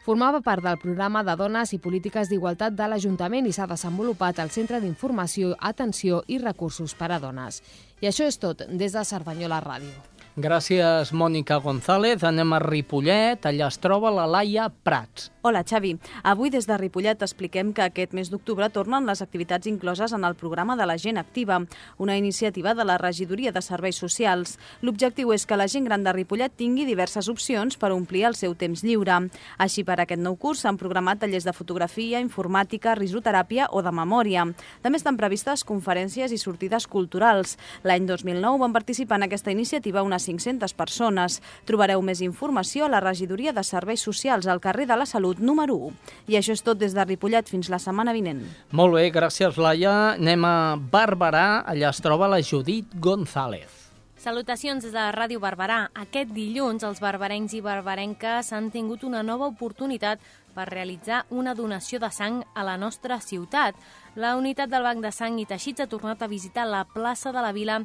formava 0.05 0.45
part 0.45 0.61
del 0.61 0.78
programa 0.78 1.26
de 1.26 1.34
Dones 1.36 1.74
i 1.74 1.82
Polítiques 1.82 2.30
d'Igualtat 2.30 2.78
de 2.78 2.86
l'Ajuntament 2.86 3.49
i 3.49 3.51
s'ha 3.51 3.65
desenvolupat 3.65 4.39
al 4.39 4.53
Centre 4.53 4.78
d'Informació, 4.80 5.55
Atenció 5.57 6.22
i 6.28 6.38
Recursos 6.38 6.93
per 6.93 7.11
a 7.11 7.20
Dones. 7.20 7.63
I 7.98 8.12
això 8.12 8.28
és 8.30 8.38
tot 8.38 8.62
des 8.70 8.93
de 8.93 9.02
Cerdanyola 9.10 9.58
Ràdio. 9.64 10.16
Gràcies, 10.38 11.09
Mònica 11.17 11.55
González. 11.57 12.21
Anem 12.21 12.51
a 12.53 12.59
Ripollet. 12.61 13.47
Allà 13.49 13.71
es 13.71 13.79
troba 13.81 14.11
la 14.13 14.27
Laia 14.29 14.67
Prats. 14.69 15.31
Hola, 15.41 15.63
Xavi. 15.63 15.95
Avui 16.27 16.51
des 16.53 16.67
de 16.67 16.75
Ripollet 16.77 17.23
expliquem 17.25 17.71
que 17.73 17.81
aquest 17.81 18.11
mes 18.13 18.29
d'octubre 18.29 18.67
tornen 18.69 19.07
les 19.07 19.23
activitats 19.23 19.65
incloses 19.65 20.11
en 20.13 20.25
el 20.27 20.35
programa 20.35 20.75
de 20.75 20.85
la 20.85 20.97
gent 20.99 21.17
activa, 21.17 21.61
una 21.97 22.17
iniciativa 22.17 22.75
de 22.75 22.85
la 22.85 22.99
Regidoria 22.99 23.51
de 23.51 23.63
Serveis 23.63 23.95
Socials. 23.95 24.59
L'objectiu 24.81 25.31
és 25.33 25.47
que 25.47 25.57
la 25.57 25.65
gent 25.71 25.88
gran 25.88 26.03
de 26.03 26.13
Ripollet 26.13 26.53
tingui 26.53 26.85
diverses 26.85 27.29
opcions 27.33 27.77
per 27.77 27.93
omplir 27.95 28.25
el 28.27 28.35
seu 28.35 28.53
temps 28.53 28.83
lliure. 28.83 29.17
Així, 29.57 29.85
per 29.88 29.97
aquest 30.03 30.21
nou 30.21 30.35
curs 30.35 30.61
s'han 30.61 30.77
programat 30.77 31.23
tallers 31.23 31.47
de 31.47 31.55
fotografia, 31.55 32.21
informàtica, 32.21 32.93
risoteràpia 32.93 33.71
o 33.71 33.81
de 33.81 33.95
memòria. 34.03 34.45
També 34.83 35.01
estan 35.01 35.17
previstes 35.17 35.63
conferències 35.63 36.29
i 36.29 36.38
sortides 36.38 36.85
culturals. 36.85 37.57
L'any 37.81 38.05
2009 38.05 38.61
van 38.67 38.75
participar 38.75 39.17
en 39.17 39.29
aquesta 39.31 39.55
iniciativa 39.55 40.03
unes 40.03 40.26
500 40.28 40.75
persones. 40.78 41.39
Trobareu 41.65 42.03
més 42.05 42.21
informació 42.21 42.86
a 42.86 42.91
la 42.91 43.01
Regidoria 43.03 43.55
de 43.55 43.63
Serveis 43.63 44.03
Socials 44.03 44.47
al 44.47 44.61
carrer 44.61 44.86
de 44.89 44.99
la 44.99 45.07
Salut 45.09 45.39
número 45.39 45.80
1. 45.89 45.95
I 46.28 46.38
això 46.41 46.53
és 46.53 46.63
tot 46.65 46.78
des 46.78 46.93
de 46.93 47.07
Ripollet 47.07 47.49
fins 47.49 47.71
la 47.73 47.80
setmana 47.82 48.13
vinent. 48.13 48.43
Molt 48.75 48.99
bé, 48.99 49.07
gràcies, 49.15 49.57
Laia. 49.57 50.13
Anem 50.17 50.45
a 50.45 50.55
Barberà. 50.78 51.63
Allà 51.65 51.89
es 51.89 52.03
troba 52.03 52.30
la 52.30 52.43
Judit 52.43 52.93
González. 52.99 53.88
Salutacions 54.17 54.84
des 54.84 54.91
de 54.91 55.03
Ràdio 55.13 55.39
Barberà. 55.39 55.86
Aquest 55.95 56.34
dilluns 56.36 56.84
els 56.84 56.99
barberencs 56.99 57.53
i 57.53 57.61
barberenques 57.61 58.49
han 58.51 58.71
tingut 58.73 59.05
una 59.05 59.21
nova 59.23 59.47
oportunitat 59.47 60.19
per 60.57 60.65
realitzar 60.71 61.21
una 61.30 61.53
donació 61.53 62.01
de 62.01 62.09
sang 62.11 62.41
a 62.57 62.65
la 62.65 62.75
nostra 62.82 63.21
ciutat. 63.21 63.78
La 64.18 64.32
unitat 64.34 64.72
del 64.72 64.82
Banc 64.82 65.03
de 65.05 65.11
Sang 65.13 65.36
i 65.38 65.43
Teixits 65.45 65.84
ha 65.84 65.86
tornat 65.86 66.24
a 66.26 66.28
visitar 66.32 66.63
la 66.65 66.80
plaça 66.89 67.30
de 67.30 67.41
la 67.45 67.51
Vila 67.53 67.76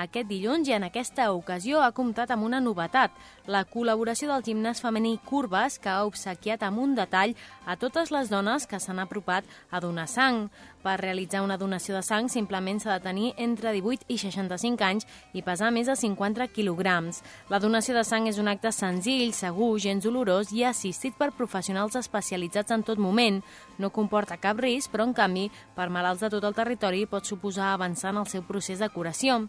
aquest 0.00 0.24
dilluns 0.30 0.70
i 0.70 0.72
en 0.72 0.86
aquesta 0.86 1.26
ocasió 1.36 1.82
ha 1.84 1.90
comptat 1.92 2.30
amb 2.32 2.46
una 2.46 2.62
novetat, 2.64 3.12
la 3.44 3.60
col·laboració 3.68 4.30
del 4.30 4.46
gimnàs 4.46 4.80
femení 4.80 5.18
Curves, 5.28 5.76
que 5.76 5.92
ha 5.92 6.06
obsequiat 6.08 6.64
amb 6.64 6.80
un 6.80 6.94
detall 6.96 7.34
a 7.68 7.76
totes 7.76 8.08
les 8.08 8.32
dones 8.32 8.64
que 8.64 8.80
s'han 8.80 9.04
apropat 9.04 9.44
a 9.68 9.82
donar 9.84 10.08
sang. 10.08 10.46
Per 10.82 10.96
realitzar 10.98 11.44
una 11.44 11.56
donació 11.58 11.94
de 11.94 12.02
sang 12.02 12.26
simplement 12.32 12.80
s'ha 12.82 12.96
de 12.96 13.04
tenir 13.04 13.28
entre 13.38 13.70
18 13.76 14.08
i 14.10 14.16
65 14.18 14.82
anys 14.82 15.06
i 15.32 15.44
pesar 15.46 15.70
més 15.70 15.86
de 15.86 15.94
50 15.94 16.48
quilograms. 16.50 17.20
La 17.50 17.60
donació 17.62 17.94
de 17.94 18.02
sang 18.02 18.26
és 18.26 18.40
un 18.42 18.50
acte 18.50 18.72
senzill, 18.74 19.30
segur, 19.32 19.76
gens 19.78 20.02
dolorós 20.02 20.50
i 20.50 20.64
assistit 20.66 21.14
per 21.18 21.30
professionals 21.38 21.94
especialitzats 22.00 22.74
en 22.74 22.82
tot 22.82 22.98
moment. 22.98 23.38
No 23.78 23.92
comporta 23.94 24.40
cap 24.42 24.58
risc, 24.58 24.90
però 24.90 25.06
en 25.06 25.14
canvi, 25.14 25.46
per 25.76 25.86
malalts 25.88 26.26
de 26.26 26.32
tot 26.34 26.50
el 26.50 26.58
territori 26.58 27.06
pot 27.06 27.30
suposar 27.30 27.70
avançar 27.76 28.10
en 28.10 28.24
el 28.24 28.26
seu 28.26 28.42
procés 28.42 28.82
de 28.82 28.90
curació. 28.90 29.44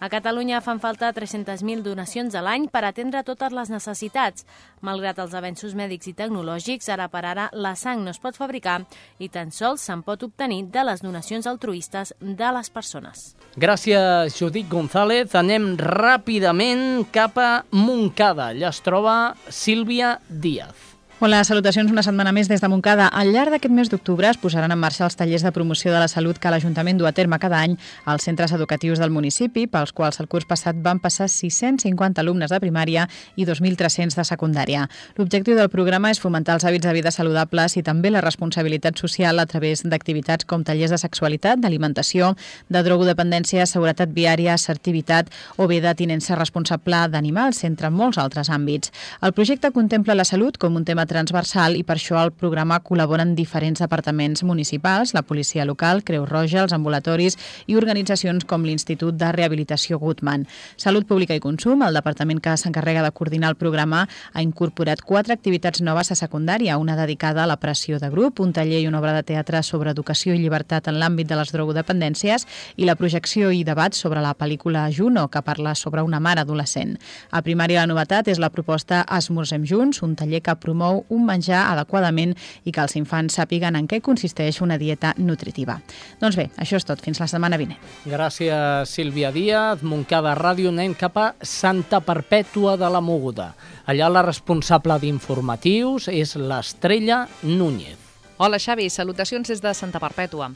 A 0.00 0.08
Catalunya 0.08 0.60
fan 0.60 0.80
falta 0.80 1.12
300.000 1.14 1.82
donacions 1.82 2.34
a 2.34 2.42
l'any 2.44 2.66
per 2.72 2.84
atendre 2.84 3.22
totes 3.24 3.54
les 3.54 3.70
necessitats. 3.72 4.46
Malgrat 4.84 5.18
els 5.22 5.34
avenços 5.34 5.74
mèdics 5.78 6.10
i 6.10 6.14
tecnològics, 6.18 6.88
ara 6.92 7.08
per 7.08 7.24
ara 7.24 7.48
la 7.52 7.74
sang 7.78 8.04
no 8.04 8.12
es 8.12 8.20
pot 8.20 8.36
fabricar 8.36 8.80
i 9.18 9.28
tan 9.28 9.52
sols 9.54 9.84
se'n 9.86 10.02
pot 10.06 10.22
obtenir 10.26 10.64
de 10.74 10.84
les 10.84 11.02
donacions 11.04 11.46
altruistes 11.46 12.14
de 12.20 12.54
les 12.58 12.70
persones. 12.70 13.34
Gràcies, 13.56 14.34
Judit 14.38 14.68
González. 14.68 15.34
Anem 15.34 15.74
ràpidament 15.78 17.06
cap 17.14 17.38
a 17.38 17.52
Montcada. 17.70 18.52
Allà 18.52 18.72
es 18.74 18.82
troba 18.84 19.34
Sílvia 19.48 20.18
Díaz. 20.28 20.93
Hola, 21.24 21.38
salutacions 21.40 21.88
una 21.88 22.02
setmana 22.04 22.34
més 22.36 22.50
des 22.50 22.60
de 22.60 22.68
Montcada. 22.68 23.06
Al 23.08 23.30
llarg 23.32 23.54
d'aquest 23.54 23.72
mes 23.72 23.88
d'octubre 23.88 24.28
es 24.28 24.36
posaran 24.36 24.74
en 24.74 24.76
marxa 24.76 25.06
els 25.06 25.14
tallers 25.16 25.40
de 25.40 25.52
promoció 25.56 25.88
de 25.88 25.96
la 26.02 26.08
salut 26.12 26.36
que 26.36 26.50
l'Ajuntament 26.52 26.98
du 27.00 27.06
a 27.08 27.14
terme 27.16 27.38
cada 27.40 27.62
any 27.64 27.78
als 28.04 28.26
centres 28.28 28.52
educatius 28.52 29.00
del 29.00 29.08
municipi, 29.08 29.62
pels 29.64 29.94
quals 29.96 30.20
el 30.20 30.28
curs 30.28 30.44
passat 30.44 30.76
van 30.84 31.00
passar 31.00 31.30
650 31.32 32.20
alumnes 32.20 32.52
de 32.52 32.58
primària 32.60 33.06
i 33.40 33.46
2.300 33.48 34.18
de 34.18 34.24
secundària. 34.28 34.82
L'objectiu 35.16 35.56
del 35.56 35.70
programa 35.72 36.10
és 36.12 36.20
fomentar 36.20 36.58
els 36.58 36.66
hàbits 36.68 36.84
de 36.84 36.92
vida 36.92 37.14
saludables 37.16 37.78
i 37.80 37.82
també 37.88 38.12
la 38.12 38.20
responsabilitat 38.20 39.00
social 39.00 39.40
a 39.40 39.48
través 39.48 39.80
d'activitats 39.80 40.44
com 40.44 40.60
tallers 40.60 40.92
de 40.92 41.00
sexualitat, 41.00 41.64
d'alimentació, 41.64 42.34
de 42.68 42.84
drogodependència, 42.84 43.64
seguretat 43.64 44.12
viària, 44.12 44.58
assertivitat 44.58 45.32
o 45.56 45.72
bé 45.72 45.80
de 45.80 45.96
tinença 45.96 46.36
responsable 46.36 47.00
d'animals, 47.08 47.64
entre 47.64 47.88
molts 47.88 48.20
altres 48.20 48.52
àmbits. 48.52 48.92
El 49.24 49.32
projecte 49.32 49.72
contempla 49.72 50.20
la 50.20 50.28
salut 50.28 50.60
com 50.60 50.76
un 50.76 50.84
tema 50.84 51.08
transversal 51.14 51.78
i 51.78 51.84
per 51.86 51.96
això 51.96 52.18
al 52.18 52.32
programa 52.34 52.80
col·laboren 52.82 53.36
diferents 53.38 53.80
departaments 53.80 54.42
municipals, 54.42 55.14
la 55.14 55.22
policia 55.22 55.64
local, 55.64 56.02
Creu 56.04 56.26
Roja, 56.26 56.64
els 56.64 56.74
ambulatoris 56.74 57.38
i 57.70 57.78
organitzacions 57.78 58.44
com 58.50 58.66
l'Institut 58.66 59.16
de 59.20 59.30
Rehabilitació 59.32 60.00
Gutmann. 60.02 60.48
Salut 60.76 61.06
Pública 61.06 61.36
i 61.36 61.42
Consum, 61.42 61.84
el 61.86 61.94
departament 61.94 62.42
que 62.42 62.56
s'encarrega 62.58 63.04
de 63.04 63.12
coordinar 63.14 63.52
el 63.52 63.58
programa, 63.60 64.04
ha 64.32 64.42
incorporat 64.42 65.04
quatre 65.06 65.36
activitats 65.36 65.82
noves 65.84 66.10
a 66.10 66.18
secundària, 66.18 66.78
una 66.82 66.98
dedicada 66.98 67.44
a 67.44 67.50
la 67.50 67.60
pressió 67.62 68.00
de 68.02 68.10
grup, 68.10 68.40
un 68.40 68.52
taller 68.52 68.82
i 68.82 68.88
una 68.90 68.98
obra 68.98 69.14
de 69.14 69.22
teatre 69.22 69.62
sobre 69.62 69.94
educació 69.94 70.34
i 70.34 70.42
llibertat 70.42 70.90
en 70.90 70.98
l'àmbit 70.98 71.30
de 71.30 71.38
les 71.38 71.52
drogodependències 71.54 72.46
i 72.76 72.88
la 72.88 72.96
projecció 72.98 73.52
i 73.54 73.64
debat 73.64 73.94
sobre 73.94 74.22
la 74.24 74.34
pel·lícula 74.34 74.88
Juno, 74.90 75.28
que 75.30 75.42
parla 75.42 75.74
sobre 75.78 76.02
una 76.02 76.20
mare 76.20 76.42
adolescent. 76.42 76.96
A 77.30 77.42
primària 77.46 77.82
la 77.82 77.90
novetat 77.90 78.28
és 78.32 78.40
la 78.42 78.50
proposta 78.50 79.04
Esmorzem 79.16 79.64
Junts, 79.68 80.02
un 80.02 80.14
taller 80.18 80.42
que 80.44 80.56
promou 80.60 80.93
un 81.08 81.24
menjar 81.26 81.64
adequadament 81.72 82.34
i 82.64 82.72
que 82.72 82.82
els 82.84 82.96
infants 83.00 83.38
sàpiguen 83.38 83.76
en 83.78 83.88
què 83.90 84.00
consisteix 84.04 84.60
una 84.64 84.78
dieta 84.78 85.14
nutritiva. 85.18 85.78
Doncs 86.20 86.38
bé, 86.38 86.48
això 86.60 86.78
és 86.80 86.86
tot. 86.88 87.02
Fins 87.04 87.20
la 87.20 87.28
setmana 87.30 87.58
vinent. 87.60 87.80
Gràcies, 88.08 88.90
Sílvia 88.90 89.32
Díaz. 89.34 89.82
Montcada 89.82 90.34
Ràdio 90.38 90.72
anem 90.72 90.94
cap 90.98 91.18
a 91.18 91.28
Santa 91.42 92.00
Perpètua 92.04 92.76
de 92.80 92.90
la 92.90 93.02
Moguda. 93.04 93.52
Allà 93.86 94.08
la 94.08 94.24
responsable 94.24 94.98
d'informatius 95.02 96.08
és 96.12 96.36
l'Estrella 96.40 97.24
Núñez. 97.42 97.98
Hola, 98.38 98.58
Xavi. 98.58 98.88
Salutacions 98.90 99.48
des 99.48 99.60
de 99.62 99.74
Santa 99.74 100.00
Perpètua. 100.02 100.50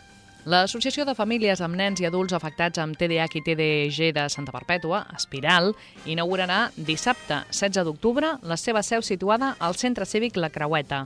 L'Associació 0.48 1.04
de 1.04 1.12
Famílies 1.12 1.60
amb 1.60 1.76
Nens 1.76 2.00
i 2.00 2.06
Adults 2.08 2.32
Afectats 2.32 2.80
amb 2.80 2.96
TDAH 2.96 3.34
i 3.36 3.40
TDG 3.44 4.06
de 4.16 4.22
Santa 4.32 4.54
Perpètua, 4.54 5.02
Espiral, 5.12 5.74
inaugurarà 6.08 6.70
dissabte, 6.72 7.42
16 7.52 7.84
d'octubre, 7.84 8.30
la 8.40 8.56
seva 8.56 8.80
seu 8.86 9.04
situada 9.04 9.50
al 9.60 9.76
Centre 9.76 10.06
Cívic 10.08 10.38
La 10.40 10.48
Creueta. 10.48 11.02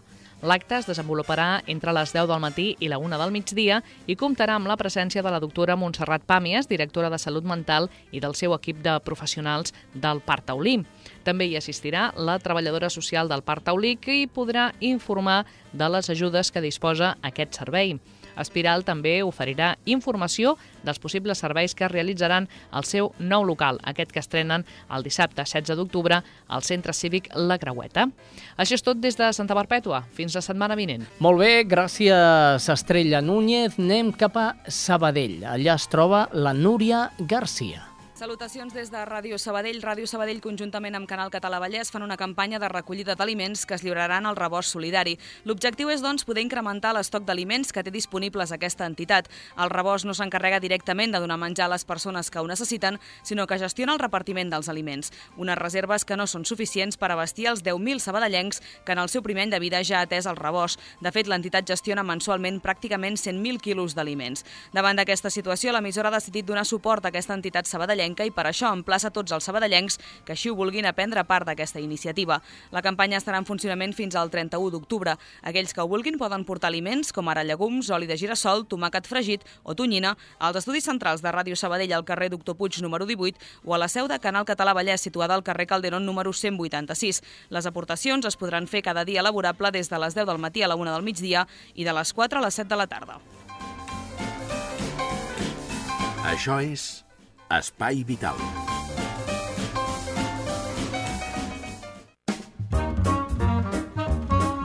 L'acte 0.47 0.79
es 0.79 0.87
desenvoluparà 0.87 1.49
entre 1.67 1.91
les 1.97 2.15
10 2.15 2.31
del 2.31 2.45
matí 2.45 2.69
i 2.79 2.93
la 2.93 3.01
1 3.03 3.19
del 3.19 3.35
migdia 3.35 3.81
i 4.07 4.19
comptarà 4.21 4.61
amb 4.61 4.71
la 4.71 4.79
presència 4.79 5.27
de 5.27 5.35
la 5.35 5.43
doctora 5.43 5.75
Montserrat 5.75 6.23
Pàmies, 6.23 6.71
directora 6.71 7.11
de 7.11 7.19
Salut 7.19 7.43
Mental 7.43 7.91
i 8.13 8.23
del 8.23 8.39
seu 8.39 8.55
equip 8.55 8.79
de 8.87 8.95
professionals 9.03 9.75
del 9.95 10.23
Parc 10.23 10.53
Taulí. 10.53 10.85
També 11.27 11.51
hi 11.51 11.59
assistirà 11.59 12.13
la 12.15 12.39
treballadora 12.39 12.95
social 12.95 13.27
del 13.27 13.43
Parc 13.43 13.67
Taulí 13.67 13.97
que 13.99 14.21
hi 14.21 14.31
podrà 14.31 14.71
informar 14.79 15.47
de 15.73 15.95
les 15.97 16.15
ajudes 16.15 16.55
que 16.55 16.63
disposa 16.63 17.17
aquest 17.23 17.59
servei. 17.59 17.97
Espiral 18.41 18.85
també 18.85 19.21
oferirà 19.23 19.75
informació 19.85 20.57
dels 20.83 20.99
possibles 21.03 21.39
serveis 21.43 21.75
que 21.75 21.87
es 21.87 21.93
realitzaran 21.93 22.49
al 22.71 22.85
seu 22.89 23.13
nou 23.19 23.45
local, 23.45 23.81
aquest 23.85 24.13
que 24.13 24.23
estrenen 24.23 24.67
el 24.91 25.07
dissabte 25.07 25.45
16 25.45 25.77
d'octubre 25.79 26.23
al 26.49 26.63
Centre 26.63 26.93
Cívic 26.93 27.31
La 27.35 27.59
Creueta. 27.59 28.09
Això 28.57 28.79
és 28.79 28.85
tot 28.85 29.01
des 29.01 29.17
de 29.19 29.33
Santa 29.33 29.57
Perpètua. 29.59 30.03
Fins 30.17 30.35
la 30.35 30.45
setmana 30.45 30.77
vinent. 30.79 31.07
Molt 31.21 31.43
bé, 31.43 31.53
gràcies 31.69 32.69
Estrella 32.73 33.23
Núñez. 33.23 33.79
Anem 33.79 34.13
cap 34.17 34.37
a 34.37 34.49
Sabadell. 34.69 35.43
Allà 35.45 35.79
es 35.79 35.89
troba 35.93 36.29
la 36.33 36.55
Núria 36.57 37.11
Garcia. 37.19 37.92
Salutacions 38.23 38.71
des 38.71 38.87
de 38.87 39.01
Ràdio 39.03 39.35
Sabadell. 39.35 39.81
Ràdio 39.83 40.07
Sabadell, 40.07 40.39
conjuntament 40.39 40.95
amb 40.95 41.09
Canal 41.11 41.31
Català 41.35 41.59
Vallès, 41.59 41.89
fan 41.91 42.05
una 42.07 42.15
campanya 42.15 42.61
de 42.63 42.69
recollida 42.71 43.17
d'aliments 43.19 43.65
que 43.67 43.75
es 43.75 43.83
lliuraran 43.83 44.29
al 44.31 44.37
rebost 44.39 44.77
solidari. 44.77 45.17
L'objectiu 45.43 45.89
és, 45.91 46.05
doncs, 46.05 46.23
poder 46.23 46.45
incrementar 46.47 46.93
l'estoc 46.95 47.25
d'aliments 47.27 47.75
que 47.75 47.83
té 47.83 47.91
disponibles 47.91 48.53
aquesta 48.55 48.87
entitat. 48.87 49.27
El 49.59 49.73
rebost 49.75 50.07
no 50.07 50.15
s'encarrega 50.15 50.61
directament 50.63 51.11
de 51.11 51.19
donar 51.19 51.41
menjar 51.43 51.67
a 51.67 51.73
les 51.73 51.85
persones 51.85 52.31
que 52.31 52.39
ho 52.39 52.47
necessiten, 52.47 53.01
sinó 53.25 53.49
que 53.49 53.59
gestiona 53.59 53.97
el 53.97 53.99
repartiment 53.99 54.55
dels 54.55 54.71
aliments. 54.71 55.11
Unes 55.37 55.59
reserves 55.59 56.07
que 56.07 56.17
no 56.17 56.29
són 56.31 56.47
suficients 56.47 56.97
per 56.97 57.11
abastir 57.11 57.49
els 57.51 57.65
10.000 57.67 57.99
sabadellencs 57.99 58.63
que 58.87 58.95
en 58.95 59.03
el 59.03 59.11
seu 59.11 59.27
primer 59.27 59.49
any 59.49 59.57
de 59.57 59.63
vida 59.67 59.83
ja 59.83 59.99
ha 59.99 60.07
atès 60.07 60.31
el 60.31 60.39
rebost. 60.39 60.79
De 61.01 61.11
fet, 61.11 61.27
l'entitat 61.27 61.67
gestiona 61.67 62.07
mensualment 62.07 62.63
pràcticament 62.63 63.19
100.000 63.19 63.59
quilos 63.59 63.99
d'aliments. 63.99 64.47
Davant 64.71 65.03
d'aquesta 65.03 65.27
situació, 65.27 65.75
l'emissora 65.75 66.15
ha 66.15 66.19
decidit 66.21 66.47
donar 66.47 66.65
suport 66.71 67.03
a 67.03 67.11
aquesta 67.11 67.35
entitat 67.35 67.67
sabadellenca 67.67 68.12
sabadellenca 68.13 68.25
i 68.27 68.31
per 68.31 68.47
això 68.47 68.73
emplaça 68.73 69.11
tots 69.11 69.33
els 69.33 69.45
sabadellencs 69.45 69.99
que 70.25 70.33
així 70.33 70.51
ho 70.51 70.55
vulguin 70.55 70.87
a 70.87 70.93
prendre 70.93 71.25
part 71.25 71.47
d'aquesta 71.47 71.81
iniciativa. 71.81 72.41
La 72.71 72.83
campanya 72.83 73.19
estarà 73.19 73.39
en 73.39 73.47
funcionament 73.47 73.95
fins 73.95 74.15
al 74.15 74.31
31 74.31 74.71
d'octubre. 74.71 75.17
Aquells 75.43 75.73
que 75.73 75.81
ho 75.81 75.89
vulguin 75.89 76.19
poden 76.19 76.45
portar 76.45 76.69
aliments 76.69 77.13
com 77.13 77.29
ara 77.29 77.45
llegums, 77.45 77.91
oli 77.91 78.07
de 78.07 78.17
girassol, 78.17 78.67
tomàquet 78.67 79.07
fregit 79.07 79.45
o 79.65 79.75
tonyina 79.75 80.17
als 80.39 80.57
estudis 80.57 80.85
centrals 80.85 81.23
de 81.23 81.33
Ràdio 81.33 81.57
Sabadell 81.57 81.93
al 81.93 82.05
carrer 82.05 82.31
Doctor 82.31 82.57
Puig 82.57 82.81
número 82.83 83.07
18 83.07 83.39
o 83.65 83.75
a 83.75 83.79
la 83.79 83.89
seu 83.89 84.09
de 84.09 84.19
Canal 84.19 84.45
Català 84.45 84.75
Vallès 84.75 85.01
situada 85.01 85.35
al 85.35 85.43
carrer 85.43 85.67
Calderón 85.67 86.07
número 86.07 86.33
186. 86.33 87.23
Les 87.51 87.67
aportacions 87.67 88.27
es 88.27 88.37
podran 88.37 88.67
fer 88.67 88.83
cada 88.83 89.05
dia 89.05 89.23
laborable 89.23 89.71
des 89.73 89.89
de 89.89 89.99
les 89.99 90.15
10 90.15 90.27
del 90.27 90.39
matí 90.39 90.63
a 90.63 90.69
la 90.69 90.77
1 90.77 90.93
del 90.93 91.03
migdia 91.03 91.47
i 91.75 91.85
de 91.85 91.93
les 91.93 92.13
4 92.13 92.39
a 92.39 92.43
les 92.43 92.55
7 92.55 92.69
de 92.69 92.77
la 92.77 92.87
tarda. 92.87 93.21
Això 96.23 96.61
és 96.63 97.03
Espai 97.53 98.01
Vital. 98.09 98.39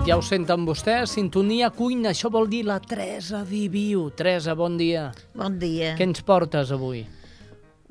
Ja 0.07 0.15
ho 0.15 0.21
senten 0.23 0.63
vostès, 0.63 1.11
sintonia 1.17 1.67
cuina, 1.75 2.13
això 2.13 2.31
vol 2.31 2.47
dir 2.47 2.61
la 2.63 2.77
Teresa 2.79 3.41
Diviu. 3.43 4.05
Teresa, 4.15 4.55
bon 4.55 4.77
dia. 4.79 5.09
Bon 5.35 5.57
dia. 5.59 5.97
Què 5.99 6.07
ens 6.07 6.23
portes 6.23 6.71
avui? 6.71 7.01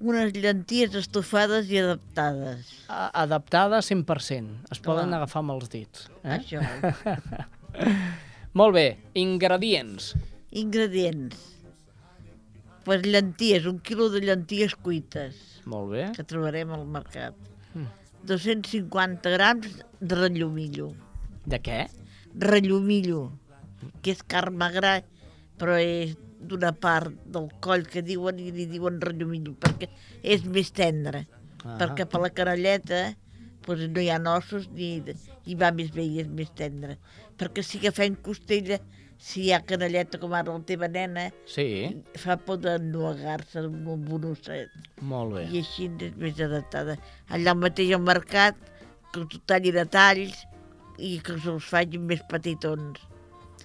Unes 0.01 0.33
llenties 0.33 0.97
estofades 0.97 1.69
i 1.69 1.83
adaptades. 1.83 2.71
A 2.89 3.11
adaptades 3.27 3.93
100%. 3.93 4.73
Es 4.73 4.81
poden 4.81 5.13
Clar. 5.13 5.19
agafar 5.21 5.43
amb 5.45 5.59
els 5.59 5.69
dits. 5.77 6.09
Eh? 6.23 6.39
Això. 6.39 6.65
Molt 8.63 8.79
bé, 8.79 8.87
ingredients. 9.13 10.15
Ingredients. 10.57 11.56
Pues 12.87 13.03
llenties, 13.03 13.67
un 13.67 13.81
quilo 13.83 14.07
de 14.15 14.21
llenties 14.23 14.77
cuites, 14.79 15.35
Molt 15.67 15.91
bé. 15.91 16.05
que 16.15 16.23
trobarem 16.23 16.71
al 16.71 16.85
mercat. 16.87 17.35
Mm. 17.75 17.89
250 18.31 19.33
grams 19.35 19.81
de 19.99 20.15
rellomillo. 20.15 20.93
De 21.47 21.59
què? 21.59 21.81
Rellomillo, 22.39 23.33
que 24.03 24.15
és 24.15 24.23
carn 24.23 24.55
magra, 24.61 25.01
però 25.59 25.75
és 25.83 26.15
d'una 26.39 26.71
part 26.79 27.11
del 27.27 27.49
coll 27.65 27.87
que 27.91 28.05
diuen 28.07 28.39
i 28.39 28.53
li 28.55 28.69
diuen 28.71 29.01
rellomillo, 29.03 29.57
perquè 29.59 29.91
és 30.23 30.45
més 30.47 30.71
tendre. 30.71 31.25
Ah. 31.65 31.75
Perquè 31.81 32.07
per 32.07 32.23
la 32.23 32.31
canalleta 32.31 33.17
pues, 33.67 33.83
no 33.91 34.03
hi 34.03 34.11
ha 34.15 34.21
ossos 34.37 34.71
ni, 34.71 35.03
i 35.45 35.59
va 35.59 35.73
més 35.75 35.91
bé 35.91 36.07
i 36.07 36.21
és 36.23 36.31
més 36.31 36.55
tendre. 36.55 37.01
Perquè 37.37 37.67
si 37.67 37.83
agafem 37.83 38.15
costella, 38.23 38.79
si 39.19 39.47
hi 39.47 39.53
ha 39.53 39.61
canalleta 39.65 40.19
com 40.21 40.33
ara 40.37 40.53
la 40.53 40.61
teva 40.69 40.89
nena, 40.89 41.31
Sí, 41.49 41.65
fa 42.21 42.37
por 42.37 42.59
de 42.59 42.75
ennuegar-se 42.77 43.59
amb 43.65 43.89
un 44.13 44.25
osset. 44.33 44.71
molt 45.01 45.35
bé. 45.35 45.45
I 45.51 45.59
així 45.63 45.91
és 46.01 46.17
més 46.17 46.41
adaptada. 46.41 46.97
Allà 47.31 47.55
mateix 47.55 47.93
al 47.95 48.03
mercat, 48.03 48.57
que 49.13 49.25
t'ho 49.25 49.41
talli 49.47 49.73
de 49.73 49.85
talls 49.87 50.45
i 50.99 51.19
que 51.25 51.33
us 51.37 51.47
els 51.47 51.65
facin 51.65 52.07
més 52.07 52.21
petitons. 52.29 53.01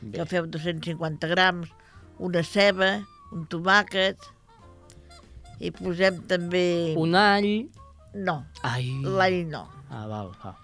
Bé. 0.02 0.18
Agafeu 0.18 0.47
250 0.47 1.28
grams, 1.28 1.70
una 2.20 2.43
ceba, 2.43 3.04
un 3.32 3.45
tomàquet, 3.47 4.18
i 5.60 5.70
posem 5.72 6.24
també... 6.28 6.95
Un 6.97 7.16
all... 7.16 7.52
No, 8.14 8.41
l'all 9.06 9.45
no. 9.47 9.62
Ah, 9.89 10.04
val, 10.08 10.34
va. 10.43 10.56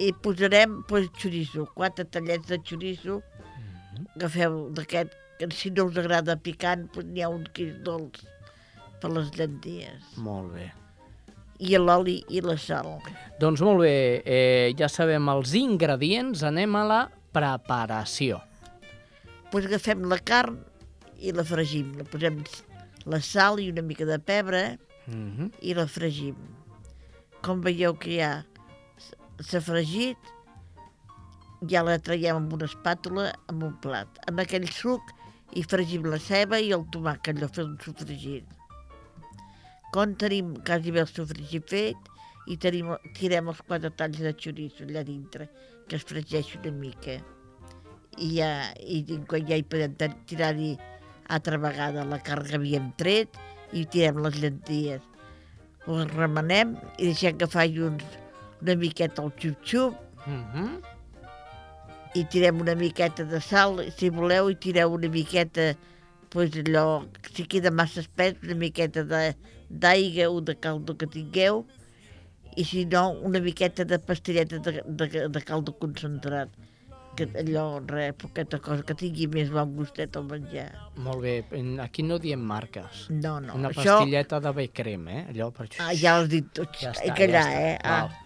I 0.00 0.12
posarem 0.24 0.78
pues, 0.88 1.10
xoriço, 1.20 1.66
quatre 1.74 2.06
tallets 2.08 2.48
de 2.48 2.56
xoriço. 2.64 3.18
Agafeu 4.16 4.70
d'aquest, 4.74 5.12
que 5.38 5.48
si 5.50 5.70
no 5.70 5.84
us 5.86 5.96
agrada 5.98 6.36
picant, 6.36 6.88
pues, 6.92 7.06
n'hi 7.06 7.22
ha 7.22 7.28
un 7.28 7.44
que 7.52 7.68
és 7.70 7.76
dolç 7.84 8.22
per 9.00 9.10
les 9.10 9.30
llenties. 9.36 10.16
Molt 10.16 10.52
bé. 10.54 10.70
I 11.58 11.76
l'oli 11.78 12.24
i 12.28 12.40
la 12.40 12.56
sal. 12.58 12.98
Doncs 13.40 13.60
molt 13.62 13.80
bé, 13.80 14.22
eh, 14.24 14.74
ja 14.78 14.88
sabem 14.88 15.28
els 15.28 15.54
ingredients, 15.54 16.42
anem 16.42 16.74
a 16.76 16.84
la 16.84 17.10
preparació. 17.32 18.40
pues 19.50 19.66
agafem 19.66 20.02
la 20.10 20.18
carn 20.18 20.58
i 21.20 21.30
la 21.30 21.44
fregim. 21.44 21.92
La 21.96 22.04
posem 22.04 22.42
la 23.06 23.20
sal 23.20 23.60
i 23.60 23.70
una 23.70 23.82
mica 23.82 24.04
de 24.04 24.18
pebre 24.18 24.78
Mm 25.06 25.36
-hmm. 25.36 25.50
i 25.60 25.74
la 25.74 25.86
fregim. 25.86 26.34
Com 27.42 27.60
veieu 27.60 27.94
que 27.94 28.16
ja 28.18 28.44
s'ha 29.40 29.60
fregit, 29.60 30.16
ja 31.70 31.82
la 31.86 31.98
traiem 31.98 32.40
amb 32.40 32.54
una 32.56 32.68
espàtula 32.70 33.28
amb 33.52 33.66
un 33.68 33.74
plat. 33.84 34.08
En 34.30 34.40
aquell 34.42 34.66
suc 34.70 35.12
hi 35.54 35.62
fregim 35.66 36.08
la 36.10 36.18
ceba 36.18 36.60
i 36.60 36.72
el 36.76 36.86
tomàquet, 36.94 37.36
allò 37.36 37.48
fet 37.50 37.64
un 37.66 37.76
sofregit. 37.84 38.46
Quan 39.94 40.16
tenim 40.18 40.56
quasi 40.66 40.94
bé 40.94 41.04
el 41.04 41.10
sofregit 41.10 41.68
fet, 41.70 42.10
i 42.50 42.58
tenim, 42.60 42.90
tirem 43.16 43.48
els 43.48 43.62
quatre 43.64 43.92
talls 43.98 44.20
de 44.20 44.34
xoriço 44.36 44.84
allà 44.84 45.04
dintre, 45.06 45.48
que 45.88 45.96
es 45.96 46.04
fregeix 46.04 46.50
una 46.58 46.72
mica 46.76 47.20
i 48.18 48.28
ja, 48.36 48.50
i 48.78 49.00
quan 49.28 49.46
ja 49.48 49.56
hi 49.58 49.64
podem 49.66 49.94
tirar-hi 50.28 50.74
altra 51.34 51.58
vegada 51.58 52.04
la 52.06 52.20
carn 52.22 52.46
que 52.46 52.58
havíem 52.58 52.92
tret 53.00 53.38
i 53.72 53.84
tirem 53.90 54.20
les 54.22 54.38
llenties. 54.42 55.02
Ho 55.86 55.98
remenem 56.12 56.76
i 56.98 57.10
deixem 57.10 57.38
que 57.40 57.48
faci 57.50 57.82
uns, 57.84 58.04
una 58.62 58.76
miqueta 58.80 59.24
el 59.24 59.32
xup-xup 59.40 60.00
Mm 60.26 60.44
-hmm. 60.52 60.93
I 62.14 62.24
tirem 62.30 62.60
una 62.62 62.74
miqueta 62.78 63.24
de 63.26 63.40
sal, 63.42 63.80
si 63.96 64.08
voleu, 64.14 64.50
i 64.52 64.56
tireu 64.56 64.92
una 64.94 65.08
miqueta, 65.10 65.72
pues 66.30 66.54
allò, 66.60 67.04
si 67.34 67.44
queda 67.50 67.70
massa 67.74 68.00
espès, 68.04 68.36
una 68.42 68.54
miqueta 68.58 69.02
d'aigua 69.04 70.28
o 70.30 70.40
de 70.40 70.54
caldo 70.58 70.94
que 70.98 71.06
tingueu, 71.10 71.64
i 72.56 72.62
si 72.64 72.84
no, 72.86 73.08
una 73.26 73.40
miqueta 73.42 73.84
de 73.84 73.98
pastilleta 73.98 74.58
de, 74.62 74.82
de, 74.86 75.28
de 75.28 75.42
caldo 75.42 75.74
concentrat, 75.78 76.52
que 77.18 77.28
allò, 77.38 77.80
res, 77.86 78.14
poqueta 78.18 78.58
cosa, 78.62 78.82
que 78.86 78.94
tingui 78.98 79.26
més 79.30 79.50
bon 79.54 79.74
gustet 79.76 80.16
al 80.18 80.24
menjar. 80.30 80.68
Molt 81.02 81.20
bé, 81.22 81.34
aquí 81.82 82.02
no 82.06 82.18
diem 82.22 82.42
marques. 82.42 83.04
No, 83.10 83.36
no, 83.42 83.54
Una 83.58 83.70
això- 83.70 83.98
pastilleta 83.98 84.40
de 84.42 84.52
bé 84.54 84.68
crem, 84.74 85.06
eh? 85.08 85.20
Allò 85.30 85.50
per... 85.54 85.68
Ah, 85.82 85.92
ja 85.94 86.16
has 86.20 86.28
dit 86.30 86.46
tot, 86.54 86.74
Ja 86.78 86.90
està, 86.94 87.10
ja 87.14 87.14
està. 87.14 87.44
eh? 87.54 87.76
Ah. 87.82 88.00
Val. 88.06 88.20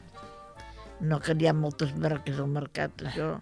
No, 1.08 1.20
que 1.20 1.36
n'hi 1.36 1.46
ha 1.46 1.52
moltes 1.54 1.92
marques 1.96 2.40
al 2.40 2.48
mercat, 2.50 3.04
això. 3.06 3.36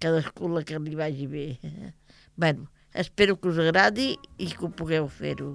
Cadascú 0.00 0.48
la 0.48 0.64
que 0.64 0.80
li 0.80 0.96
vagi 0.96 1.26
bé. 1.28 1.46
bueno, 2.40 2.70
espero 2.94 3.36
que 3.40 3.52
us 3.52 3.58
agradi 3.60 4.14
i 4.38 4.50
que 4.52 4.66
ho 4.66 4.72
pugueu 4.72 5.08
fer-ho. 5.12 5.54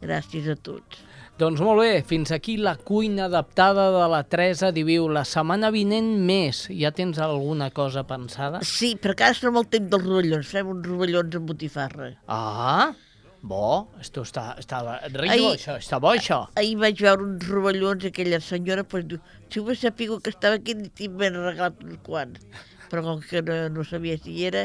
Gràcies 0.00 0.46
a 0.48 0.56
tots. 0.56 1.02
Doncs 1.40 1.60
molt 1.64 1.80
bé, 1.80 2.00
fins 2.04 2.28
aquí 2.36 2.58
la 2.60 2.74
cuina 2.76 3.26
adaptada 3.30 3.86
de 3.94 4.06
la 4.12 4.22
Teresa 4.28 4.68
Diviu. 4.76 5.06
La 5.08 5.22
setmana 5.28 5.70
vinent 5.72 6.10
més. 6.28 6.66
Ja 6.76 6.90
tens 6.96 7.20
alguna 7.20 7.70
cosa 7.72 8.02
pensada? 8.08 8.60
Sí, 8.64 8.90
perquè 9.00 9.30
ara 9.30 9.36
som 9.38 9.56
el 9.56 9.68
temps 9.72 9.88
dels 9.92 10.04
rovellons. 10.04 10.50
Fem 10.52 10.68
uns 10.72 10.88
rovellons 10.88 11.38
amb 11.38 11.48
botifarra. 11.48 12.10
Ah, 12.28 12.90
bo. 13.40 13.88
Esto 14.00 14.24
està, 14.28 14.50
està 14.60 14.82
rico, 15.14 15.32
Ai. 15.32 15.54
això. 15.54 15.78
Està 15.80 16.00
bo, 16.00 16.12
això. 16.12 16.42
Ahir 16.60 16.76
vaig 16.80 17.00
veure 17.00 17.24
uns 17.24 17.48
rovellons, 17.48 18.04
aquella 18.08 18.40
senyora, 18.44 18.84
pues, 18.84 19.08
diu, 19.08 19.20
si 19.48 19.64
ho 19.64 19.76
sapigut 19.80 20.24
que 20.24 20.36
estava 20.36 20.60
aquí, 20.60 20.76
t'hi 20.76 21.08
m'he 21.08 21.32
regalat 21.36 21.80
uns 21.84 22.00
quants. 22.04 22.44
Però 22.90 23.02
com 23.06 23.20
que 23.22 23.42
no, 23.46 23.56
no 23.70 23.84
sabia 23.86 24.16
si 24.18 24.34
hi 24.34 24.48
era, 24.50 24.64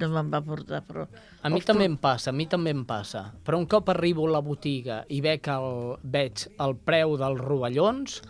no 0.00 0.08
me'n 0.12 0.30
va 0.32 0.40
portar, 0.44 0.82
però... 0.88 1.04
A 1.46 1.50
mi 1.52 1.60
també 1.62 1.84
em 1.86 1.94
passa, 2.00 2.32
a 2.32 2.34
mi 2.34 2.46
també 2.50 2.72
em 2.74 2.82
passa. 2.88 3.26
Però 3.46 3.60
un 3.60 3.68
cop 3.70 3.92
arribo 3.92 4.24
a 4.26 4.32
la 4.38 4.40
botiga 4.42 5.02
i 5.12 5.20
veig 5.24 5.46
el, 5.52 5.70
veig 6.02 6.48
el 6.58 6.76
preu 6.88 7.16
dels 7.20 7.40
rovellons... 7.44 8.20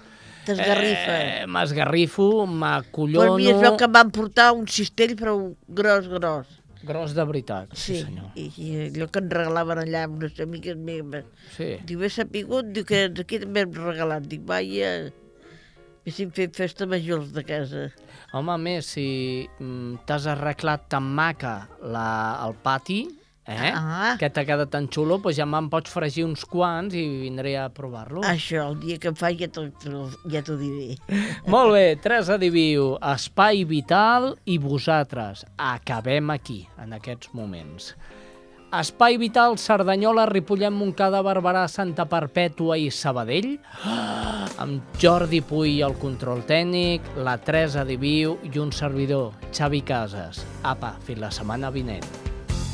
T'esgarrifa. 0.47 1.14
Eh, 1.18 1.47
M'esgarrifo, 1.51 2.26
m'acollono... 2.47 3.32
mira, 3.40 3.57
es 3.57 3.62
veu 3.64 3.74
que 3.80 3.86
em 3.88 3.94
van 3.97 4.12
portar 4.14 4.53
un 4.55 4.68
cistell, 4.70 5.16
però 5.18 5.32
gros, 5.66 6.07
gros. 6.12 6.53
Gros 6.86 7.16
de 7.16 7.24
veritat, 7.26 7.72
sí, 7.74 7.97
Sí, 7.97 8.03
senyor. 8.05 8.28
i, 8.38 8.44
i 8.62 8.68
allò 8.84 9.09
que 9.11 9.18
ens 9.24 9.32
regalaven 9.34 9.80
allà 9.82 10.05
amb 10.07 10.20
unes 10.20 10.38
amiques 10.44 10.76
meves. 10.78 11.26
Sí. 11.57 11.72
Diu, 11.88 12.05
he 12.07 12.11
sapigut, 12.14 12.68
diu 12.76 12.86
que 12.86 13.01
aquí 13.11 13.40
també 13.42 13.64
hem 13.64 13.74
regalat. 13.74 14.28
Dic, 14.30 14.44
vaja, 14.47 14.92
haguéssim 16.07 16.30
fet 16.30 16.54
festa 16.54 16.86
majors 16.86 17.32
de 17.34 17.42
casa. 17.42 17.88
Home, 18.32 18.52
a 18.52 18.57
més, 18.57 18.86
si 18.94 19.48
mm, 19.59 20.04
t'has 20.07 20.26
arreglat 20.30 20.86
tan 20.88 21.02
maca 21.02 21.66
la, 21.82 22.38
el 22.46 22.54
pati, 22.62 23.09
eh? 23.46 23.72
Ah. 23.74 24.14
que 24.18 24.30
t'ha 24.30 24.44
quedat 24.46 24.70
tan 24.70 24.86
xulo, 24.86 25.18
doncs 25.18 25.36
ja 25.38 25.46
me'n 25.46 25.66
pots 25.70 25.90
fregir 25.90 26.24
uns 26.26 26.44
quants 26.46 26.94
i 26.94 27.02
vindré 27.24 27.57
a 27.59 27.66
provar-lo. 27.74 28.22
Això, 28.22 28.68
el 28.70 28.78
dia 28.84 29.00
que 29.02 29.11
em 29.11 29.18
faci 29.18 29.42
ja 29.42 29.48
t'ho 29.50 29.66
ja 30.30 30.42
diré. 30.46 30.94
Molt 31.52 31.74
bé, 31.74 31.96
Teresa 31.98 32.38
Diviu, 32.38 32.94
Espai 33.02 33.64
Vital 33.66 34.36
i 34.46 34.61
vosaltres. 34.62 35.42
Acabem 35.59 36.30
aquí, 36.30 36.68
en 36.78 36.94
aquests 36.94 37.34
moments. 37.34 37.96
Espai 38.73 39.17
Vital, 39.17 39.59
Cerdanyola, 39.59 40.27
Ripollet, 40.27 40.73
Montcada, 40.75 41.23
Barberà, 41.23 41.69
Santa 41.71 42.05
Perpètua 42.11 42.75
i 42.77 42.91
Sabadell, 42.91 43.53
amb 44.62 44.99
Jordi 45.01 45.41
Puy 45.41 45.79
al 45.87 45.95
control 46.03 46.43
tècnic, 46.49 47.07
la 47.23 47.37
Teresa 47.39 47.85
Diviu 47.87 48.37
i 48.43 48.59
un 48.59 48.73
servidor, 48.75 49.37
Xavi 49.55 49.83
Casas. 49.87 50.43
Apa, 50.67 50.97
fins 51.07 51.23
la 51.23 51.31
setmana 51.31 51.71
vinent. 51.71 52.05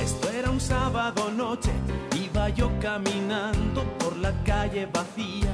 Esto 0.01 0.31
era 0.33 0.51
un 0.51 0.61
sábado 0.61 1.31
noche, 1.31 1.71
iba 2.17 2.49
yo 2.49 2.71
caminando 2.81 3.85
por 3.99 4.17
la 4.17 4.33
calle 4.45 4.87
vacía 4.87 5.53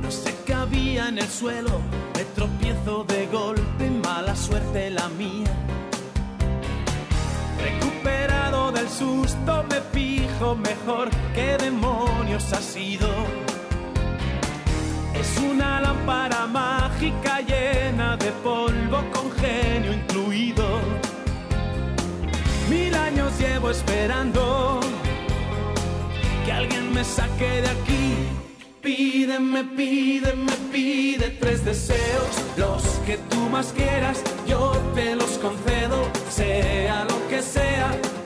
No 0.00 0.10
sé 0.10 0.34
qué 0.46 0.54
había 0.54 1.08
en 1.08 1.18
el 1.18 1.28
suelo, 1.28 1.80
me 2.16 2.24
tropiezo 2.34 3.04
de 3.04 3.26
golpe, 3.26 3.90
mala 4.02 4.34
suerte 4.34 4.90
la 4.90 5.08
mía. 5.10 5.54
Del 8.20 8.88
susto, 8.88 9.64
me 9.68 9.80
fijo 9.92 10.54
mejor 10.54 11.10
qué 11.34 11.56
demonios 11.58 12.52
ha 12.52 12.60
sido. 12.60 13.08
Es 15.12 15.38
una 15.38 15.80
lámpara 15.80 16.46
mágica 16.46 17.40
llena 17.40 18.16
de 18.16 18.30
polvo 18.44 19.02
con 19.12 19.32
genio 19.32 19.92
incluido. 19.92 20.64
Mil 22.68 22.94
años 22.94 23.32
llevo 23.40 23.70
esperando 23.70 24.78
que 26.44 26.52
alguien 26.52 26.92
me 26.94 27.02
saque 27.02 27.62
de 27.62 27.70
aquí. 27.70 28.14
Pídeme, 28.80 29.64
pídeme, 29.64 30.52
pide 30.70 31.30
tres 31.40 31.64
deseos, 31.64 32.30
los 32.56 32.82
que 33.04 33.18
tú 33.40 33.48
más 33.48 33.72
quieras, 33.72 34.22
yo 34.46 34.72
te 34.94 35.16
los 35.16 35.38
concedo, 35.38 35.98
sea 36.28 37.04
lo 37.04 37.28
que 37.28 37.40
sea. 37.40 38.19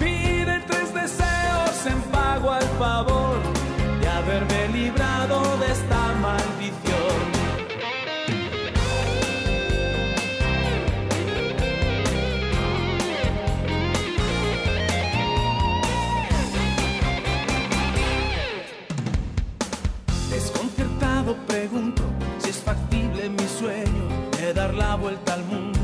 Vuelta 25.04 25.34
al 25.34 25.44
mundo. 25.44 25.78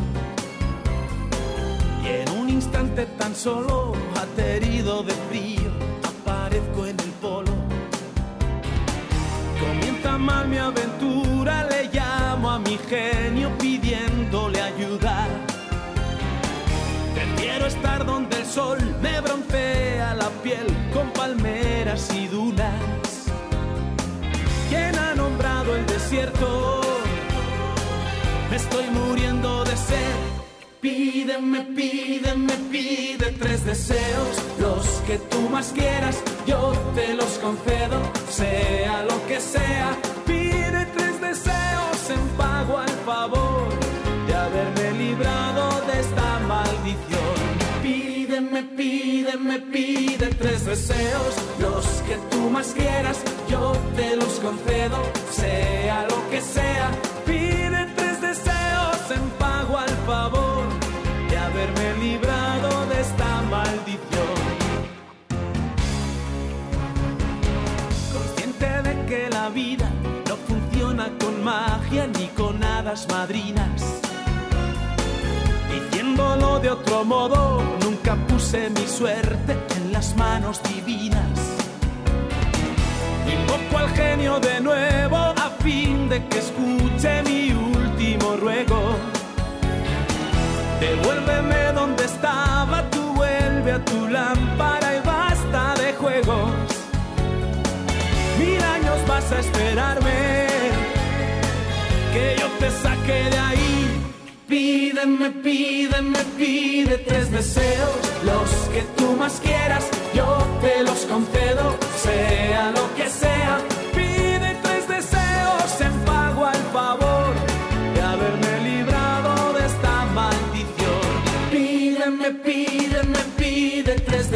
Y 2.03 2.09
en 2.09 2.29
un 2.41 2.49
instante 2.49 3.05
tan 3.19 3.35
solo, 3.35 3.93
aterido 4.17 5.03
de 5.03 5.13
frío, 5.29 5.71
aparezco 6.13 6.87
en 6.87 6.99
el 6.99 7.13
polo. 7.25 7.53
Comienza 9.61 10.17
mal 10.17 10.49
mi 10.49 10.57
aventura, 10.57 11.69
le 11.69 11.91
llamo 11.93 12.51
a 12.51 12.59
mi 12.61 12.79
genio 12.89 13.51
pidiéndole 13.59 14.59
ayuda. 14.59 15.29
Prefiero 17.15 17.67
estar 17.67 18.07
donde 18.07 18.39
el 18.39 18.47
sol 18.47 18.79
me 19.03 19.21
broncea 19.21 20.15
la 20.15 20.31
piel 20.43 20.67
con 20.95 21.11
palmeras 21.11 22.09
y 22.15 22.27
dunas. 22.27 22.81
¿Quién 24.71 24.99
ha 24.99 25.15
nombrado 25.15 25.77
el 25.77 25.85
desierto? 25.85 26.80
Sed. 29.91 30.31
Pídeme, 30.81 31.61
pídeme, 31.77 32.55
pide 32.71 33.27
tres 33.39 33.67
deseos, 33.67 34.35
los 34.59 34.87
que 35.07 35.19
tú 35.31 35.41
más 35.51 35.73
quieras, 35.73 36.17
yo 36.47 36.73
te 36.95 37.13
los 37.15 37.33
concedo, 37.39 37.99
sea 38.31 39.05
lo 39.05 39.17
que 39.27 39.39
sea. 39.41 39.89
Pide 40.27 40.87
tres 40.97 41.21
deseos 41.21 41.99
en 42.17 42.23
pago 42.39 42.79
al 42.79 42.97
favor 43.11 43.69
de 44.27 44.35
haberme 44.35 44.93
librado 45.05 45.65
de 45.89 46.01
esta 46.01 46.29
maldición. 46.53 47.37
Pídeme, 47.83 48.63
pídeme, 48.63 49.59
pide 49.75 50.27
tres 50.41 50.65
deseos, 50.65 51.35
los 51.59 51.85
que 52.07 52.17
tú 52.31 52.49
más 52.49 52.69
quieras, 52.69 53.19
yo 53.51 53.73
te 53.97 54.17
los 54.17 54.35
concedo, 54.47 54.99
sea 55.31 56.07
lo 56.09 56.19
que 56.31 56.41
sea. 56.41 56.91
Pide 57.27 57.60
librado 61.99 62.87
de 62.87 63.01
esta 63.01 63.43
maldición. 63.51 64.39
Consciente 68.13 68.83
de 68.83 69.07
que 69.07 69.31
la 69.31 69.49
vida 69.49 69.91
no 70.29 70.37
funciona 70.37 71.11
con 71.19 71.43
magia 71.43 72.07
ni 72.07 72.29
con 72.29 72.63
hadas 72.63 73.07
madrinas. 73.09 74.01
Diciéndolo 75.73 76.61
de 76.61 76.71
otro 76.71 77.05
modo, 77.05 77.63
nunca 77.83 78.17
puse 78.29 78.71
mi 78.71 78.87
suerte 78.87 79.57
en 79.77 79.93
las 79.93 80.17
manos 80.17 80.61
divinas. 80.63 81.39
Invoco 83.27 83.79
al 83.79 83.91
genio 83.91 84.41
de 84.41 84.61
nuevo 84.61 85.17
a 85.17 85.51
fin 85.63 86.09
de 86.09 86.27
que 86.27 86.39
escuche 86.39 87.23
mi 87.23 87.53
último 87.53 88.37
ruego. 88.37 89.20
Devuélveme 90.81 91.73
donde 91.75 92.05
estaba, 92.05 92.89
tú 92.91 93.13
vuelve 93.15 93.73
a 93.73 93.85
tu 93.85 94.09
lámpara 94.09 94.97
y 94.97 95.01
basta 95.07 95.75
de 95.83 95.93
juegos. 95.93 96.51
Mil 98.39 98.63
años 98.63 98.99
vas 99.07 99.31
a 99.31 99.41
esperarme, 99.41 100.47
que 102.15 102.37
yo 102.41 102.47
te 102.59 102.71
saque 102.71 103.19
de 103.31 103.39
ahí. 103.39 104.13
Pídeme, 104.49 105.31
pídeme, 105.31 106.19
pide 106.39 106.99
tres 106.99 107.31
deseos, 107.31 107.97
los 108.25 108.51
que 108.73 108.83
tú 108.97 109.17
más 109.17 109.35
quieras, 109.41 109.87
yo 110.15 110.29
te 110.63 110.83
los 110.83 111.01
concedo, 111.13 111.77
sea 112.03 112.73
lo 112.73 112.95
que 112.97 113.09
sea. 113.09 113.70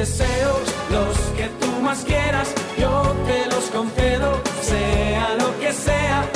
deseos, 0.05 0.67
los 0.91 1.17
que 1.35 1.49
tú 1.61 1.81
más 1.81 2.05
quieras, 2.05 2.53
yo 2.79 3.17
te 3.27 3.47
los 3.47 3.65
concedo, 3.71 4.39
sea 4.61 5.35
lo 5.39 5.59
que 5.61 5.73
sea. 5.73 6.34